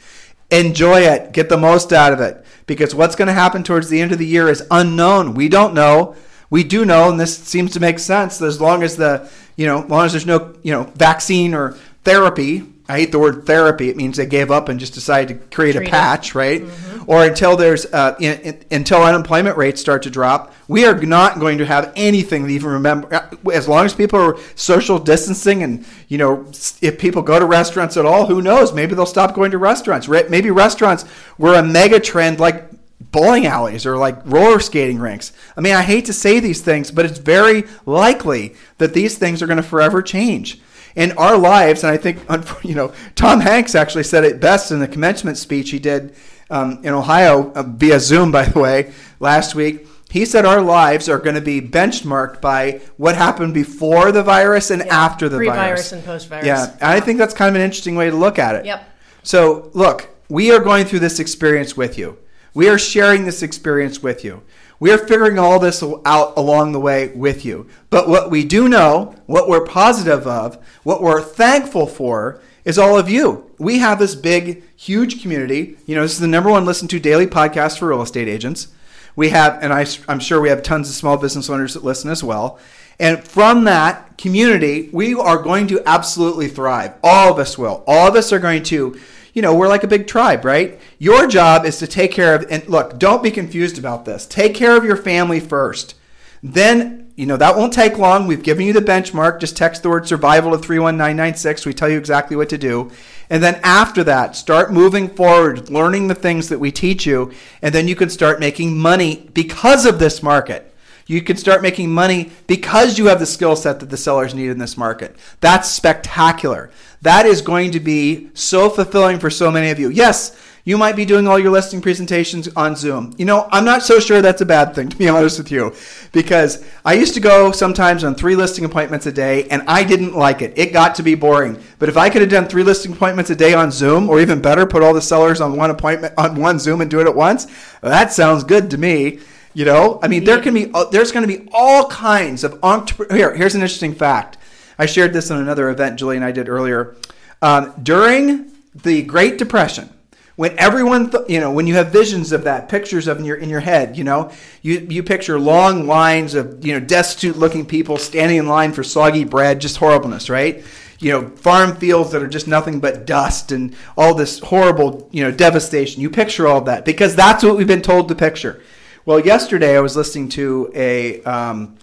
Enjoy 0.50 1.00
it. 1.00 1.32
Get 1.32 1.50
the 1.50 1.58
most 1.58 1.92
out 1.92 2.14
of 2.14 2.20
it. 2.20 2.44
Because 2.66 2.94
what's 2.94 3.16
going 3.16 3.28
to 3.28 3.34
happen 3.34 3.62
towards 3.62 3.90
the 3.90 4.00
end 4.00 4.12
of 4.12 4.18
the 4.18 4.26
year 4.26 4.48
is 4.48 4.66
unknown. 4.70 5.34
We 5.34 5.50
don't 5.50 5.74
know. 5.74 6.16
We 6.50 6.64
do 6.64 6.84
know, 6.84 7.10
and 7.10 7.18
this 7.18 7.36
seems 7.36 7.72
to 7.72 7.80
make 7.80 7.98
sense. 7.98 8.38
that 8.38 8.46
As 8.46 8.60
long 8.60 8.82
as 8.82 8.96
the, 8.96 9.30
you 9.56 9.66
know, 9.66 9.84
as 9.84 9.90
long 9.90 10.06
as 10.06 10.12
there's 10.12 10.26
no, 10.26 10.54
you 10.62 10.72
know, 10.72 10.84
vaccine 10.94 11.54
or 11.54 11.76
therapy, 12.04 12.64
I 12.86 12.98
hate 12.98 13.12
the 13.12 13.18
word 13.18 13.46
therapy. 13.46 13.88
It 13.88 13.96
means 13.96 14.18
they 14.18 14.26
gave 14.26 14.50
up 14.50 14.68
and 14.68 14.78
just 14.78 14.92
decided 14.92 15.28
to 15.28 15.56
create 15.56 15.74
Treat 15.74 15.88
a 15.88 15.90
patch, 15.90 16.30
it. 16.30 16.34
right? 16.34 16.62
Mm-hmm. 16.62 17.10
Or 17.10 17.24
until 17.24 17.56
there's 17.56 17.86
uh, 17.86 18.14
in, 18.20 18.38
in, 18.40 18.64
until 18.70 19.02
unemployment 19.02 19.56
rates 19.56 19.80
start 19.80 20.02
to 20.02 20.10
drop, 20.10 20.52
we 20.68 20.84
are 20.84 20.94
not 20.94 21.38
going 21.38 21.58
to 21.58 21.66
have 21.66 21.92
anything 21.96 22.46
to 22.46 22.50
even 22.50 22.70
remember. 22.70 23.14
Uh, 23.14 23.50
as 23.52 23.68
long 23.68 23.86
as 23.86 23.94
people 23.94 24.18
are 24.18 24.36
social 24.54 24.98
distancing, 24.98 25.62
and 25.62 25.86
you 26.08 26.18
know, 26.18 26.46
if 26.82 26.98
people 26.98 27.22
go 27.22 27.38
to 27.38 27.46
restaurants 27.46 27.96
at 27.96 28.04
all, 28.04 28.26
who 28.26 28.42
knows? 28.42 28.72
Maybe 28.74 28.94
they'll 28.94 29.06
stop 29.06 29.34
going 29.34 29.50
to 29.52 29.58
restaurants. 29.58 30.06
Maybe 30.06 30.50
restaurants 30.50 31.06
were 31.38 31.54
a 31.54 31.62
mega 31.62 32.00
trend 32.00 32.38
like 32.38 32.73
bowling 33.14 33.46
alleys 33.46 33.86
or 33.86 33.96
like 33.96 34.18
roller 34.24 34.58
skating 34.58 34.98
rinks. 34.98 35.32
I 35.56 35.60
mean, 35.60 35.74
I 35.74 35.82
hate 35.82 36.06
to 36.06 36.12
say 36.12 36.40
these 36.40 36.60
things, 36.60 36.90
but 36.90 37.06
it's 37.06 37.18
very 37.18 37.62
likely 37.86 38.56
that 38.78 38.92
these 38.92 39.16
things 39.16 39.40
are 39.40 39.46
going 39.46 39.56
to 39.56 39.62
forever 39.62 40.02
change 40.02 40.60
in 40.96 41.12
our 41.12 41.38
lives, 41.38 41.84
and 41.84 41.92
I 41.92 41.96
think 41.96 42.18
you 42.64 42.74
know 42.74 42.92
Tom 43.14 43.40
Hanks 43.40 43.76
actually 43.76 44.02
said 44.02 44.24
it 44.24 44.40
best 44.40 44.72
in 44.72 44.80
the 44.80 44.88
commencement 44.88 45.38
speech 45.38 45.70
he 45.70 45.78
did 45.78 46.16
um, 46.50 46.80
in 46.82 46.92
Ohio 46.92 47.52
uh, 47.52 47.62
via 47.62 48.00
Zoom, 48.00 48.32
by 48.32 48.46
the 48.46 48.58
way, 48.58 48.92
last 49.20 49.54
week. 49.54 49.86
He 50.10 50.24
said 50.24 50.44
our 50.44 50.60
lives 50.60 51.08
are 51.08 51.18
going 51.18 51.34
to 51.34 51.40
be 51.40 51.60
benchmarked 51.60 52.40
by 52.40 52.80
what 52.96 53.16
happened 53.16 53.54
before 53.54 54.12
the 54.12 54.22
virus 54.22 54.70
and 54.70 54.82
yeah. 54.84 54.94
after 54.94 55.28
the 55.28 55.38
Pre-virus 55.38 55.90
virus. 55.90 55.92
and 55.92 56.04
post-virus. 56.04 56.46
Yeah, 56.46 56.72
and 56.74 56.84
I 56.84 57.00
think 57.00 57.18
that's 57.18 57.34
kind 57.34 57.48
of 57.48 57.56
an 57.56 57.62
interesting 57.62 57.96
way 57.96 58.10
to 58.10 58.16
look 58.16 58.38
at 58.38 58.54
it. 58.54 58.64
Yep. 58.64 58.88
So, 59.24 59.70
look, 59.72 60.08
we 60.28 60.52
are 60.52 60.60
going 60.60 60.84
through 60.84 61.00
this 61.00 61.18
experience 61.18 61.76
with 61.76 61.98
you. 61.98 62.18
We 62.54 62.68
are 62.68 62.78
sharing 62.78 63.24
this 63.24 63.42
experience 63.42 64.02
with 64.02 64.24
you. 64.24 64.42
We 64.80 64.92
are 64.92 64.98
figuring 64.98 65.38
all 65.38 65.58
this 65.58 65.82
out 66.04 66.34
along 66.36 66.72
the 66.72 66.80
way 66.80 67.08
with 67.08 67.44
you. 67.44 67.68
But 67.90 68.08
what 68.08 68.30
we 68.30 68.44
do 68.44 68.68
know, 68.68 69.14
what 69.26 69.48
we're 69.48 69.64
positive 69.64 70.26
of, 70.26 70.56
what 70.82 71.02
we're 71.02 71.22
thankful 71.22 71.86
for, 71.86 72.40
is 72.64 72.78
all 72.78 72.98
of 72.98 73.08
you. 73.08 73.50
We 73.58 73.78
have 73.78 73.98
this 73.98 74.14
big, 74.14 74.62
huge 74.76 75.20
community. 75.20 75.76
You 75.86 75.94
know, 75.94 76.02
this 76.02 76.12
is 76.12 76.20
the 76.20 76.26
number 76.26 76.50
one 76.50 76.64
listened 76.64 76.90
to 76.90 77.00
daily 77.00 77.26
podcast 77.26 77.78
for 77.78 77.88
real 77.88 78.02
estate 78.02 78.28
agents. 78.28 78.68
We 79.16 79.28
have, 79.30 79.62
and 79.62 79.72
I, 79.72 79.86
I'm 80.08 80.20
sure 80.20 80.40
we 80.40 80.48
have 80.48 80.62
tons 80.62 80.88
of 80.88 80.94
small 80.94 81.16
business 81.16 81.48
owners 81.48 81.74
that 81.74 81.84
listen 81.84 82.10
as 82.10 82.24
well. 82.24 82.58
And 82.98 83.22
from 83.22 83.64
that 83.64 84.18
community, 84.18 84.88
we 84.92 85.14
are 85.14 85.42
going 85.42 85.66
to 85.68 85.82
absolutely 85.86 86.48
thrive. 86.48 86.94
All 87.02 87.32
of 87.32 87.38
us 87.38 87.58
will. 87.58 87.84
All 87.86 88.08
of 88.08 88.16
us 88.16 88.32
are 88.32 88.38
going 88.38 88.62
to 88.64 88.98
you 89.34 89.42
know, 89.42 89.54
we're 89.54 89.68
like 89.68 89.84
a 89.84 89.88
big 89.88 90.06
tribe, 90.06 90.44
right? 90.44 90.80
Your 90.98 91.26
job 91.26 91.66
is 91.66 91.78
to 91.78 91.86
take 91.86 92.12
care 92.12 92.34
of, 92.34 92.46
and 92.50 92.66
look, 92.68 92.98
don't 92.98 93.22
be 93.22 93.30
confused 93.30 93.78
about 93.78 94.04
this. 94.04 94.24
Take 94.24 94.54
care 94.54 94.76
of 94.76 94.84
your 94.84 94.96
family 94.96 95.40
first. 95.40 95.96
Then, 96.42 97.10
you 97.16 97.26
know, 97.26 97.36
that 97.36 97.56
won't 97.56 97.72
take 97.72 97.98
long. 97.98 98.26
We've 98.26 98.42
given 98.42 98.66
you 98.66 98.72
the 98.72 98.80
benchmark. 98.80 99.40
Just 99.40 99.56
text 99.56 99.82
the 99.82 99.88
word 99.88 100.06
survival 100.06 100.52
to 100.52 100.58
31996. 100.58 101.66
We 101.66 101.72
tell 101.72 101.88
you 101.88 101.98
exactly 101.98 102.36
what 102.36 102.48
to 102.50 102.58
do. 102.58 102.90
And 103.28 103.42
then 103.42 103.60
after 103.64 104.04
that, 104.04 104.36
start 104.36 104.72
moving 104.72 105.08
forward, 105.08 105.70
learning 105.70 106.08
the 106.08 106.14
things 106.14 106.48
that 106.50 106.60
we 106.60 106.70
teach 106.70 107.06
you. 107.06 107.32
And 107.60 107.74
then 107.74 107.88
you 107.88 107.96
can 107.96 108.10
start 108.10 108.40
making 108.40 108.78
money 108.78 109.30
because 109.32 109.86
of 109.86 109.98
this 109.98 110.22
market. 110.22 110.70
You 111.06 111.22
can 111.22 111.36
start 111.36 111.62
making 111.62 111.90
money 111.90 112.30
because 112.46 112.98
you 112.98 113.06
have 113.06 113.18
the 113.20 113.26
skill 113.26 113.56
set 113.56 113.80
that 113.80 113.90
the 113.90 113.96
sellers 113.96 114.34
need 114.34 114.50
in 114.50 114.58
this 114.58 114.76
market. 114.76 115.16
That's 115.40 115.70
spectacular. 115.70 116.70
That 117.04 117.26
is 117.26 117.42
going 117.42 117.72
to 117.72 117.80
be 117.80 118.30
so 118.32 118.70
fulfilling 118.70 119.18
for 119.18 119.28
so 119.28 119.50
many 119.50 119.68
of 119.68 119.78
you. 119.78 119.90
Yes, 119.90 120.34
you 120.64 120.78
might 120.78 120.96
be 120.96 121.04
doing 121.04 121.28
all 121.28 121.38
your 121.38 121.50
listing 121.50 121.82
presentations 121.82 122.48
on 122.56 122.76
Zoom. 122.76 123.12
You 123.18 123.26
know, 123.26 123.46
I'm 123.52 123.66
not 123.66 123.82
so 123.82 124.00
sure 124.00 124.22
that's 124.22 124.40
a 124.40 124.46
bad 124.46 124.74
thing, 124.74 124.88
to 124.90 124.96
be 124.96 125.06
honest 125.06 125.36
with 125.36 125.52
you, 125.52 125.74
because 126.12 126.64
I 126.82 126.94
used 126.94 127.12
to 127.12 127.20
go 127.20 127.52
sometimes 127.52 128.04
on 128.04 128.14
three 128.14 128.34
listing 128.34 128.64
appointments 128.64 129.04
a 129.04 129.12
day, 129.12 129.46
and 129.48 129.64
I 129.68 129.84
didn't 129.84 130.14
like 130.14 130.40
it. 130.40 130.54
It 130.56 130.72
got 130.72 130.94
to 130.94 131.02
be 131.02 131.14
boring. 131.14 131.62
But 131.78 131.90
if 131.90 131.98
I 131.98 132.08
could 132.08 132.22
have 132.22 132.30
done 132.30 132.48
three 132.48 132.62
listing 132.62 132.94
appointments 132.94 133.28
a 133.28 133.36
day 133.36 133.52
on 133.52 133.70
Zoom, 133.70 134.08
or 134.08 134.18
even 134.18 134.40
better, 134.40 134.64
put 134.64 134.82
all 134.82 134.94
the 134.94 135.02
sellers 135.02 135.42
on 135.42 135.58
one 135.58 135.68
appointment 135.68 136.14
on 136.16 136.40
one 136.40 136.58
Zoom 136.58 136.80
and 136.80 136.90
do 136.90 137.00
it 137.00 137.06
at 137.06 137.14
once, 137.14 137.46
that 137.82 138.14
sounds 138.14 138.44
good 138.44 138.70
to 138.70 138.78
me. 138.78 139.18
You 139.52 139.66
know, 139.66 140.00
I 140.02 140.08
mean, 140.08 140.24
there 140.24 140.40
can 140.40 140.54
be 140.54 140.70
uh, 140.72 140.86
there's 140.86 141.12
going 141.12 141.28
to 141.28 141.38
be 141.38 141.50
all 141.52 141.86
kinds 141.90 142.44
of 142.44 142.58
entrepreneur. 142.62 143.14
Here, 143.14 143.34
here's 143.34 143.54
an 143.54 143.60
interesting 143.60 143.94
fact. 143.94 144.38
I 144.78 144.86
shared 144.86 145.12
this 145.12 145.30
in 145.30 145.36
another 145.36 145.68
event 145.70 145.98
Julie 145.98 146.16
and 146.16 146.24
I 146.24 146.32
did 146.32 146.48
earlier. 146.48 146.96
Um, 147.42 147.74
during 147.82 148.50
the 148.74 149.02
Great 149.02 149.38
Depression, 149.38 149.90
when 150.36 150.58
everyone, 150.58 151.10
th- 151.10 151.24
you 151.28 151.38
know, 151.38 151.52
when 151.52 151.66
you 151.66 151.74
have 151.74 151.92
visions 151.92 152.32
of 152.32 152.44
that, 152.44 152.68
pictures 152.68 153.06
of 153.06 153.18
in 153.18 153.24
your 153.24 153.36
in 153.36 153.48
your 153.48 153.60
head, 153.60 153.96
you 153.96 154.02
know, 154.02 154.32
you 154.62 154.86
you 154.90 155.02
picture 155.02 155.38
long 155.38 155.86
lines 155.86 156.34
of 156.34 156.64
you 156.66 156.72
know 156.72 156.80
destitute-looking 156.84 157.66
people 157.66 157.98
standing 157.98 158.38
in 158.38 158.48
line 158.48 158.72
for 158.72 158.82
soggy 158.82 159.24
bread, 159.24 159.60
just 159.60 159.76
horribleness, 159.76 160.28
right? 160.28 160.64
You 160.98 161.12
know, 161.12 161.28
farm 161.36 161.76
fields 161.76 162.10
that 162.12 162.22
are 162.22 162.28
just 162.28 162.48
nothing 162.48 162.80
but 162.80 163.06
dust 163.06 163.52
and 163.52 163.76
all 163.96 164.14
this 164.14 164.40
horrible, 164.40 165.08
you 165.12 165.22
know, 165.22 165.30
devastation. 165.30 166.00
You 166.00 166.10
picture 166.10 166.48
all 166.48 166.62
that 166.62 166.84
because 166.84 167.14
that's 167.14 167.44
what 167.44 167.56
we've 167.56 167.66
been 167.66 167.82
told 167.82 168.08
to 168.08 168.14
picture. 168.14 168.62
Well, 169.04 169.20
yesterday 169.20 169.76
I 169.76 169.80
was 169.80 169.96
listening 169.96 170.30
to 170.30 170.72
a 170.74 171.22
um, 171.24 171.76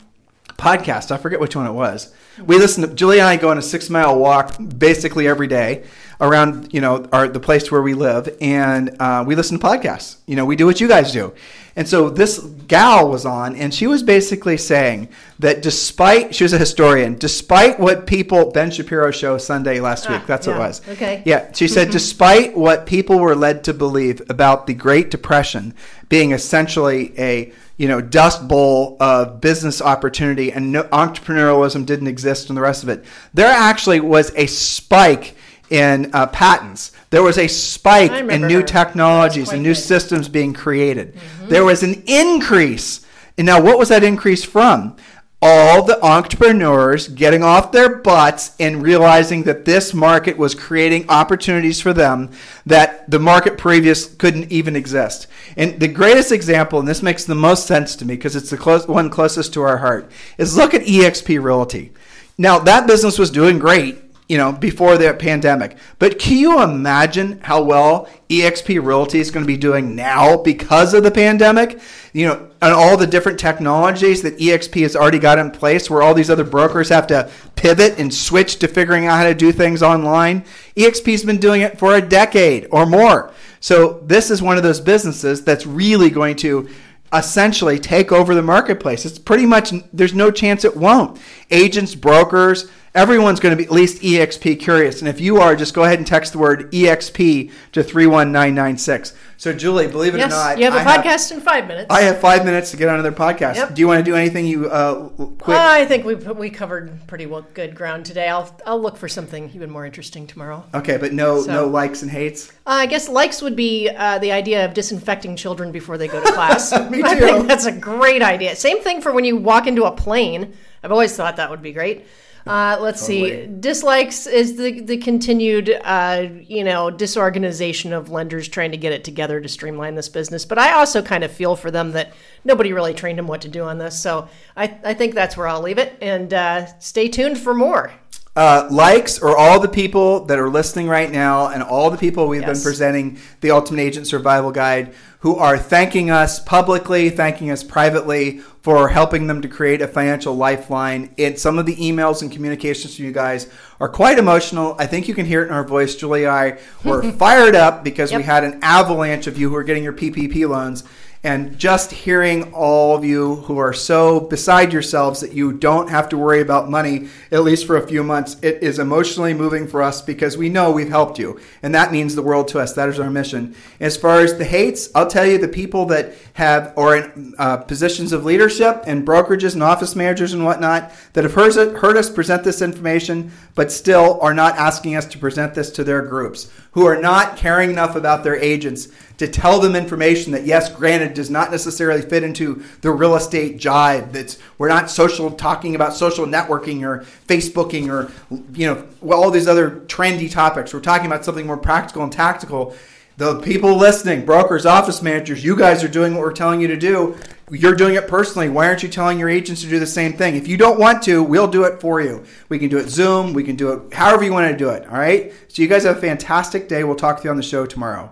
podcast. 0.57 1.11
I 1.11 1.17
forget 1.17 1.39
which 1.39 1.55
one 1.55 1.67
it 1.67 1.71
was. 1.71 2.13
We 2.39 2.57
listen 2.57 2.87
to 2.87 2.93
Julie 2.93 3.19
and 3.19 3.27
I 3.27 3.37
go 3.37 3.49
on 3.49 3.57
a 3.57 3.61
six 3.61 3.89
mile 3.89 4.17
walk 4.17 4.55
basically 4.77 5.27
every 5.27 5.47
day 5.47 5.83
around 6.21 6.71
you 6.71 6.79
know 6.79 7.05
our 7.11 7.27
the 7.27 7.39
place 7.39 7.71
where 7.71 7.81
we 7.81 7.93
live, 7.93 8.37
and 8.39 8.95
uh, 8.99 9.23
we 9.27 9.35
listen 9.35 9.59
to 9.59 9.65
podcasts. 9.65 10.17
You 10.27 10.35
know, 10.35 10.45
we 10.45 10.55
do 10.55 10.65
what 10.65 10.79
you 10.79 10.87
guys 10.87 11.11
do, 11.11 11.33
and 11.75 11.89
so 11.89 12.09
this 12.09 12.39
gal 12.39 13.09
was 13.09 13.25
on, 13.25 13.55
and 13.55 13.73
she 13.73 13.87
was 13.87 14.03
basically 14.03 14.57
saying 14.57 15.09
that 15.39 15.61
despite 15.61 16.33
she 16.35 16.43
was 16.43 16.53
a 16.53 16.57
historian, 16.57 17.17
despite 17.17 17.79
what 17.79 18.05
people 18.05 18.51
Ben 18.51 18.71
Shapiro 18.71 19.11
show 19.11 19.37
Sunday 19.37 19.79
last 19.79 20.07
week, 20.07 20.21
ah, 20.21 20.25
that's 20.27 20.47
yeah. 20.47 20.57
what 20.57 20.63
it 20.63 20.67
was. 20.67 20.89
Okay. 20.89 21.23
Yeah, 21.25 21.51
she 21.53 21.67
said 21.67 21.89
despite 21.89 22.55
what 22.55 22.85
people 22.85 23.19
were 23.19 23.35
led 23.35 23.63
to 23.65 23.73
believe 23.73 24.21
about 24.29 24.67
the 24.67 24.73
Great 24.73 25.09
Depression 25.09 25.73
being 26.07 26.31
essentially 26.31 27.17
a 27.19 27.51
you 27.81 27.87
know 27.87 27.99
dust 27.99 28.47
bowl 28.47 28.95
of 28.99 29.41
business 29.41 29.81
opportunity 29.81 30.51
and 30.51 30.71
no, 30.71 30.83
entrepreneurialism 30.83 31.83
didn't 31.83 32.05
exist 32.05 32.49
and 32.49 32.55
the 32.55 32.61
rest 32.61 32.83
of 32.83 32.89
it, 32.89 33.03
there 33.33 33.51
actually 33.51 33.99
was 33.99 34.31
a 34.35 34.45
spike 34.45 35.35
in 35.71 36.11
uh, 36.13 36.27
patents. 36.27 36.91
There 37.09 37.23
was 37.23 37.39
a 37.39 37.47
spike 37.47 38.11
in 38.11 38.45
new 38.45 38.61
technologies 38.61 39.51
and 39.51 39.63
new 39.63 39.69
good. 39.69 39.81
systems 39.81 40.29
being 40.29 40.53
created. 40.53 41.15
Mm-hmm. 41.15 41.47
There 41.47 41.65
was 41.65 41.81
an 41.81 42.03
increase. 42.05 43.03
And 43.37 43.47
now, 43.47 43.59
what 43.59 43.79
was 43.79 43.89
that 43.89 44.03
increase 44.03 44.43
from? 44.43 44.97
All 45.41 45.83
the 45.83 46.03
entrepreneurs 46.05 47.07
getting 47.07 47.41
off 47.41 47.71
their 47.71 47.95
butts 47.95 48.55
and 48.59 48.83
realizing 48.83 49.43
that 49.43 49.65
this 49.65 49.91
market 49.91 50.37
was 50.37 50.53
creating 50.53 51.09
opportunities 51.09 51.81
for 51.81 51.93
them 51.93 52.29
that 52.65 53.09
the 53.09 53.17
market 53.17 53.57
previous 53.57 54.13
couldn't 54.13 54.51
even 54.51 54.75
exist. 54.75 55.25
And 55.57 55.79
the 55.79 55.87
greatest 55.87 56.31
example, 56.31 56.77
and 56.79 56.87
this 56.87 57.01
makes 57.01 57.25
the 57.25 57.33
most 57.33 57.65
sense 57.65 57.95
to 57.95 58.05
me 58.05 58.15
because 58.15 58.35
it's 58.35 58.51
the 58.51 58.57
close, 58.57 58.87
one 58.87 59.09
closest 59.09 59.53
to 59.53 59.61
our 59.61 59.77
heart, 59.77 60.11
is 60.37 60.55
look 60.55 60.75
at 60.75 60.83
eXp 60.83 61.41
Realty. 61.41 61.91
Now, 62.37 62.59
that 62.59 62.85
business 62.85 63.17
was 63.17 63.31
doing 63.31 63.57
great 63.57 64.10
you 64.31 64.37
know, 64.37 64.53
before 64.53 64.97
the 64.97 65.13
pandemic. 65.13 65.75
But 65.99 66.17
can 66.17 66.37
you 66.37 66.63
imagine 66.63 67.41
how 67.41 67.63
well 67.63 68.07
eXp 68.29 68.81
Realty 68.81 69.19
is 69.19 69.29
going 69.29 69.43
to 69.43 69.47
be 69.47 69.57
doing 69.57 69.93
now 69.93 70.37
because 70.37 70.93
of 70.93 71.03
the 71.03 71.11
pandemic? 71.11 71.81
You 72.13 72.27
know, 72.27 72.49
and 72.61 72.73
all 72.73 72.95
the 72.95 73.05
different 73.05 73.41
technologies 73.41 74.21
that 74.21 74.37
eXp 74.37 74.83
has 74.83 74.95
already 74.95 75.19
got 75.19 75.37
in 75.37 75.51
place 75.51 75.89
where 75.89 76.01
all 76.01 76.13
these 76.13 76.29
other 76.29 76.45
brokers 76.45 76.87
have 76.87 77.07
to 77.07 77.29
pivot 77.57 77.99
and 77.99 78.13
switch 78.13 78.59
to 78.59 78.69
figuring 78.69 79.05
out 79.05 79.17
how 79.17 79.25
to 79.25 79.35
do 79.35 79.51
things 79.51 79.83
online. 79.83 80.45
eXp's 80.77 81.25
been 81.25 81.37
doing 81.37 81.59
it 81.59 81.77
for 81.77 81.95
a 81.95 82.01
decade 82.01 82.69
or 82.71 82.85
more. 82.85 83.33
So 83.59 83.99
this 84.05 84.31
is 84.31 84.41
one 84.41 84.55
of 84.55 84.63
those 84.63 84.79
businesses 84.79 85.43
that's 85.43 85.65
really 85.65 86.09
going 86.09 86.37
to 86.37 86.69
essentially 87.11 87.79
take 87.79 88.13
over 88.13 88.33
the 88.33 88.41
marketplace. 88.41 89.05
It's 89.05 89.19
pretty 89.19 89.45
much 89.45 89.73
there's 89.91 90.13
no 90.13 90.31
chance 90.31 90.63
it 90.63 90.77
won't. 90.77 91.19
Agents, 91.49 91.95
brokers, 91.95 92.71
everyone's 92.93 93.39
going 93.39 93.55
to 93.55 93.57
be 93.57 93.65
at 93.65 93.71
least 93.71 94.01
EXP 94.01 94.59
curious. 94.59 94.99
And 94.99 95.07
if 95.07 95.21
you 95.21 95.37
are, 95.37 95.55
just 95.55 95.73
go 95.73 95.83
ahead 95.83 95.99
and 95.99 96.07
text 96.07 96.33
the 96.33 96.39
word 96.39 96.71
EXP 96.71 97.51
to 97.71 97.83
31996. 97.83 99.13
So, 99.37 99.51
Julie, 99.53 99.87
believe 99.87 100.13
it 100.13 100.19
yes, 100.19 100.31
or 100.31 100.35
not, 100.35 100.59
you 100.59 100.65
have 100.65 100.75
a 100.75 100.87
I 100.87 100.97
podcast 100.97 101.29
have, 101.29 101.39
in 101.39 101.43
five 101.43 101.67
minutes. 101.67 101.87
I 101.89 102.01
have 102.01 102.19
five 102.19 102.45
minutes 102.45 102.69
to 102.71 102.77
get 102.77 102.89
on 102.89 102.99
another 102.99 103.11
podcast. 103.11 103.55
Yep. 103.55 103.73
Do 103.73 103.79
you 103.81 103.87
want 103.87 103.97
to 103.97 104.03
do 104.03 104.15
anything 104.15 104.45
you 104.45 104.69
uh, 104.69 105.09
quick? 105.09 105.57
Uh, 105.57 105.67
I 105.67 105.85
think 105.85 106.05
we 106.05 106.13
we 106.13 106.51
covered 106.51 107.07
pretty 107.07 107.25
well 107.25 107.43
good 107.55 107.73
ground 107.73 108.05
today. 108.05 108.27
I'll 108.27 108.55
I'll 108.67 108.79
look 108.79 108.97
for 108.97 109.07
something 109.07 109.49
even 109.55 109.71
more 109.71 109.83
interesting 109.83 110.27
tomorrow. 110.27 110.63
Okay, 110.75 110.97
but 110.97 111.13
no 111.13 111.41
so, 111.41 111.51
no 111.51 111.67
likes 111.67 112.03
and 112.03 112.11
hates. 112.11 112.49
Uh, 112.67 112.81
I 112.81 112.85
guess 112.85 113.09
likes 113.09 113.41
would 113.41 113.55
be 113.55 113.89
uh, 113.89 114.19
the 114.19 114.31
idea 114.31 114.63
of 114.63 114.75
disinfecting 114.75 115.35
children 115.37 115.71
before 115.71 115.97
they 115.97 116.07
go 116.07 116.23
to 116.23 116.31
class. 116.33 116.71
Me 116.91 116.99
too. 116.99 117.07
I 117.07 117.15
think 117.15 117.47
that's 117.47 117.65
a 117.65 117.71
great 117.71 118.21
idea. 118.21 118.55
Same 118.55 118.81
thing 118.81 119.01
for 119.01 119.11
when 119.11 119.25
you 119.25 119.37
walk 119.37 119.65
into 119.65 119.85
a 119.85 119.91
plane. 119.91 120.53
I've 120.83 120.91
always 120.91 121.15
thought 121.15 121.37
that 121.37 121.49
would 121.49 121.63
be 121.63 121.73
great. 121.73 122.05
Uh, 122.45 122.77
let's 122.79 123.01
totally. 123.01 123.45
see. 123.45 123.47
Dislikes 123.59 124.27
is 124.27 124.57
the 124.57 124.81
the 124.81 124.97
continued, 124.97 125.77
uh, 125.83 126.27
you 126.41 126.63
know, 126.63 126.89
disorganization 126.89 127.93
of 127.93 128.09
lenders 128.09 128.47
trying 128.47 128.71
to 128.71 128.77
get 128.77 128.93
it 128.93 129.03
together 129.03 129.39
to 129.39 129.47
streamline 129.47 129.95
this 129.95 130.09
business. 130.09 130.45
But 130.45 130.57
I 130.57 130.73
also 130.73 131.01
kind 131.01 131.23
of 131.23 131.31
feel 131.31 131.55
for 131.55 131.71
them 131.71 131.91
that 131.91 132.13
nobody 132.43 132.73
really 132.73 132.93
trained 132.93 133.19
them 133.19 133.27
what 133.27 133.41
to 133.41 133.47
do 133.47 133.63
on 133.63 133.77
this. 133.77 133.99
So 133.99 134.27
I, 134.57 134.77
I 134.83 134.93
think 134.93 135.13
that's 135.13 135.37
where 135.37 135.47
I'll 135.47 135.61
leave 135.61 135.77
it. 135.77 135.97
And 136.01 136.33
uh, 136.33 136.77
stay 136.79 137.07
tuned 137.07 137.37
for 137.37 137.53
more. 137.53 137.93
Uh, 138.33 138.65
likes 138.71 139.19
or 139.19 139.37
all 139.37 139.59
the 139.59 139.67
people 139.67 140.23
that 140.25 140.39
are 140.39 140.49
listening 140.49 140.87
right 140.87 141.11
now 141.11 141.49
and 141.49 141.61
all 141.61 141.89
the 141.91 141.97
people 141.97 142.29
we've 142.29 142.41
yes. 142.41 142.57
been 142.57 142.63
presenting 142.63 143.19
the 143.41 143.51
Ultimate 143.51 143.81
Agent 143.81 144.07
Survival 144.07 144.53
Guide 144.53 144.93
who 145.21 145.35
are 145.35 145.57
thanking 145.57 146.09
us 146.09 146.39
publicly, 146.39 147.09
thanking 147.09 147.51
us 147.51 147.63
privately 147.63 148.39
for 148.61 148.89
helping 148.89 149.27
them 149.27 149.41
to 149.41 149.47
create 149.47 149.81
a 149.81 149.87
financial 149.87 150.35
lifeline. 150.35 151.13
And 151.17 151.37
some 151.37 151.59
of 151.59 151.67
the 151.67 151.75
emails 151.75 152.23
and 152.23 152.31
communications 152.31 152.95
from 152.95 153.05
you 153.05 153.11
guys 153.11 153.47
are 153.79 153.87
quite 153.87 154.17
emotional. 154.17 154.75
I 154.79 154.87
think 154.87 155.07
you 155.07 155.13
can 155.13 155.27
hear 155.27 155.43
it 155.43 155.47
in 155.47 155.53
our 155.53 155.63
voice. 155.63 155.95
Julie 155.95 156.23
and 156.23 156.31
I 156.31 156.59
were 156.83 157.03
fired 157.11 157.55
up 157.55 157.83
because 157.83 158.11
yep. 158.11 158.19
we 158.19 158.23
had 158.23 158.43
an 158.43 158.59
avalanche 158.63 159.27
of 159.27 159.37
you 159.37 159.49
who 159.49 159.55
are 159.55 159.63
getting 159.63 159.83
your 159.83 159.93
PPP 159.93 160.49
loans. 160.49 160.83
And 161.23 161.59
just 161.59 161.91
hearing 161.91 162.51
all 162.51 162.95
of 162.95 163.05
you 163.05 163.35
who 163.35 163.59
are 163.59 163.73
so 163.73 164.19
beside 164.21 164.73
yourselves 164.73 165.21
that 165.21 165.33
you 165.33 165.53
don't 165.53 165.91
have 165.91 166.09
to 166.09 166.17
worry 166.17 166.41
about 166.41 166.67
money, 166.67 167.09
at 167.31 167.43
least 167.43 167.67
for 167.67 167.77
a 167.77 167.87
few 167.87 168.01
months, 168.03 168.37
it 168.41 168.63
is 168.63 168.79
emotionally 168.79 169.35
moving 169.35 169.67
for 169.67 169.83
us 169.83 170.01
because 170.01 170.35
we 170.35 170.49
know 170.49 170.71
we've 170.71 170.89
helped 170.89 171.19
you. 171.19 171.39
And 171.61 171.75
that 171.75 171.91
means 171.91 172.15
the 172.15 172.23
world 172.23 172.47
to 172.49 172.59
us. 172.59 172.73
That 172.73 172.89
is 172.89 172.99
our 172.99 173.11
mission. 173.11 173.55
As 173.79 173.97
far 173.97 174.21
as 174.21 174.39
the 174.39 174.45
hates, 174.45 174.89
I'll 174.95 175.05
tell 175.07 175.27
you 175.27 175.37
the 175.37 175.47
people 175.47 175.85
that 175.87 176.13
have, 176.33 176.73
or 176.75 176.97
in 176.97 177.35
uh, 177.37 177.57
positions 177.57 178.13
of 178.13 178.25
leadership 178.25 178.83
and 178.87 179.05
brokerages 179.05 179.53
and 179.53 179.61
office 179.61 179.95
managers 179.95 180.33
and 180.33 180.43
whatnot, 180.43 180.91
that 181.13 181.23
have 181.23 181.35
heard, 181.35 181.53
heard 181.77 181.97
us 181.97 182.09
present 182.09 182.43
this 182.43 182.63
information, 182.63 183.31
but 183.53 183.71
still 183.71 184.19
are 184.21 184.33
not 184.33 184.57
asking 184.57 184.95
us 184.95 185.05
to 185.05 185.19
present 185.19 185.53
this 185.53 185.69
to 185.69 185.83
their 185.83 186.01
groups, 186.01 186.51
who 186.71 186.87
are 186.87 186.99
not 186.99 187.37
caring 187.37 187.69
enough 187.69 187.95
about 187.95 188.23
their 188.23 188.37
agents 188.37 188.87
to 189.21 189.27
tell 189.27 189.59
them 189.59 189.75
information 189.75 190.31
that, 190.31 190.47
yes, 190.47 190.67
granted, 190.67 191.13
does 191.13 191.29
not 191.29 191.51
necessarily 191.51 192.01
fit 192.01 192.23
into 192.23 192.63
the 192.81 192.89
real 192.89 193.15
estate 193.15 193.59
jive. 193.59 194.11
That's 194.11 194.39
we're 194.57 194.67
not 194.67 194.89
social 194.89 195.29
talking 195.29 195.75
about 195.75 195.93
social 195.93 196.25
networking 196.25 196.81
or 196.81 197.05
Facebooking 197.27 197.87
or 197.87 198.11
you 198.51 198.65
know 198.65 198.87
all 199.13 199.29
these 199.29 199.47
other 199.47 199.81
trendy 199.81 200.29
topics. 200.29 200.73
We're 200.73 200.79
talking 200.79 201.05
about 201.05 201.23
something 201.23 201.45
more 201.45 201.57
practical 201.57 202.01
and 202.01 202.11
tactical. 202.11 202.75
The 203.17 203.39
people 203.41 203.77
listening, 203.77 204.25
brokers, 204.25 204.65
office 204.65 205.03
managers, 205.03 205.43
you 205.43 205.55
guys 205.55 205.83
are 205.83 205.87
doing 205.87 206.15
what 206.15 206.21
we're 206.21 206.33
telling 206.33 206.59
you 206.59 206.67
to 206.69 206.77
do. 206.77 207.15
You're 207.51 207.75
doing 207.75 207.93
it 207.93 208.07
personally. 208.07 208.49
Why 208.49 208.65
aren't 208.65 208.81
you 208.81 208.89
telling 208.89 209.19
your 209.19 209.29
agents 209.29 209.61
to 209.61 209.69
do 209.69 209.77
the 209.77 209.85
same 209.85 210.13
thing? 210.13 210.35
If 210.35 210.47
you 210.47 210.57
don't 210.57 210.79
want 210.79 211.03
to, 211.03 211.21
we'll 211.21 211.47
do 211.47 211.65
it 211.65 211.79
for 211.79 212.01
you. 212.01 212.23
We 212.49 212.57
can 212.57 212.69
do 212.69 212.79
it 212.79 212.89
Zoom. 212.89 213.33
We 213.33 213.43
can 213.43 213.55
do 213.55 213.71
it 213.73 213.93
however 213.93 214.23
you 214.23 214.33
want 214.33 214.49
to 214.51 214.57
do 214.57 214.69
it. 214.69 214.87
All 214.87 214.97
right. 214.97 215.31
So 215.47 215.61
you 215.61 215.67
guys 215.67 215.83
have 215.83 215.97
a 215.97 216.01
fantastic 216.01 216.67
day. 216.67 216.83
We'll 216.83 216.95
talk 216.95 217.17
to 217.17 217.25
you 217.25 217.29
on 217.29 217.37
the 217.37 217.43
show 217.43 217.67
tomorrow. 217.67 218.11